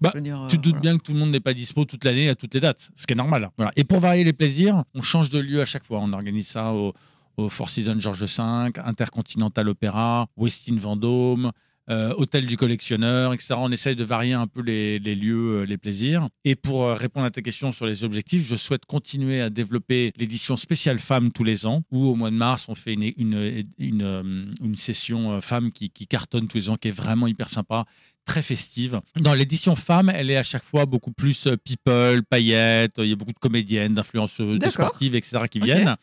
Bah, 0.00 0.12
tu 0.48 0.56
te 0.58 0.62
doutes 0.62 0.76
euh, 0.76 0.80
bien 0.80 0.96
que 0.98 1.02
tout 1.02 1.12
le 1.12 1.18
monde 1.18 1.30
n'est 1.30 1.40
pas 1.40 1.54
dispo 1.54 1.84
toute 1.84 2.04
l'année 2.04 2.28
à 2.28 2.34
toutes 2.34 2.54
les 2.54 2.60
dates, 2.60 2.90
ce 2.94 3.06
qui 3.06 3.14
est 3.14 3.16
normal. 3.16 3.50
Voilà. 3.56 3.72
Et 3.76 3.84
pour 3.84 4.00
varier 4.00 4.24
les 4.24 4.32
plaisirs, 4.32 4.84
on 4.94 5.02
change 5.02 5.30
de 5.30 5.38
lieu 5.38 5.60
à 5.60 5.64
chaque 5.64 5.84
fois. 5.84 5.98
On 6.00 6.12
organise 6.12 6.48
ça 6.48 6.72
au, 6.72 6.92
au 7.36 7.48
Four 7.48 7.70
Seasons 7.70 7.98
Georges 7.98 8.24
V, 8.24 8.42
Intercontinental 8.84 9.68
Opéra, 9.68 10.28
Westin 10.36 10.76
Vendôme, 10.76 11.50
euh, 11.90 12.12
hôtel 12.18 12.44
du 12.44 12.58
collectionneur, 12.58 13.32
etc. 13.32 13.54
On 13.56 13.72
essaye 13.72 13.96
de 13.96 14.04
varier 14.04 14.34
un 14.34 14.46
peu 14.46 14.60
les, 14.60 14.98
lieux, 14.98 15.60
euh, 15.60 15.64
les 15.64 15.78
plaisirs. 15.78 16.28
Et 16.44 16.54
pour 16.54 16.84
euh, 16.84 16.94
répondre 16.94 17.24
à 17.24 17.30
ta 17.30 17.40
question 17.40 17.72
sur 17.72 17.86
les 17.86 18.04
objectifs, 18.04 18.46
je 18.46 18.56
souhaite 18.56 18.84
continuer 18.84 19.40
à 19.40 19.48
développer 19.48 20.12
l'édition 20.18 20.58
spéciale 20.58 20.98
femmes 20.98 21.32
tous 21.32 21.44
les 21.44 21.64
ans, 21.64 21.82
où 21.90 22.04
au 22.04 22.14
mois 22.14 22.28
de 22.28 22.36
mars, 22.36 22.66
on 22.68 22.74
fait 22.74 22.92
une, 22.92 23.10
une, 23.16 24.50
une, 24.60 24.76
session 24.76 25.40
femmes 25.40 25.72
qui, 25.72 25.88
qui, 25.88 26.06
cartonne 26.06 26.46
tous 26.46 26.58
les 26.58 26.68
ans, 26.68 26.76
qui 26.76 26.88
est 26.88 26.92
vraiment 26.92 27.26
hyper 27.26 27.48
sympa 27.48 27.86
très 28.26 28.42
festive. 28.42 29.00
Dans 29.16 29.32
l'édition 29.32 29.74
femmes, 29.74 30.10
elle 30.10 30.30
est 30.30 30.36
à 30.36 30.42
chaque 30.42 30.64
fois 30.64 30.84
beaucoup 30.84 31.12
plus 31.12 31.48
people, 31.64 32.22
paillettes, 32.22 32.96
il 32.98 33.06
y 33.06 33.12
a 33.12 33.16
beaucoup 33.16 33.32
de 33.32 33.38
comédiennes, 33.38 33.94
d'influenceuses, 33.94 34.58
de 34.58 34.68
sportives, 34.68 35.14
etc. 35.14 35.44
qui 35.50 35.58
viennent. 35.58 35.96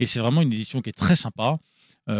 Et 0.00 0.06
c'est 0.06 0.20
vraiment 0.20 0.40
une 0.40 0.54
édition 0.54 0.80
qui 0.80 0.88
est 0.88 0.98
très 0.98 1.16
sympa, 1.16 1.58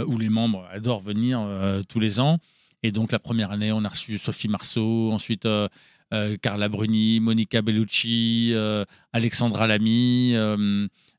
où 0.07 0.18
les 0.18 0.29
membres 0.29 0.68
adorent 0.71 1.01
venir 1.01 1.40
tous 1.88 2.01
les 2.01 2.21
ans. 2.21 2.38
Et 2.83 2.93
donc, 2.93 3.12
la 3.12 3.19
première 3.19 3.51
année, 3.51 3.73
on 3.73 3.85
a 3.85 3.88
reçu 3.88 4.19
Sophie 4.19 4.49
Marceau, 4.49 5.11
ensuite 5.12 5.47
euh, 5.47 5.69
euh, 6.14 6.37
Carla 6.41 6.69
Bruni, 6.69 7.21
Monica 7.21 7.61
Bellucci, 7.61 8.53
euh, 8.55 8.85
Alexandra 9.12 9.67
Lamy, 9.67 10.35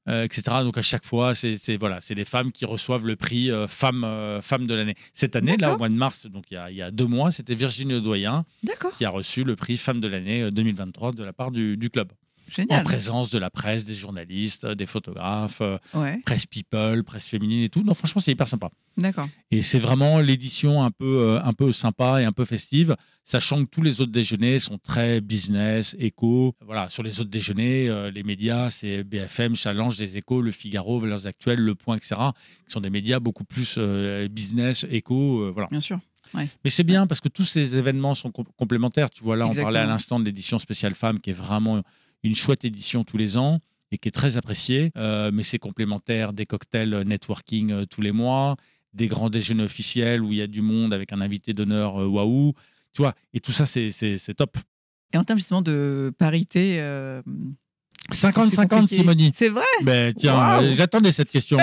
etc. 0.08 0.42
Donc, 0.64 0.78
à 0.78 0.82
chaque 0.82 1.06
fois, 1.06 1.36
c'est 1.36 1.78
voilà, 1.78 2.00
les 2.10 2.26
femmes 2.26 2.52
qui 2.52 2.66
reçoivent 2.66 3.06
le 3.06 3.16
prix 3.16 3.50
femme, 3.68 4.08
femme 4.42 4.68
de 4.68 4.74
l'année. 4.74 4.96
Cette 5.14 5.36
année, 5.36 5.58
là, 5.58 5.76
au 5.76 5.78
mois 5.78 5.90
de 5.90 5.94
mars, 5.94 6.26
donc 6.28 6.46
il 6.50 6.56
y 6.56 6.58
a, 6.58 6.72
il 6.72 6.78
y 6.78 6.82
a 6.82 6.92
deux 6.92 7.06
mois, 7.06 7.32
c'était 7.32 7.56
Virginie 7.56 7.96
Audoyen 7.96 8.46
qui 8.98 9.06
a 9.06 9.10
reçu 9.10 9.44
le 9.44 9.56
prix 9.56 9.78
femme 9.78 10.00
de 10.00 10.08
l'année 10.08 10.50
2023 10.50 11.12
de 11.12 11.24
la 11.24 11.34
part 11.34 11.52
du, 11.52 11.78
du 11.78 11.90
club. 11.90 12.12
En 12.70 12.84
présence 12.84 13.30
de 13.30 13.38
la 13.38 13.50
presse, 13.50 13.84
des 13.84 13.96
journalistes, 13.96 14.66
des 14.66 14.86
photographes, 14.86 15.62
presse 16.26 16.46
people, 16.46 17.04
presse 17.04 17.28
féminine 17.28 17.64
et 17.64 17.70
tout. 17.70 17.84
Non, 17.84 17.94
franchement, 17.94 18.22
c'est 18.22 18.32
hyper 18.32 18.48
sympa. 18.48 18.70
D'accord. 18.98 19.30
Et 19.52 19.62
c'est 19.62 19.80
vraiment 19.80 20.20
l'édition 20.20 20.84
un 20.84 20.92
peu, 20.92 21.40
un 21.42 21.54
peu 21.54 21.72
sympa 21.72 22.22
et 22.22 22.26
un 22.26 22.34
peu 22.34 22.44
festive, 22.46 22.96
sachant 23.24 23.64
que 23.64 23.70
tous 23.70 23.82
les 23.82 24.02
autres 24.02 24.12
déjeuners 24.12 24.60
sont 24.60 24.78
très 24.78 25.22
business, 25.22 25.96
éco. 26.00 26.54
Voilà, 26.66 26.90
sur 26.90 27.04
les 27.04 27.20
autres 27.20 27.30
déjeuners, 27.30 28.12
les 28.12 28.24
médias, 28.24 28.70
c'est 28.70 29.04
BFM, 29.04 29.56
Challenge, 29.56 29.98
Les 29.98 30.18
Échos, 30.18 30.42
Le 30.42 30.52
Figaro, 30.52 31.00
Valeurs 31.00 31.28
Actuelles, 31.28 31.60
Le 31.60 31.76
Point, 31.76 31.96
etc., 31.98 32.16
qui 32.66 32.74
sont 32.74 32.82
des 32.82 32.90
médias 32.90 33.20
beaucoup 33.20 33.46
plus 33.46 33.80
business, 34.30 34.86
éco. 34.90 35.52
voilà. 35.54 35.68
Bien 35.70 35.80
sûr. 35.80 36.00
Mais 36.34 36.70
c'est 36.70 36.84
bien 36.84 37.08
parce 37.08 37.22
que 37.22 37.30
tous 37.30 37.46
ces 37.46 37.76
événements 37.76 38.16
sont 38.16 38.32
complémentaires. 38.32 39.10
Tu 39.10 39.24
vois, 39.24 39.36
là, 39.36 39.48
on 39.48 39.56
parlait 39.56 39.80
à 39.80 39.86
l'instant 39.86 40.20
de 40.20 40.26
l'édition 40.26 40.60
spéciale 40.60 40.94
femme 40.94 41.20
qui 41.20 41.30
est 41.30 41.34
vraiment 41.34 41.82
une 42.24 42.36
chouette 42.36 42.66
édition 42.66 43.04
tous 43.04 43.18
les 43.18 43.38
ans 43.38 43.60
et 43.92 43.98
qui 43.98 44.08
est 44.08 44.12
très 44.12 44.38
appréciée. 44.38 44.92
Euh, 44.98 45.32
mais 45.34 45.44
c'est 45.44 45.60
complémentaire 45.60 46.34
des 46.34 46.46
cocktails 46.46 46.94
euh, 46.94 47.04
networking 47.04 47.72
euh, 47.72 47.86
tous 47.86 48.02
les 48.02 48.12
mois, 48.12 48.56
des 48.94 49.08
grands 49.08 49.30
déjeuners 49.30 49.64
officiels 49.64 50.22
où 50.22 50.32
il 50.32 50.38
y 50.38 50.42
a 50.42 50.48
du 50.48 50.62
monde 50.62 50.94
avec 50.94 51.14
un 51.14 51.22
invité 51.22 51.54
d'honneur 51.54 51.96
waouh. 51.96 52.54
Tu 52.94 53.02
vois, 53.02 53.14
et 53.34 53.40
tout 53.40 53.52
ça, 53.52 53.66
c'est 53.66 54.34
top. 54.36 54.58
Et 55.14 55.18
en 55.18 55.24
termes 55.24 55.40
justement 55.40 55.62
de 55.62 56.12
parité. 56.18 56.80
50-50, 58.12 58.88
Simonie. 58.88 59.32
C'est 59.36 59.50
vrai? 59.50 59.64
Ben, 59.84 60.14
tiens, 60.14 60.62
j'attendais 60.76 61.12
cette 61.12 61.30
question. 61.30 61.58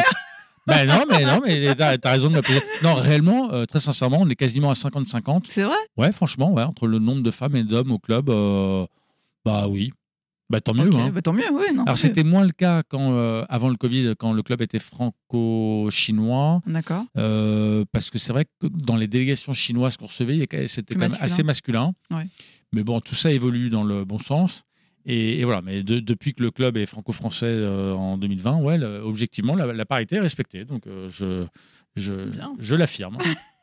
Ben 0.66 0.84
non, 0.84 1.04
mais 1.08 1.24
non, 1.24 1.40
mais 1.44 1.74
t'as 1.76 1.96
as 2.02 2.10
raison 2.10 2.28
de 2.28 2.34
me 2.34 2.42
poser. 2.42 2.60
Non, 2.82 2.94
réellement, 2.94 3.52
euh, 3.52 3.66
très 3.66 3.78
sincèrement, 3.78 4.18
on 4.20 4.28
est 4.28 4.34
quasiment 4.34 4.70
à 4.70 4.74
50-50. 4.74 5.44
C'est 5.48 5.62
vrai? 5.62 5.76
Ouais, 5.96 6.10
franchement, 6.10 6.52
ouais, 6.52 6.64
entre 6.64 6.88
le 6.88 6.98
nombre 6.98 7.22
de 7.22 7.30
femmes 7.30 7.54
et 7.54 7.62
d'hommes 7.62 7.92
au 7.92 8.00
club, 8.00 8.28
euh, 8.30 8.84
bah 9.44 9.68
oui. 9.68 9.92
Bah 10.48 10.60
tant 10.60 10.74
mieux. 10.74 10.94
Hein. 10.94 11.10
Bah, 11.10 11.22
tant 11.22 11.32
mieux, 11.32 11.50
oui. 11.52 11.74
Non, 11.74 11.82
Alors 11.84 11.98
c'était 11.98 12.22
moins 12.22 12.44
le 12.44 12.52
cas 12.52 12.82
quand, 12.88 13.12
euh, 13.14 13.44
avant 13.48 13.68
le 13.68 13.76
Covid, 13.76 14.14
quand 14.18 14.32
le 14.32 14.42
club 14.42 14.62
était 14.62 14.78
franco-chinois. 14.78 16.62
D'accord. 16.66 17.04
parce 17.92 18.10
que 18.10 18.18
c'est 18.18 18.32
vrai 18.32 18.44
que 18.44 18.68
dans 18.68 18.96
les 18.96 19.08
délégations 19.08 19.52
chinoises 19.52 19.96
qu'on 19.96 20.06
recevait, 20.06 20.46
c'était 20.68 20.94
quand 20.94 21.00
même 21.00 21.18
assez 21.20 21.42
masculin. 21.42 21.92
Ouais. 22.10 22.26
Mais 22.72 22.84
bon, 22.84 23.00
tout 23.00 23.14
ça 23.14 23.32
évolue 23.32 23.70
dans 23.70 23.84
le 23.84 24.04
bon 24.04 24.18
sens. 24.18 24.64
Et, 25.08 25.44
voilà, 25.44 25.62
mais 25.62 25.84
depuis 25.84 26.34
que 26.34 26.42
le 26.42 26.50
club 26.50 26.76
est 26.76 26.86
franco-français 26.86 27.46
euh, 27.46 27.94
en 27.94 28.18
2020, 28.18 28.60
ouais, 28.60 28.82
objectivement, 28.84 29.54
la, 29.54 29.86
parité 29.86 30.16
est 30.16 30.20
respectée. 30.20 30.64
Donc, 30.64 30.88
euh, 30.88 31.08
je, 31.08 31.46
je, 31.94 32.12
je 32.58 32.74
l'affirme. 32.74 33.16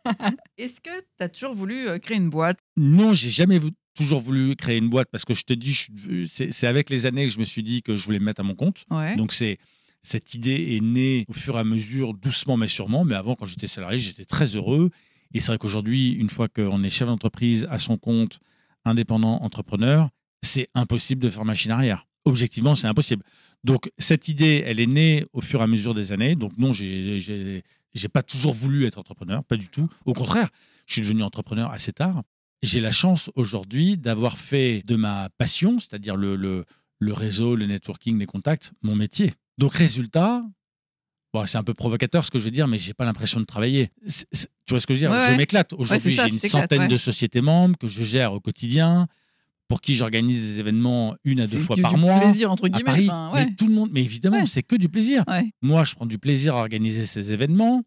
Est-ce 0.57 0.79
que 0.79 0.97
tu 1.01 1.23
as 1.23 1.27
toujours 1.27 1.53
voulu 1.53 1.89
euh, 1.89 1.99
créer 1.99 2.15
une 2.15 2.29
boîte? 2.29 2.59
Non, 2.77 3.13
j'ai 3.13 3.29
jamais 3.29 3.59
toujours 3.93 4.19
voulu 4.19 4.55
créer 4.55 4.77
une 4.77 4.89
boîte 4.89 5.09
parce 5.11 5.25
que 5.25 5.33
je 5.33 5.43
te 5.43 5.53
dis, 5.53 5.87
c'est 6.27 6.67
avec 6.67 6.89
les 6.89 7.05
années 7.05 7.25
que 7.25 7.31
je 7.31 7.39
me 7.39 7.43
suis 7.43 7.63
dit 7.63 7.81
que 7.81 7.95
je 7.95 8.05
voulais 8.05 8.19
me 8.19 8.25
mettre 8.25 8.41
à 8.41 8.43
mon 8.43 8.55
compte. 8.55 8.85
Donc, 9.17 9.33
c'est 9.33 9.57
cette 10.01 10.33
idée 10.33 10.75
est 10.75 10.81
née 10.81 11.25
au 11.29 11.33
fur 11.33 11.55
et 11.55 11.59
à 11.59 11.63
mesure, 11.63 12.13
doucement 12.13 12.57
mais 12.57 12.67
sûrement. 12.67 13.05
Mais 13.05 13.15
avant, 13.15 13.35
quand 13.35 13.45
j'étais 13.45 13.67
salarié, 13.67 13.99
j'étais 13.99 14.25
très 14.25 14.55
heureux. 14.55 14.89
Et 15.33 15.39
c'est 15.39 15.47
vrai 15.47 15.57
qu'aujourd'hui, 15.57 16.11
une 16.11 16.29
fois 16.29 16.47
qu'on 16.47 16.83
est 16.83 16.89
chef 16.89 17.07
d'entreprise 17.07 17.65
à 17.69 17.79
son 17.79 17.97
compte, 17.97 18.39
indépendant, 18.85 19.41
entrepreneur, 19.41 20.09
c'est 20.41 20.67
impossible 20.75 21.21
de 21.21 21.29
faire 21.29 21.45
machine 21.45 21.71
arrière. 21.71 22.05
Objectivement, 22.25 22.75
c'est 22.75 22.87
impossible. 22.87 23.23
Donc, 23.63 23.89
cette 23.97 24.27
idée, 24.27 24.63
elle 24.65 24.79
est 24.79 24.87
née 24.87 25.25
au 25.33 25.41
fur 25.41 25.61
et 25.61 25.63
à 25.63 25.67
mesure 25.67 25.93
des 25.93 26.11
années. 26.11 26.35
Donc, 26.35 26.51
non, 26.57 26.73
j'ai 26.73 27.63
n'ai 27.95 28.09
pas 28.09 28.23
toujours 28.23 28.53
voulu 28.53 28.85
être 28.85 28.97
entrepreneur, 28.97 29.43
pas 29.43 29.55
du 29.55 29.69
tout. 29.69 29.87
Au 30.05 30.13
contraire, 30.13 30.49
je 30.85 30.93
suis 30.93 31.01
devenu 31.01 31.23
entrepreneur 31.23 31.71
assez 31.71 31.93
tard. 31.93 32.23
J'ai 32.63 32.79
la 32.79 32.91
chance 32.91 33.29
aujourd'hui 33.35 33.97
d'avoir 33.97 34.37
fait 34.37 34.83
de 34.85 34.95
ma 34.95 35.29
passion, 35.37 35.81
c'est-à-dire 35.81 36.15
le, 36.15 36.35
le, 36.37 37.13
réseau, 37.13 37.57
le 37.57 37.65
networking, 37.65 38.17
les 38.17 38.25
contacts, 38.25 38.71
mon 38.81 38.95
métier. 38.95 39.33
Donc, 39.57 39.73
résultat, 39.73 40.43
Bon, 41.33 41.47
c'est 41.47 41.57
un 41.57 41.63
peu 41.63 41.73
provocateur 41.73 42.23
ce 42.23 42.29
que 42.29 42.37
je 42.37 42.43
veux 42.43 42.51
dire, 42.51 42.67
mais 42.67 42.77
j'ai 42.77 42.93
pas 42.93 43.05
l'impression 43.05 43.39
de 43.39 43.45
travailler. 43.45 43.89
tu 44.05 44.45
vois 44.69 44.79
ce 44.79 44.85
que 44.85 44.93
je 44.93 44.99
veux 44.99 45.07
dire? 45.07 45.31
Je 45.31 45.35
m'éclate. 45.35 45.73
Aujourd'hui, 45.73 46.15
j'ai 46.15 46.29
une 46.29 46.39
centaine 46.39 46.87
de 46.87 46.97
sociétés 46.97 47.41
membres 47.41 47.75
que 47.75 47.87
je 47.87 48.03
gère 48.03 48.33
au 48.33 48.39
quotidien 48.39 49.07
pour 49.67 49.81
qui 49.81 49.95
j'organise 49.95 50.39
des 50.41 50.59
événements 50.59 51.15
une 51.23 51.39
à 51.39 51.47
deux 51.47 51.59
fois 51.59 51.75
par 51.81 51.97
mois. 51.97 52.19
plaisir, 52.19 52.51
entre 52.51 52.67
guillemets. 52.67 53.09
À 53.09 53.31
Paris. 53.31 53.45
Mais 53.47 53.55
tout 53.55 53.67
le 53.67 53.73
monde, 53.73 53.89
mais 53.91 54.03
évidemment, 54.03 54.45
c'est 54.45 54.61
que 54.61 54.75
du 54.75 54.89
plaisir. 54.89 55.25
Moi, 55.63 55.83
je 55.83 55.95
prends 55.95 56.05
du 56.05 56.19
plaisir 56.19 56.55
à 56.55 56.59
organiser 56.59 57.07
ces 57.07 57.31
événements. 57.31 57.83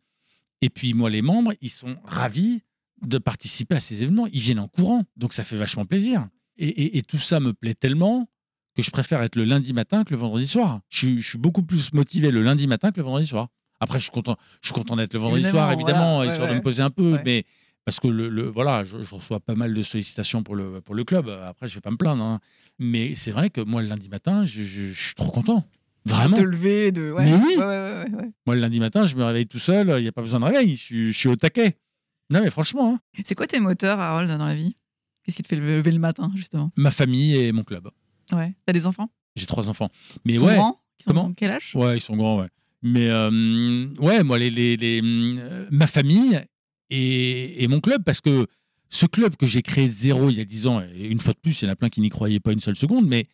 Et 0.61 0.69
puis, 0.69 0.93
moi, 0.93 1.09
les 1.09 1.23
membres, 1.23 1.55
ils 1.61 1.71
sont 1.71 1.97
ravis 2.05 2.63
de 3.03 3.19
participer 3.19 3.77
à 3.77 3.81
ces 3.81 4.03
événements. 4.03 4.27
Ils 4.33 4.41
viennent 4.41 4.59
en 4.59 4.69
courant. 4.69 5.05
Donc, 5.17 5.33
ça 5.33 5.45
fait 5.45 5.57
vachement 5.57 5.85
plaisir. 5.85 6.29
Et, 6.59 7.03
tout 7.03 7.19
ça 7.19 7.39
me 7.41 7.53
plaît 7.53 7.75
tellement 7.75 8.29
que 8.75 8.83
je 8.83 8.91
préfère 8.91 9.23
être 9.23 9.37
le 9.37 9.45
lundi 9.45 9.73
matin 9.73 10.05
que 10.05 10.11
le 10.11 10.17
vendredi 10.17 10.47
soir. 10.47 10.81
Je, 10.89 11.19
suis 11.19 11.39
beaucoup 11.39 11.63
plus 11.63 11.93
motivé 11.93 12.31
le 12.31 12.43
lundi 12.43 12.67
matin 12.67 12.93
que 12.93 12.99
le 12.99 13.05
vendredi 13.05 13.27
soir. 13.27 13.49
Après, 13.81 13.99
je 13.99 14.05
suis 14.05 14.13
content, 14.13 14.37
je 14.63 14.69
suis 14.69 14.75
content 14.75 14.97
d'être 14.97 15.13
le 15.13 15.21
vendredi 15.21 15.45
soir, 15.45 15.73
évidemment, 15.73 16.25
histoire 16.25 16.49
de 16.49 16.55
me 16.55 16.63
poser 16.63 16.83
un 16.83 16.91
peu. 16.91 17.19
Mais 17.25 17.45
parce 17.85 18.01
que 18.01 18.09
le, 18.09 18.43
voilà, 18.49 18.85
je, 18.85 18.97
reçois 18.97 19.39
pas 19.39 19.55
mal 19.55 19.73
de 19.73 19.83
sollicitations 19.83 20.43
pour 20.43 20.57
le, 20.57 20.81
pour 20.81 20.95
le 20.95 21.05
club. 21.05 21.29
Après, 21.29 21.69
je 21.69 21.75
vais 21.77 21.81
pas 21.81 21.93
me 21.93 21.97
plaindre. 21.97 22.23
Hein. 22.23 22.41
Mais 22.79 23.15
c'est 23.15 23.31
vrai 23.31 23.49
que 23.49 23.61
moi, 23.61 23.81
le 23.81 23.89
lundi 23.89 24.09
matin, 24.09 24.45
je, 24.45 24.63
suis 24.63 25.15
trop 25.15 25.31
content. 25.31 25.65
Vraiment. 26.05 26.37
De 26.37 26.43
te 26.43 26.47
lever, 26.47 26.93
de. 26.93 27.13
Ouais. 27.13 27.25
Mais 27.25 27.35
oui. 27.35 27.57
moi, 28.47 28.55
le 28.55 28.61
lundi 28.61 28.81
matin, 28.81 29.07
je 29.07 29.17
me 29.17 29.25
réveille 29.25 29.47
tout 29.47 29.59
seul. 29.59 29.95
Il 29.99 30.03
n'y 30.03 30.09
a 30.09 30.13
pas 30.13 30.23
besoin 30.23 30.41
de 30.41 30.45
réveil. 30.45 30.77
Je, 30.77 31.11
suis 31.11 31.29
au 31.29 31.37
taquet. 31.37 31.77
Non, 32.31 32.41
mais 32.43 32.51
franchement. 32.51 32.95
Hein. 32.95 33.23
C'est 33.25 33.35
quoi 33.35 33.47
tes 33.47 33.61
moteurs, 33.61 34.01
Harold, 34.01 34.29
dans 34.29 34.47
la 34.47 34.55
vie? 34.55 34.77
Qu'est-ce 35.23 35.37
qui 35.37 35.43
te 35.43 35.49
fait 35.49 35.57
lever 35.57 35.91
le 35.91 35.99
matin, 35.99 36.31
justement? 36.35 36.71
Ma 36.77 36.91
famille 36.91 37.37
et 37.37 37.53
mon 37.53 37.65
club. 37.65 37.89
Ouais. 38.33 38.55
T'as 38.65 38.73
des 38.73 38.87
enfants? 38.87 39.11
J'ai 39.37 39.47
trois 39.47 39.69
enfants. 39.69 39.91
Mais 40.25 40.35
ils 40.35 40.41
sont 40.41 40.47
ouais. 40.47 40.55
grands? 40.55 40.81
Ils 41.01 41.13
sont 41.13 41.35
quel 41.35 41.51
âge? 41.51 41.73
Ouais, 41.75 41.99
ils 41.99 42.01
sont 42.01 42.17
grands, 42.17 42.41
ouais. 42.41 42.49
Mais 42.83 43.09
euh, 43.09 43.87
ouais, 43.99 44.23
moi, 44.23 44.39
les, 44.39 44.51
les, 44.51 44.77
les, 44.77 45.01
euh, 45.03 45.67
ma 45.71 45.87
famille 45.87 46.41
et, 46.91 47.67
mon 47.69 47.81
club, 47.81 48.05
parce 48.05 48.21
que 48.21 48.47
ce 48.89 49.07
club 49.07 49.37
que 49.37 49.47
j'ai 49.47 49.63
créé 49.63 49.89
de 49.89 49.93
zéro 49.93 50.31
il 50.31 50.37
y 50.37 50.41
a 50.41 50.45
dix 50.45 50.67
ans, 50.67 50.81
et 50.81 51.07
une 51.07 51.19
fois 51.19 51.33
de 51.33 51.39
plus, 51.39 51.61
il 51.61 51.65
y 51.65 51.69
en 51.69 51.73
a 51.73 51.77
plein 51.77 51.89
qui 51.89 52.01
n'y 52.01 52.09
croyaient 52.09 52.41
pas 52.41 52.53
une 52.53 52.61
seule 52.61 52.77
seconde, 52.77 53.07
mais 53.07 53.29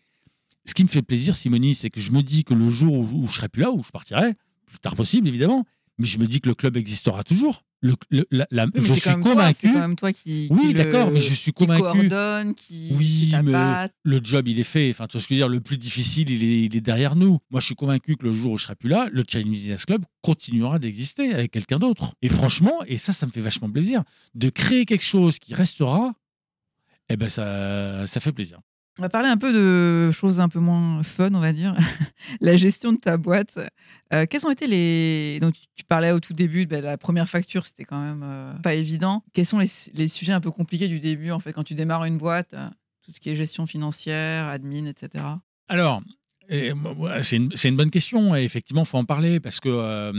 ce 0.64 0.74
qui 0.74 0.82
me 0.82 0.88
fait 0.88 1.02
plaisir, 1.02 1.36
Simonie, 1.36 1.74
c'est 1.74 1.90
que 1.90 2.00
je 2.00 2.12
me 2.12 2.22
dis 2.22 2.44
que 2.44 2.54
le 2.54 2.70
jour 2.70 2.94
où, 2.94 3.02
où 3.02 3.26
je 3.26 3.34
serai 3.34 3.48
plus 3.48 3.62
là, 3.62 3.70
où 3.70 3.82
je 3.82 3.90
partirai, 3.90 4.34
plus 4.66 4.78
tard 4.78 4.96
possible 4.96 5.28
évidemment, 5.28 5.66
mais 5.98 6.06
je 6.06 6.18
me 6.18 6.26
dis 6.26 6.40
que 6.40 6.48
le 6.48 6.54
club 6.54 6.76
existera 6.76 7.22
toujours. 7.22 7.64
Le, 7.82 7.96
la, 8.30 8.66
je 8.76 8.94
suis 8.94 9.10
convaincu. 9.10 9.66
C'est 9.66 9.72
quand 9.72 9.78
même 9.80 9.96
toi 9.96 10.12
qui. 10.12 10.46
Oui, 10.50 10.72
d'accord, 10.72 11.10
mais 11.10 11.20
je 11.20 11.34
suis 11.34 11.52
convaincu. 11.52 11.82
Qui 11.82 12.08
coordonne, 12.08 12.54
qui. 12.54 12.92
Oui, 12.96 13.32
mais 13.42 13.88
le 14.04 14.20
job, 14.22 14.46
il 14.46 14.60
est 14.60 14.64
fait. 14.64 14.88
Enfin, 14.90 15.08
tu 15.08 15.14
vois 15.14 15.20
ce 15.20 15.26
que 15.26 15.34
je 15.34 15.40
veux 15.40 15.46
dire 15.46 15.48
Le 15.48 15.60
plus 15.60 15.78
difficile, 15.78 16.30
il 16.30 16.44
est, 16.44 16.62
il 16.66 16.76
est, 16.76 16.80
derrière 16.80 17.16
nous. 17.16 17.40
Moi, 17.50 17.60
je 17.60 17.66
suis 17.66 17.74
convaincu 17.74 18.16
que 18.16 18.24
le 18.24 18.30
jour 18.30 18.52
où 18.52 18.58
je 18.58 18.64
serai 18.64 18.76
plus 18.76 18.88
là, 18.88 19.08
le 19.10 19.24
Chinese 19.28 19.50
Business 19.50 19.84
Club 19.84 20.04
continuera 20.20 20.78
d'exister 20.78 21.34
avec 21.34 21.50
quelqu'un 21.50 21.80
d'autre. 21.80 22.14
Et 22.22 22.28
franchement, 22.28 22.84
et 22.86 22.98
ça, 22.98 23.12
ça 23.12 23.26
me 23.26 23.32
fait 23.32 23.40
vachement 23.40 23.68
plaisir, 23.68 24.04
de 24.36 24.48
créer 24.48 24.84
quelque 24.84 25.04
chose 25.04 25.40
qui 25.40 25.54
restera. 25.54 26.14
Eh 27.08 27.16
ben, 27.16 27.28
ça, 27.28 28.06
ça 28.06 28.20
fait 28.20 28.32
plaisir. 28.32 28.60
On 28.98 29.02
va 29.02 29.08
parler 29.08 29.28
un 29.28 29.38
peu 29.38 29.54
de 29.54 30.12
choses 30.12 30.38
un 30.40 30.50
peu 30.50 30.58
moins 30.58 31.02
fun, 31.02 31.30
on 31.32 31.40
va 31.40 31.52
dire. 31.52 31.74
la 32.40 32.58
gestion 32.58 32.92
de 32.92 32.98
ta 32.98 33.16
boîte. 33.16 33.58
Euh, 34.12 34.26
quels 34.28 34.46
ont 34.46 34.50
été 34.50 34.66
les. 34.66 35.38
Donc, 35.40 35.54
tu 35.74 35.84
parlais 35.84 36.12
au 36.12 36.20
tout 36.20 36.34
début, 36.34 36.66
de 36.66 36.76
la 36.76 36.98
première 36.98 37.26
facture, 37.26 37.64
c'était 37.64 37.84
quand 37.84 38.02
même 38.02 38.22
euh, 38.22 38.52
pas 38.58 38.74
évident. 38.74 39.24
Quels 39.32 39.46
sont 39.46 39.58
les, 39.58 40.08
sujets 40.08 40.34
un 40.34 40.40
peu 40.40 40.50
compliqués 40.50 40.88
du 40.88 41.00
début, 41.00 41.30
en 41.30 41.40
fait, 41.40 41.54
quand 41.54 41.64
tu 41.64 41.74
démarres 41.74 42.04
une 42.04 42.18
boîte 42.18 42.52
euh, 42.52 42.68
Tout 43.02 43.12
ce 43.12 43.20
qui 43.20 43.30
est 43.30 43.34
gestion 43.34 43.64
financière, 43.64 44.46
admin, 44.48 44.84
etc. 44.84 45.24
Alors, 45.68 46.02
c'est 46.50 47.38
une, 47.38 47.76
bonne 47.76 47.90
question. 47.90 48.36
Et 48.36 48.42
effectivement, 48.42 48.82
il 48.82 48.86
faut 48.86 48.98
en 48.98 49.06
parler 49.06 49.40
parce 49.40 49.58
que. 49.58 50.12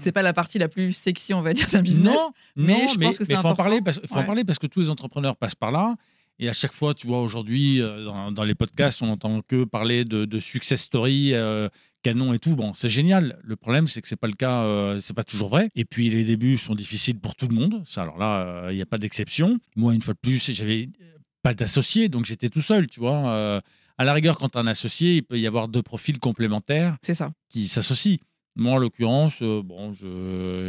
c'est 0.00 0.10
pas 0.10 0.22
la 0.22 0.32
partie 0.32 0.58
la 0.58 0.68
plus 0.68 0.92
sexy, 0.92 1.34
on 1.34 1.42
va 1.42 1.52
dire, 1.52 1.68
d'un 1.70 1.82
business. 1.82 2.12
Non, 2.12 2.32
mais 2.56 2.88
je 2.88 2.98
pense 2.98 3.16
que 3.16 3.24
c'est 3.24 3.34
important. 3.34 3.50
Il 3.50 3.54
faut, 3.54 3.60
en 3.60 3.64
parler, 3.64 3.80
parce, 3.80 4.00
faut 4.04 4.16
en 4.16 4.24
parler 4.24 4.42
parce 4.42 4.58
que 4.58 4.66
tous 4.66 4.80
les 4.80 4.90
entrepreneurs 4.90 5.36
passent 5.36 5.54
par 5.54 5.70
là. 5.70 5.94
Et 6.38 6.48
à 6.48 6.52
chaque 6.52 6.72
fois, 6.72 6.94
tu 6.94 7.06
vois, 7.06 7.22
aujourd'hui, 7.22 7.80
euh, 7.80 8.30
dans, 8.30 8.44
les 8.44 8.54
podcasts, 8.54 9.02
on 9.02 9.06
n'entend 9.06 9.42
que 9.42 9.64
parler 9.64 10.04
de, 10.04 10.38
success 10.40 10.82
story, 10.82 11.34
euh, 11.34 11.68
canon 12.02 12.32
et 12.32 12.38
tout. 12.38 12.56
Bon, 12.56 12.74
c'est 12.74 12.88
génial. 12.88 13.38
Le 13.44 13.56
problème, 13.56 13.86
c'est 13.86 14.02
que 14.02 14.08
c'est 14.08 14.16
pas 14.16 14.26
le 14.26 14.34
cas, 14.34 14.64
euh, 14.64 15.00
c'est 15.00 15.14
pas 15.14 15.24
toujours 15.24 15.50
vrai. 15.50 15.68
Et 15.74 15.84
puis, 15.84 16.10
les 16.10 16.24
débuts 16.24 16.58
sont 16.58 16.74
difficiles 16.74 17.18
pour 17.18 17.36
tout 17.36 17.46
le 17.46 17.54
monde. 17.54 17.82
Ça, 17.86 18.02
alors 18.02 18.18
là, 18.18 18.70
il 18.70 18.76
n'y 18.76 18.82
a 18.82 18.86
pas 18.86 18.98
d'exception. 18.98 19.58
Moi, 19.76 19.94
une 19.94 20.02
fois 20.02 20.14
de 20.14 20.18
plus, 20.18 20.50
j'avais 20.52 20.88
pas 21.42 21.54
d'associé, 21.54 22.08
donc 22.08 22.24
j'étais 22.24 22.48
tout 22.48 22.62
seul, 22.62 22.86
tu 22.86 23.00
vois. 23.00 23.60
à 23.98 24.04
la 24.04 24.12
rigueur, 24.12 24.38
quand 24.38 24.48
tu 24.48 24.58
as 24.58 24.62
un 24.62 24.66
associé, 24.66 25.16
il 25.16 25.22
peut 25.22 25.38
y 25.38 25.46
avoir 25.46 25.68
deux 25.68 25.82
profils 25.82 26.18
complémentaires 26.18 26.96
ça. 27.02 27.30
qui 27.50 27.68
s'associent. 27.68 28.18
Moi, 28.54 28.72
en 28.72 28.76
l'occurrence, 28.76 29.38
euh, 29.40 29.62
bon, 29.62 29.94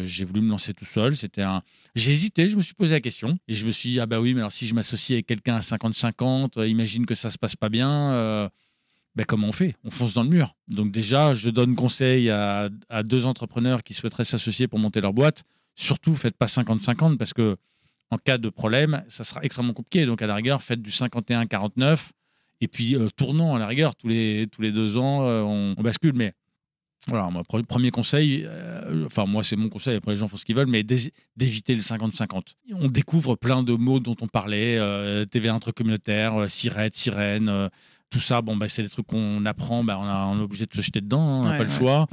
j'ai 0.06 0.24
voulu 0.24 0.42
me 0.42 0.50
lancer 0.50 0.74
tout 0.74 0.86
seul. 0.86 1.18
C'était 1.18 1.42
un. 1.42 1.62
J'ai 1.96 2.12
hésité, 2.12 2.48
je 2.48 2.56
me 2.56 2.62
suis 2.62 2.74
posé 2.74 2.94
la 2.94 3.02
question 3.02 3.38
et 3.48 3.54
je 3.54 3.66
me 3.66 3.72
suis 3.72 3.90
dit 3.90 4.00
ah 4.00 4.06
bah 4.06 4.22
oui, 4.22 4.34
mais 4.34 4.40
alors 4.40 4.54
si 4.54 4.68
je 4.68 4.74
m'associe 4.74 5.16
avec 5.18 5.26
quelqu'un 5.26 5.56
à 5.56 5.60
50-50, 5.60 6.60
euh, 6.60 6.68
imagine 6.68 7.06
que 7.06 7.16
ça 7.16 7.30
se 7.30 7.38
passe 7.38 7.56
pas 7.58 7.70
bien. 7.70 7.90
Euh, 8.14 8.50
ben 9.16 9.26
comment 9.26 9.50
on 9.50 9.52
fait? 9.52 9.76
On 9.84 9.92
fonce 9.92 10.14
dans 10.14 10.24
le 10.24 10.30
mur. 10.30 10.56
Donc 10.70 10.92
déjà, 10.92 11.34
je 11.34 11.50
donne 11.50 11.76
conseil 11.76 12.30
à, 12.30 12.70
à 12.90 13.04
deux 13.04 13.26
entrepreneurs 13.26 13.84
qui 13.84 13.94
souhaiteraient 13.94 14.24
s'associer 14.24 14.68
pour 14.68 14.80
monter 14.80 15.02
leur 15.02 15.14
boîte. 15.14 15.44
Surtout, 15.76 16.16
faites 16.16 16.38
pas 16.38 16.46
50-50 16.46 17.18
parce 17.18 17.34
que 17.34 17.58
en 18.12 18.18
cas 18.18 18.38
de 18.38 18.50
problème, 18.50 19.04
ça 19.10 19.24
sera 19.24 19.44
extrêmement 19.44 19.74
compliqué. 19.74 20.06
Donc 20.06 20.22
à 20.22 20.28
la 20.28 20.36
rigueur, 20.36 20.62
faites 20.62 20.82
du 20.82 20.90
51-49 20.90 22.12
Et 22.62 22.68
puis, 22.68 22.96
tournant 23.18 23.56
à 23.56 23.60
la 23.60 23.68
rigueur, 23.68 23.96
tous 23.96 24.08
les, 24.08 24.48
tous 24.52 24.62
les 24.62 24.72
deux 24.72 24.98
ans, 24.98 25.24
on, 25.24 25.74
bascule. 25.82 26.14
Mais 26.14 26.34
voilà, 27.08 27.30
mon 27.30 27.44
premier 27.44 27.92
conseil, 27.92 28.48
enfin, 29.06 29.26
moi, 29.26 29.44
c'est 29.44 29.56
mon 29.56 29.70
conseil, 29.70 29.98
après 29.98 30.12
les 30.12 30.18
gens 30.18 30.28
font 30.28 30.38
ce 30.38 30.46
qu'ils 30.46 30.56
veulent, 30.56 30.68
mais 30.68 30.84
d'éviter 30.84 31.76
le 31.76 31.82
50-50. 31.82 32.54
On 32.74 32.88
découvre 32.88 33.36
plein 33.36 33.64
de 33.64 33.74
mots 33.74 34.00
dont 34.00 34.16
on 34.22 34.28
parlait 34.28 34.80
TV 35.28 35.50
intracommunautaire, 35.50 36.50
sirette, 36.50 36.96
sirène 36.96 37.70
tout 38.14 38.20
ça, 38.20 38.42
bon, 38.42 38.56
bah, 38.56 38.70
c'est 38.70 38.84
des 38.84 38.90
trucs 38.90 39.08
qu'on 39.08 39.44
apprend, 39.46 39.84
bah, 39.84 40.00
on, 40.00 40.40
est 40.40 40.44
obligé 40.44 40.66
de 40.66 40.74
se 40.74 40.82
jeter 40.82 41.02
dedans, 41.02 41.20
hein, 41.20 41.40
on 41.40 41.50
n'a 41.50 41.58
pas 41.58 41.64
le 41.64 41.70
choix. 41.70 42.08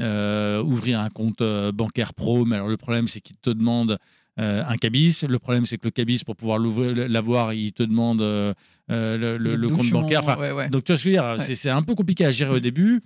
Euh, 0.00 0.62
ouvrir 0.62 0.98
un 0.98 1.10
compte 1.10 1.42
euh, 1.42 1.70
bancaire 1.72 2.14
pro, 2.14 2.46
mais 2.46 2.56
alors 2.56 2.68
le 2.68 2.78
problème, 2.78 3.06
c'est 3.06 3.20
qu'il 3.20 3.36
te 3.36 3.50
demande 3.50 3.98
euh, 4.40 4.64
un 4.66 4.76
cabis. 4.78 5.24
Le 5.28 5.38
problème, 5.38 5.66
c'est 5.66 5.76
que 5.76 5.84
le 5.84 5.90
cabis, 5.90 6.24
pour 6.24 6.36
pouvoir 6.36 6.58
l'avoir, 6.58 7.52
il 7.52 7.72
te 7.72 7.82
demande 7.82 8.20
le, 8.20 9.66
compte 9.68 9.90
bancaire. 9.90 10.22
donc, 10.70 10.84
tu 10.84 10.92
vois 10.92 10.96
ce 10.98 11.04
que 11.04 11.10
je 11.12 11.20
veux 11.20 11.36
dire 11.36 11.36
C'est 11.54 11.70
un 11.70 11.82
peu 11.82 11.94
compliqué 11.94 12.24
à 12.24 12.32
gérer 12.32 12.52
au 12.52 12.56
mm. 12.56 12.60
début. 12.60 13.02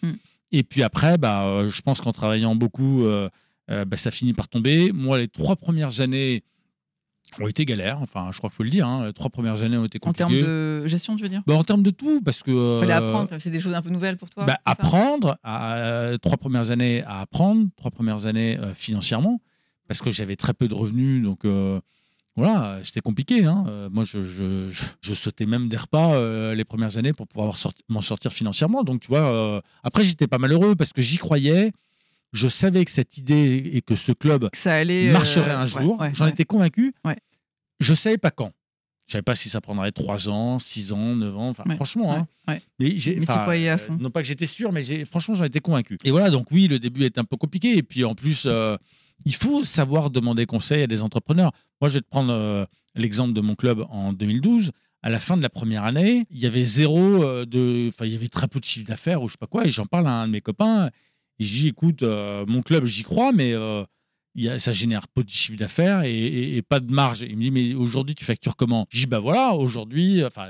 Et 0.56 0.62
puis 0.62 0.82
après, 0.82 1.18
bah, 1.18 1.68
je 1.68 1.80
pense 1.82 2.00
qu'en 2.00 2.12
travaillant 2.12 2.54
beaucoup, 2.54 3.04
bah, 3.68 3.96
ça 3.96 4.10
finit 4.10 4.32
par 4.32 4.48
tomber. 4.48 4.92
Moi, 4.92 5.18
les 5.18 5.28
trois 5.28 5.56
premières 5.56 6.00
années, 6.00 6.42
ont 7.40 7.48
été 7.48 7.64
galères. 7.64 8.00
Enfin, 8.00 8.30
je 8.32 8.38
crois 8.38 8.50
qu'il 8.50 8.56
faut 8.56 8.62
le 8.62 8.70
dire. 8.70 8.86
Hein. 8.86 9.06
Les 9.06 9.12
trois 9.12 9.30
premières 9.30 9.62
années 9.62 9.76
ont 9.76 9.84
été 9.84 9.98
compliquées. 9.98 10.24
En 10.24 10.28
termes 10.28 10.40
de 10.40 10.86
gestion, 10.86 11.16
tu 11.16 11.22
veux 11.22 11.28
dire? 11.28 11.42
Bah, 11.46 11.54
En 11.54 11.64
termes 11.64 11.82
de 11.82 11.90
tout, 11.90 12.20
parce 12.22 12.42
que. 12.42 12.76
Il 12.76 12.80
fallait 12.80 12.92
euh, 12.92 13.08
apprendre. 13.08 13.30
C'est 13.38 13.50
des 13.50 13.60
choses 13.60 13.74
un 13.74 13.82
peu 13.82 13.90
nouvelles 13.90 14.16
pour 14.16 14.30
toi. 14.30 14.44
Bah, 14.44 14.58
apprendre. 14.64 15.38
À, 15.42 15.76
euh, 15.78 16.18
trois 16.18 16.36
premières 16.36 16.70
années 16.70 17.02
à 17.04 17.20
apprendre. 17.20 17.66
Trois 17.76 17.90
premières 17.90 18.26
années 18.26 18.58
euh, 18.58 18.74
financièrement, 18.74 19.40
parce 19.88 20.00
que 20.00 20.10
j'avais 20.10 20.36
très 20.36 20.54
peu 20.54 20.68
de 20.68 20.74
revenus, 20.74 21.22
donc. 21.22 21.40
Voilà, 22.36 22.78
c'était 22.84 23.00
compliqué. 23.00 23.44
Hein. 23.44 23.88
moi, 23.90 24.04
je, 24.04 24.24
je, 24.24 24.68
je, 25.00 25.14
sautais 25.14 25.46
même 25.46 25.68
des 25.68 25.76
repas 25.76 26.52
les 26.54 26.64
premières 26.64 26.98
années 26.98 27.12
pour 27.12 27.26
pouvoir 27.26 27.56
m'en 27.88 28.02
sortir 28.02 28.32
financièrement. 28.32 28.84
Donc, 28.84 29.00
tu 29.00 29.08
vois, 29.08 29.62
après, 29.82 30.04
j'étais 30.04 30.26
pas 30.26 30.38
malheureux 30.38 30.76
parce 30.76 30.92
que 30.92 31.00
j'y 31.02 31.16
croyais 31.16 31.72
je 32.32 32.48
savais 32.48 32.84
que 32.84 32.90
cette 32.90 33.18
idée 33.18 33.70
et 33.72 33.82
que 33.82 33.96
ce 33.96 34.12
club 34.12 34.48
ça 34.52 34.74
allait, 34.74 35.10
marcherait 35.10 35.52
un 35.52 35.66
jour. 35.66 36.02
J'en 36.12 36.26
étais 36.26 36.44
convaincu. 36.44 36.94
Je 37.80 37.92
ne 37.92 37.96
savais 37.96 38.18
pas 38.18 38.30
quand. 38.30 38.52
Je 39.06 39.10
ne 39.10 39.12
savais 39.12 39.22
pas 39.22 39.36
si 39.36 39.48
ça 39.48 39.60
prendrait 39.60 39.92
3 39.92 40.28
ans, 40.28 40.58
6 40.58 40.92
ans, 40.92 41.14
9 41.14 41.36
ans. 41.36 41.48
Enfin, 41.50 41.64
franchement. 41.76 42.26
Hein. 42.48 42.58
Mais, 42.80 42.98
j'ai, 42.98 43.16
mais 43.16 43.26
croyais 43.26 43.68
à 43.68 43.78
fond. 43.78 43.96
non 44.00 44.10
pas 44.10 44.20
que 44.20 44.26
j'étais 44.26 44.46
sûr, 44.46 44.72
mais 44.72 45.04
franchement, 45.04 45.34
j'en 45.34 45.44
étais 45.44 45.60
convaincu. 45.60 45.96
Et 46.04 46.10
voilà, 46.10 46.30
donc 46.30 46.48
oui, 46.50 46.66
le 46.66 46.80
début 46.80 47.04
est 47.04 47.16
un 47.16 47.24
peu 47.24 47.36
compliqué. 47.36 47.76
Et 47.76 47.82
puis 47.84 48.04
en 48.04 48.16
plus, 48.16 48.46
euh, 48.46 48.76
il 49.24 49.34
faut 49.34 49.64
savoir 49.64 50.10
demander 50.10 50.46
conseil 50.46 50.82
à 50.82 50.86
des 50.86 51.02
entrepreneurs. 51.02 51.52
Moi, 51.80 51.88
je 51.88 51.94
vais 51.94 52.00
te 52.00 52.08
prendre 52.08 52.32
euh, 52.32 52.64
l'exemple 52.94 53.32
de 53.32 53.40
mon 53.40 53.54
club 53.54 53.84
en 53.90 54.12
2012 54.12 54.70
à 55.02 55.10
la 55.10 55.20
fin 55.20 55.36
de 55.36 55.42
la 55.42 55.50
première 55.50 55.84
année, 55.84 56.26
il 56.30 56.38
y 56.40 56.46
avait 56.46 56.64
zéro 56.64 57.22
euh, 57.22 57.44
de. 57.44 57.88
Enfin, 57.88 58.06
il 58.06 58.12
y 58.12 58.16
avait 58.16 58.28
très 58.28 58.48
peu 58.48 58.58
de 58.58 58.64
chiffre 58.64 58.88
d'affaires 58.88 59.22
ou 59.22 59.28
je 59.28 59.32
sais 59.32 59.38
pas 59.38 59.46
quoi. 59.46 59.64
Et 59.64 59.70
j'en 59.70 59.86
parle 59.86 60.08
à 60.08 60.22
un 60.22 60.26
de 60.26 60.32
mes 60.32 60.40
copains. 60.40 60.90
Et 61.38 61.44
je 61.44 61.52
dis 61.52 61.68
écoute, 61.68 62.02
mon 62.02 62.62
club, 62.62 62.86
j'y 62.86 63.02
crois, 63.02 63.30
mais 63.30 63.54
ça 64.58 64.72
génère 64.72 65.08
peu 65.08 65.24
de 65.24 65.30
chiffre 65.30 65.58
d'affaires 65.58 66.02
et, 66.04 66.62
pas 66.68 66.80
de 66.80 66.92
marge. 66.92 67.22
Il 67.22 67.36
me 67.36 67.42
dit, 67.42 67.50
mais 67.50 67.74
aujourd'hui, 67.74 68.14
tu 68.14 68.24
factures 68.24 68.56
comment? 68.56 68.86
Je 68.90 69.00
dis, 69.00 69.06
bah 69.06 69.18
voilà, 69.18 69.54
aujourd'hui, 69.54 70.24
enfin, 70.24 70.48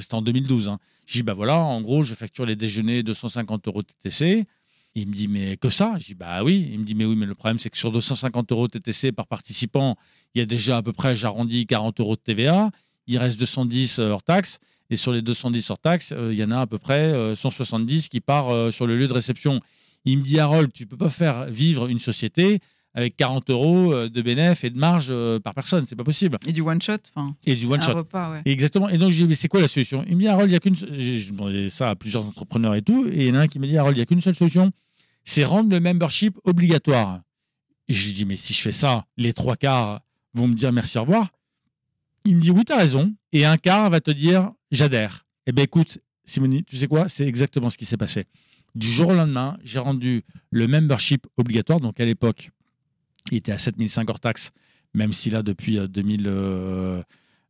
c'était 0.00 0.14
en 0.14 0.22
2012. 0.22 0.68
Hein. 0.68 0.78
Je 1.06 1.14
dis, 1.14 1.22
bah 1.22 1.34
voilà, 1.34 1.58
en 1.58 1.80
gros, 1.82 2.02
je 2.02 2.14
facture 2.14 2.46
les 2.46 2.56
déjeuners 2.56 3.02
250 3.02 3.68
euros 3.68 3.82
TTC. 3.82 4.46
Il 4.94 5.08
me 5.08 5.12
dit, 5.12 5.28
mais 5.28 5.56
que 5.56 5.68
ça? 5.68 5.94
Je 5.98 6.06
dis, 6.06 6.14
bah 6.14 6.42
oui. 6.42 6.68
Il 6.72 6.80
me 6.80 6.84
dit, 6.84 6.94
mais 6.94 7.04
oui, 7.04 7.16
mais 7.16 7.26
le 7.26 7.34
problème, 7.34 7.58
c'est 7.58 7.70
que 7.70 7.78
sur 7.78 7.92
250 7.92 8.50
euros 8.52 8.68
TTC 8.68 9.12
par 9.12 9.26
participant, 9.26 9.96
il 10.34 10.38
y 10.38 10.42
a 10.42 10.46
déjà 10.46 10.78
à 10.78 10.82
peu 10.82 10.92
près, 10.92 11.14
j'arrondis, 11.14 11.66
40 11.66 12.00
euros 12.00 12.16
de 12.16 12.20
TVA. 12.20 12.70
Il 13.06 13.18
reste 13.18 13.38
210 13.38 14.00
hors 14.00 14.22
taxe. 14.22 14.58
Et 14.90 14.96
sur 14.96 15.12
les 15.12 15.22
210 15.22 15.70
hors 15.70 15.78
taxe, 15.78 16.12
euh, 16.12 16.32
il 16.32 16.38
y 16.38 16.44
en 16.44 16.50
a 16.50 16.60
à 16.60 16.66
peu 16.66 16.78
près 16.78 17.34
170 17.36 18.06
euh, 18.06 18.08
qui 18.08 18.20
part 18.20 18.50
euh, 18.50 18.70
sur 18.70 18.86
le 18.86 18.96
lieu 18.96 19.06
de 19.06 19.12
réception. 19.12 19.60
Il 20.04 20.18
me 20.18 20.22
dit, 20.22 20.38
Harold, 20.38 20.72
tu 20.72 20.86
peux 20.86 20.96
pas 20.96 21.10
faire 21.10 21.46
vivre 21.46 21.88
une 21.88 21.98
société 21.98 22.60
avec 22.98 23.16
40 23.16 23.50
euros 23.50 23.92
euh, 23.92 24.08
de 24.08 24.22
bénéfice 24.22 24.64
et 24.64 24.70
de 24.70 24.78
marge 24.78 25.08
euh, 25.10 25.38
par 25.38 25.54
personne. 25.54 25.86
C'est 25.86 25.96
pas 25.96 26.04
possible. 26.04 26.38
Et 26.46 26.52
du 26.52 26.62
one 26.62 26.80
shot. 26.82 26.98
Et 27.46 27.54
du 27.54 27.66
one 27.66 27.80
shot. 27.80 27.94
Repas, 27.94 28.32
ouais. 28.32 28.42
Exactement. 28.44 28.88
Et 28.88 28.98
donc, 28.98 29.10
je 29.10 29.16
dis, 29.22 29.28
mais 29.28 29.34
c'est 29.34 29.48
quoi 29.48 29.60
la 29.60 29.68
solution? 29.68 30.04
Il 30.08 30.16
me 30.16 30.22
dit, 30.22 30.28
Harold, 30.28 30.50
il 30.50 30.54
y 30.54 30.56
a 30.56 30.60
qu'une. 30.60 30.74
J'ai 30.74 31.30
demandé 31.30 31.70
ça 31.70 31.90
à 31.90 31.94
plusieurs 31.94 32.26
entrepreneurs 32.26 32.74
et 32.74 32.82
tout. 32.82 33.06
Et 33.06 33.26
il 33.26 33.28
y 33.28 33.30
en 33.30 33.36
a 33.36 33.40
un 33.40 33.46
qui 33.46 33.58
me 33.58 33.66
dit, 33.66 33.76
Harold, 33.78 33.96
il 33.96 34.00
y 34.00 34.02
a 34.02 34.06
qu'une 34.06 34.20
seule 34.20 34.34
solution 34.34 34.72
c'est 35.28 35.44
rendre 35.44 35.68
le 35.68 35.78
membership 35.78 36.38
obligatoire. 36.44 37.20
Et 37.86 37.92
je 37.92 38.06
lui 38.06 38.14
dis, 38.14 38.24
mais 38.24 38.36
si 38.36 38.54
je 38.54 38.62
fais 38.62 38.72
ça, 38.72 39.04
les 39.18 39.34
trois 39.34 39.56
quarts 39.56 40.00
vont 40.32 40.48
me 40.48 40.54
dire 40.54 40.72
merci, 40.72 40.96
au 40.96 41.02
revoir. 41.02 41.28
Il 42.24 42.36
me 42.36 42.40
dit, 42.40 42.50
oui, 42.50 42.64
tu 42.64 42.72
as 42.72 42.78
raison. 42.78 43.14
Et 43.32 43.44
un 43.44 43.58
quart 43.58 43.90
va 43.90 44.00
te 44.00 44.10
dire, 44.10 44.50
j'adhère. 44.70 45.26
Eh 45.46 45.52
bien, 45.52 45.64
écoute, 45.64 45.98
Simonie, 46.24 46.64
tu 46.64 46.78
sais 46.78 46.86
quoi? 46.86 47.10
C'est 47.10 47.26
exactement 47.26 47.68
ce 47.68 47.76
qui 47.76 47.84
s'est 47.84 47.98
passé. 47.98 48.24
Du 48.74 48.86
jour 48.86 49.08
au 49.08 49.14
lendemain, 49.14 49.58
j'ai 49.64 49.78
rendu 49.78 50.24
le 50.50 50.66
membership 50.66 51.26
obligatoire. 51.36 51.80
Donc, 51.80 52.00
à 52.00 52.06
l'époque, 52.06 52.50
il 53.32 53.38
était 53.38 53.52
à 53.52 53.58
7005 53.58 54.08
hors 54.10 54.20
taxe, 54.20 54.50
même 54.94 55.12
si 55.12 55.30
là, 55.30 55.42
depuis 55.42 55.78
2016, 55.78 56.26
euh, 56.26 57.02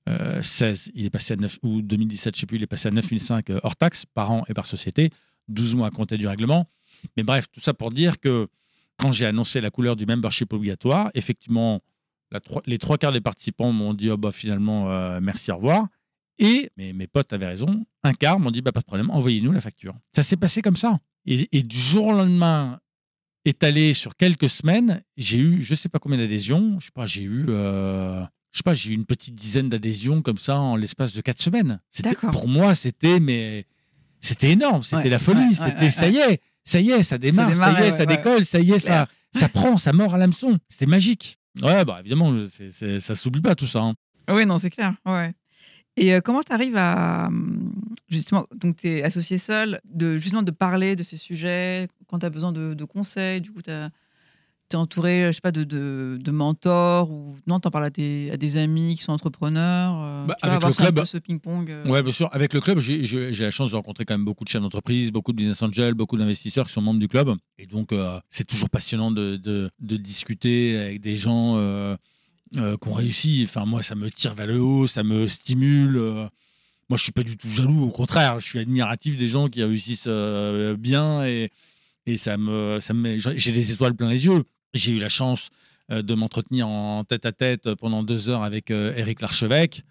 euh, 0.09 0.75
il 0.95 1.07
est 1.07 1.11
passé 1.11 1.35
à 1.35 1.37
9, 1.37 1.59
ou 1.63 1.83
2017, 1.83 2.35
je 2.35 2.41
sais 2.41 2.47
plus, 2.47 2.57
il 2.57 2.63
est 2.63 2.67
passé 2.67 2.89
à 2.89 2.91
9005 2.91 3.51
euh, 3.51 3.61
hors 3.63 3.77
taxe 3.77 4.07
par 4.07 4.31
an 4.31 4.45
et 4.49 4.55
par 4.55 4.67
société, 4.67 5.11
12 5.49 5.75
mois 5.77 5.89
à 5.89 5.91
compter 5.91 6.17
du 6.17 6.27
règlement. 6.27 6.69
Mais 7.17 7.23
bref, 7.23 7.47
tout 7.51 7.61
ça 7.61 7.75
pour 7.75 7.91
dire 7.91 8.21
que 8.21 8.49
quand 8.97 9.13
j'ai 9.13 9.27
annoncé 9.27 9.61
la 9.61 9.71
couleur 9.71 9.97
du 9.97 10.07
membership 10.07 10.53
obligatoire, 10.53 11.11
effectivement, 11.15 11.81
les 12.67 12.79
trois 12.79 12.99
quarts 12.99 13.13
des 13.13 13.21
participants 13.21 13.73
m'ont 13.73 13.95
dit 13.95 14.11
oh 14.11 14.17
bah, 14.17 14.33
finalement, 14.33 15.21
merci, 15.21 15.53
au 15.53 15.57
revoir. 15.57 15.87
Et 16.41 16.71
mes 16.77 17.07
potes 17.07 17.33
avaient 17.33 17.47
raison, 17.47 17.87
un 18.03 18.13
quart 18.13 18.41
m'ont 18.41 18.51
dit 18.51 18.61
bah, 18.61 18.73
pas 18.73 18.81
de 18.81 18.85
problème, 18.85 19.09
envoyez-nous 19.11 19.53
la 19.53 19.61
facture. 19.61 19.95
Ça 20.13 20.25
s'est 20.25 20.37
passé 20.37 20.63
comme 20.63 20.77
ça. 20.77 20.99
Et, 21.27 21.63
du 21.63 21.77
jour 21.77 22.07
au 22.07 22.13
lendemain, 22.13 22.81
étalé 23.49 23.93
sur 23.93 24.17
quelques 24.17 24.49
semaines, 24.49 25.03
j'ai 25.17 25.39
eu 25.39 25.61
je 25.61 25.75
sais 25.75 25.89
pas 25.89 25.99
combien 25.99 26.19
d'adhésions. 26.19 26.79
Je 26.81 26.87
sais 26.87 26.93
pas, 26.95 27.07
j'ai 27.07 27.23
eu 27.23 27.47
euh, 27.49 28.23
je 28.53 28.59
sais 28.59 28.63
pas, 28.63 28.75
j'ai 28.75 28.91
eu 28.91 28.95
une 28.95 29.07
petite 29.07 29.35
dizaine 29.35 29.69
d'adhésions 29.69 30.23
comme 30.23 30.39
ça 30.39 30.59
en 30.59 30.77
l'espace 30.77 31.13
de 31.13 31.21
quatre 31.21 31.41
semaines. 31.41 31.81
C'était 31.91 32.15
pour 32.15 32.49
moi, 32.49 32.75
c'était 32.75 33.21
mais 33.21 33.67
c'était 34.21 34.51
énorme, 34.51 34.83
c'était 34.83 35.11
la 35.11 35.19
folie, 35.19 35.55
c'était 35.55 35.91
ça 35.91 36.09
y 36.09 36.19
est, 36.19 36.41
ça 36.65 36.81
y 36.81 36.91
est, 36.91 37.03
ça 37.03 37.19
démarre, 37.19 37.57
ça, 37.57 37.81
y 37.81 37.85
est, 37.85 37.91
ça 37.91 38.07
décolle, 38.07 38.45
ça 38.45 38.61
y 38.61 38.73
est, 38.73 38.79
ça 38.79 39.09
ça 39.33 39.49
prend, 39.49 39.79
ça 39.79 39.93
mord 39.93 40.15
à 40.15 40.19
l'hameçon. 40.19 40.59
C'était 40.69 40.87
magique. 40.87 41.39
Ouais, 41.63 41.85
bah 41.85 41.99
évidemment, 42.01 42.33
c'est, 42.51 43.01
ça 43.01 43.15
s'oublie 43.15 43.41
pas 43.41 43.55
tout 43.55 43.67
ça. 43.67 43.81
Hein. 43.81 43.95
Oui, 44.31 44.47
non, 44.47 44.59
c'est 44.59 44.71
clair. 44.71 44.95
Ouais. 45.05 45.35
Et 45.97 46.15
euh, 46.15 46.21
comment 46.21 46.43
tu 46.43 46.53
arrives 46.53 46.77
à 46.77 47.27
hum, 47.27 47.73
justement, 48.09 48.47
donc 48.55 48.77
tu 48.77 48.89
es 48.89 49.03
associé 49.03 49.39
seul, 49.39 49.81
de 49.85 50.17
justement 50.17 50.43
de 50.43 50.51
parler 50.51 50.97
de 50.97 51.03
ces 51.03 51.17
sujets 51.17 51.89
quand 52.07 52.21
tu 52.21 52.27
as 52.27 52.31
besoin 52.31 52.53
de, 52.53 52.85
conseils, 52.85 53.41
du 53.41 53.53
coup 53.53 53.63
tu 53.63 53.71
es 53.71 54.77
entouré, 54.77 55.27
je 55.29 55.33
sais 55.33 55.41
pas, 55.41 55.53
de, 55.53 55.65
de, 55.65 56.31
mentors 56.31 57.11
ou 57.11 57.37
non, 57.47 57.59
tu 57.59 57.69
en 57.69 57.71
parles 57.71 57.87
à 57.87 57.91
des, 57.91 58.31
à 58.31 58.37
des, 58.37 58.57
amis 58.59 58.97
qui 58.97 59.03
sont 59.03 59.13
entrepreneurs. 59.13 59.95
Euh, 60.03 60.27
bah, 60.27 60.37
avec 60.43 60.63
le 60.63 60.73
club, 60.73 61.05
ce 61.05 61.19
ping-pong. 61.19 61.71
Euh. 61.71 61.87
Ouais, 61.89 62.03
bien 62.03 62.13
sûr. 62.13 62.29
Avec 62.33 62.53
le 62.53 62.61
club, 62.61 62.79
j'ai 62.79 63.31
la 63.33 63.51
chance 63.51 63.71
de 63.71 63.77
rencontrer 63.77 64.05
quand 64.05 64.15
même 64.15 64.25
beaucoup 64.27 64.45
de 64.45 64.49
chefs 64.49 64.61
d'entreprise, 64.61 65.11
beaucoup 65.11 65.33
de 65.33 65.39
business 65.39 65.63
angels, 65.63 65.95
beaucoup 65.95 66.19
d'investisseurs 66.19 66.67
qui 66.67 66.73
sont 66.73 66.83
membres 66.83 67.01
du 67.01 67.09
club. 67.09 67.35
Et 67.59 67.67
donc, 67.67 67.95
c'est 68.31 68.47
toujours 68.47 68.71
passionnant 68.71 69.11
de, 69.11 69.37
de, 69.37 69.97
discuter 69.97 70.79
avec 70.79 71.01
des 71.01 71.15
gens 71.15 71.57
euh, 72.57 72.77
qu'on 72.79 72.95
réussit. 72.95 73.47
Enfin, 73.47 73.67
moi, 73.67 73.83
ça 73.83 73.95
me 73.95 74.11
tire 74.11 74.35
vers 74.35 74.47
le 74.47 74.61
haut, 74.61 74.87
ça 74.87 75.03
me 75.03 75.29
stimule. 75.29 76.31
Euh. 76.89 76.93
moi, 76.93 76.97
je 76.99 77.03
suis 77.03 77.13
pas 77.13 77.23
du 77.23 77.37
tout 77.37 77.49
jaloux. 77.49 77.85
Au 77.85 77.91
contraire, 77.91 78.41
je 78.41 78.47
suis 78.47 78.59
admiratif 78.59 79.17
des 79.17 79.29
gens 79.29 79.49
qui 79.49 79.63
réussissent 79.63 80.07
euh, 80.07 80.77
bien 80.77 81.25
et, 81.25 81.51
et 82.07 82.17
ça 82.17 82.37
me, 82.37 82.79
ça 82.81 82.95
me, 82.95 83.19
j'ai 83.19 83.53
des 83.53 83.73
étoiles 83.73 83.95
plein 83.95 84.09
les 84.09 84.27
yeux. 84.27 84.45
J'ai 84.75 84.93
eu 84.93 84.99
la 84.99 85.09
chance 85.09 85.51
de 85.91 86.15
m'entretenir 86.15 86.69
en 86.69 87.03
tête 87.05 87.25
à 87.25 87.33
tête 87.33 87.75
pendant 87.77 88.03
deux 88.03 88.29
heures 88.29 88.43
avec 88.43 88.71
Eric 88.71 89.23
Larchevêque. 89.23 89.85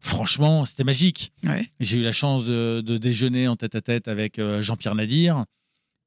Franchement, 0.00 0.64
c'était 0.64 0.84
magique. 0.84 1.32
J'ai 1.78 1.98
eu 1.98 2.02
la 2.02 2.12
chance 2.12 2.46
de, 2.46 2.80
de, 2.80 2.96
déjeuner 2.96 3.46
en 3.46 3.56
tête 3.56 3.74
à 3.74 3.82
tête 3.82 4.08
avec 4.08 4.40
Jean-Pierre 4.60 4.94
Nadir 4.94 5.44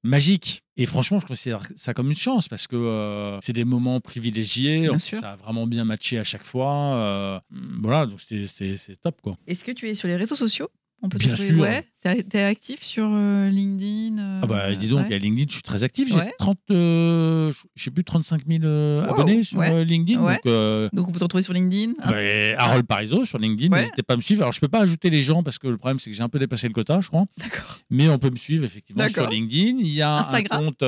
magique. 0.03 0.63
Et 0.77 0.85
franchement, 0.85 1.19
je 1.19 1.25
considère 1.25 1.61
ça 1.75 1.93
comme 1.93 2.07
une 2.07 2.15
chance 2.15 2.47
parce 2.47 2.67
que 2.67 2.75
euh, 2.75 3.39
c'est 3.41 3.53
des 3.53 3.65
moments 3.65 3.99
privilégiés. 3.99 4.87
Ça 4.97 5.31
a 5.31 5.35
vraiment 5.35 5.67
bien 5.67 5.83
matché 5.83 6.17
à 6.17 6.23
chaque 6.23 6.43
fois. 6.43 6.95
Euh, 6.95 7.39
voilà, 7.81 8.05
donc 8.05 8.21
c'est 8.21 9.01
top. 9.01 9.19
quoi. 9.21 9.37
Est-ce 9.47 9.65
que 9.65 9.71
tu 9.71 9.89
es 9.89 9.95
sur 9.95 10.07
les 10.07 10.15
réseaux 10.15 10.35
sociaux? 10.35 10.69
On 11.01 11.09
peut 11.09 11.17
Bien 11.17 11.35
sûr. 11.35 11.59
Ouais. 11.59 11.85
Tu 12.01 12.37
es, 12.37 12.43
actif 12.43 12.81
sur 12.81 13.09
euh, 13.11 13.49
LinkedIn 13.49 14.19
euh, 14.19 14.39
Ah 14.41 14.47
bah 14.47 14.73
dis 14.75 14.87
donc, 14.87 15.11
à 15.11 15.17
LinkedIn, 15.17 15.47
je 15.49 15.53
suis 15.55 15.63
très 15.63 15.83
actif. 15.83 16.07
J'ai 16.07 16.31
30, 16.37 16.57
euh, 16.71 17.51
je 17.75 17.83
sais 17.83 17.91
plus 17.91 18.03
35 18.03 18.41
000 18.47 18.63
abonnés 19.03 19.43
sur 19.43 19.61
LinkedIn. 19.61 20.19
Donc, 20.19 20.91
donc, 20.93 21.07
on 21.07 21.11
peut 21.11 21.19
te 21.19 21.23
retrouver 21.23 21.43
sur 21.43 21.53
LinkedIn. 21.53 21.93
Harold 22.57 22.85
Parizeau 22.85 23.25
sur 23.25 23.37
LinkedIn. 23.37 23.75
N'hésitez 23.75 24.03
pas 24.03 24.13
à 24.13 24.17
me 24.17 24.21
suivre. 24.21 24.41
Alors 24.41 24.53
je 24.53 24.59
peux 24.59 24.67
pas 24.67 24.81
ajouter 24.81 25.09
les 25.09 25.23
gens 25.23 25.43
parce 25.43 25.57
que 25.57 25.67
le 25.67 25.77
problème 25.77 25.99
c'est 25.99 26.09
que 26.09 26.15
j'ai 26.15 26.23
un 26.23 26.29
peu 26.29 26.39
dépassé 26.39 26.67
le 26.67 26.73
quota, 26.73 27.01
je 27.01 27.07
crois. 27.07 27.25
D'accord. 27.37 27.79
Mais 27.89 28.09
on 28.09 28.17
peut 28.17 28.29
me 28.29 28.37
suivre 28.37 28.63
effectivement 28.63 29.07
sur 29.09 29.29
LinkedIn. 29.29 29.77
Il 29.79 29.93
y 29.93 30.01
a 30.01 30.29
un 30.29 30.43
compte 30.43 30.83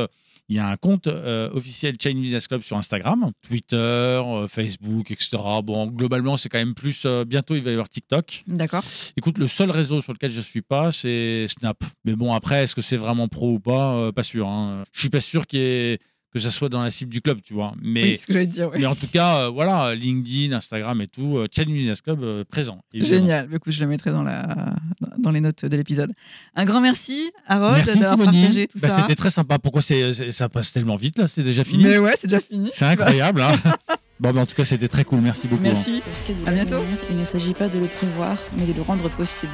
il 0.51 0.55
y 0.55 0.59
a 0.59 0.67
un 0.67 0.75
compte 0.75 1.07
euh, 1.07 1.49
officiel 1.53 1.95
Chinese 1.97 2.21
Business 2.23 2.47
Club 2.49 2.61
sur 2.61 2.75
Instagram, 2.75 3.31
Twitter, 3.47 3.75
euh, 3.77 4.49
Facebook, 4.49 5.09
etc. 5.09 5.37
Bon, 5.63 5.87
globalement, 5.87 6.35
c'est 6.35 6.49
quand 6.49 6.57
même 6.59 6.73
plus. 6.73 7.03
euh, 7.05 7.23
bientôt, 7.23 7.55
il 7.55 7.63
va 7.63 7.69
y 7.69 7.73
avoir 7.73 7.87
TikTok. 7.87 8.43
D'accord. 8.47 8.83
Écoute, 9.15 9.37
le 9.37 9.47
seul 9.47 9.71
réseau 9.71 10.01
sur 10.01 10.11
lequel 10.11 10.29
je 10.29 10.41
suis 10.41 10.61
pas, 10.61 10.91
c'est 10.91 11.45
Snap. 11.47 11.81
Mais 12.03 12.17
bon, 12.17 12.33
après, 12.33 12.63
est-ce 12.63 12.75
que 12.75 12.81
c'est 12.81 12.97
vraiment 12.97 13.29
pro 13.29 13.53
ou 13.53 13.59
pas? 13.61 14.11
Pas 14.11 14.23
sûr. 14.23 14.47
Hein. 14.49 14.83
Je 14.91 14.99
suis 14.99 15.09
pas 15.09 15.21
sûr 15.21 15.47
qu'il 15.47 15.59
y 15.59 15.63
ait- 15.63 15.99
que 16.33 16.39
ça 16.39 16.49
soit 16.49 16.69
dans 16.69 16.81
la 16.81 16.91
cible 16.91 17.11
du 17.11 17.19
club, 17.21 17.41
tu 17.43 17.53
vois. 17.53 17.73
Mais, 17.81 18.03
Oui, 18.03 18.17
ce 18.17 18.31
que 18.31 18.43
dire. 18.45 18.69
ouais. 18.69 18.79
mais 18.79 18.85
en 18.85 18.95
tout 18.95 19.07
cas, 19.07 19.39
euh, 19.39 19.49
voilà, 19.49 19.93
LinkedIn, 19.93 20.55
Instagram 20.55 21.01
et 21.01 21.07
tout, 21.07 21.37
euh, 21.37 21.47
Business 21.65 21.99
Club 21.99 22.23
euh, 22.23 22.45
présent. 22.49 22.79
évidemment. 22.93 23.19
Génial. 23.21 23.47
Bah, 23.47 23.55
écoute, 23.57 23.73
je 23.73 23.81
le 23.81 23.87
mettrai 23.87 24.11
dans, 24.11 24.23
la... 24.23 24.75
dans 25.21 25.31
les 25.31 25.41
notes 25.41 25.65
de 25.65 25.75
l'épisode. 25.77 26.11
Un 26.55 26.65
grand 26.65 26.81
merci, 26.81 27.31
Harold, 27.47 27.85
d'avoir 27.85 28.11
Simonie. 28.11 28.41
partagé 28.41 28.67
tout 28.67 28.79
Bah, 28.79 28.89
ça. 28.89 29.01
C'était 29.01 29.15
très 29.15 29.29
sympa. 29.29 29.59
Pourquoi 29.59 29.81
ça 29.81 30.49
passe 30.49 30.73
tellement 30.73 30.95
vite 30.97 31.17
là? 31.17 31.27
C'est 31.27 31.43
déjà 31.43 31.63
fini? 31.63 31.83
Mais 31.83 31.97
ouais, 31.97 32.13
c'est 32.19 32.27
déjà 32.27 32.41
fini. 32.41 32.69
C'est 32.73 32.85
incroyable. 32.85 33.41
hein 33.41 33.53
bon, 34.19 34.31
bah, 34.33 34.41
en 34.41 34.45
tout 34.45 34.55
cas, 34.55 34.65
c'était 34.65 34.87
très 34.87 35.03
cool. 35.05 35.21
Merci 35.21 35.47
beaucoup. 35.47 35.61
hein. 35.65 35.71
Merci. 35.73 36.01
De 36.27 36.49
À 36.49 36.51
bientôt. 36.51 36.83
Il 37.09 37.17
ne 37.17 37.25
s'agit 37.25 37.53
pas 37.53 37.67
de 37.67 37.79
le 37.79 37.87
prévoir, 37.87 38.37
mais 38.57 38.65
de 38.65 38.73
le 38.73 38.81
rendre 38.81 39.09
possible, 39.11 39.51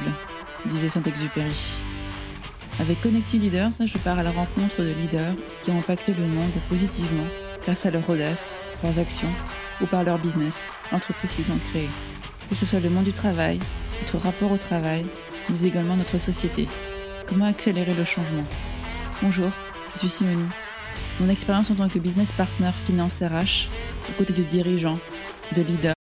disait 0.66 0.88
Saint-Exupéry. 0.88 1.52
Avec 2.80 3.00
Connecting 3.00 3.40
Leaders, 3.40 3.70
je 3.84 3.98
pars 3.98 4.18
à 4.18 4.22
la 4.22 4.30
rencontre 4.30 4.82
de 4.82 4.92
leaders 5.00 5.34
qui 5.64 5.70
ont 5.70 5.78
impacté 5.78 6.14
le 6.16 6.26
monde 6.26 6.50
positivement 6.68 7.24
grâce 7.64 7.84
à 7.86 7.90
leur 7.90 8.08
audace, 8.08 8.56
leurs 8.84 8.98
actions 9.00 9.30
ou 9.80 9.86
par 9.86 10.04
leur 10.04 10.18
business, 10.18 10.68
l'entreprise 10.92 11.32
qu'ils 11.32 11.50
ont 11.52 11.58
créée. 11.70 11.88
Que 12.48 12.54
ce 12.54 12.64
soit 12.64 12.78
le 12.80 12.88
monde 12.88 13.04
du 13.04 13.12
travail, 13.12 13.58
notre 14.00 14.18
rapport 14.24 14.52
au 14.52 14.56
travail, 14.56 15.04
mais 15.50 15.66
également 15.66 15.96
notre 15.96 16.18
société. 16.18 16.68
Comment 17.26 17.46
accélérer 17.46 17.94
le 17.94 18.04
changement? 18.04 18.44
Bonjour, 19.22 19.50
je 19.94 19.98
suis 19.98 20.08
Simonie. 20.08 20.48
Mon 21.20 21.28
expérience 21.28 21.70
en 21.70 21.74
tant 21.74 21.88
que 21.88 21.98
business 21.98 22.30
partner 22.32 22.70
finance 22.86 23.20
RH, 23.20 23.68
aux 24.08 24.12
côtés 24.18 24.32
de 24.32 24.42
dirigeants, 24.42 24.98
de 25.56 25.62
leaders, 25.62 25.97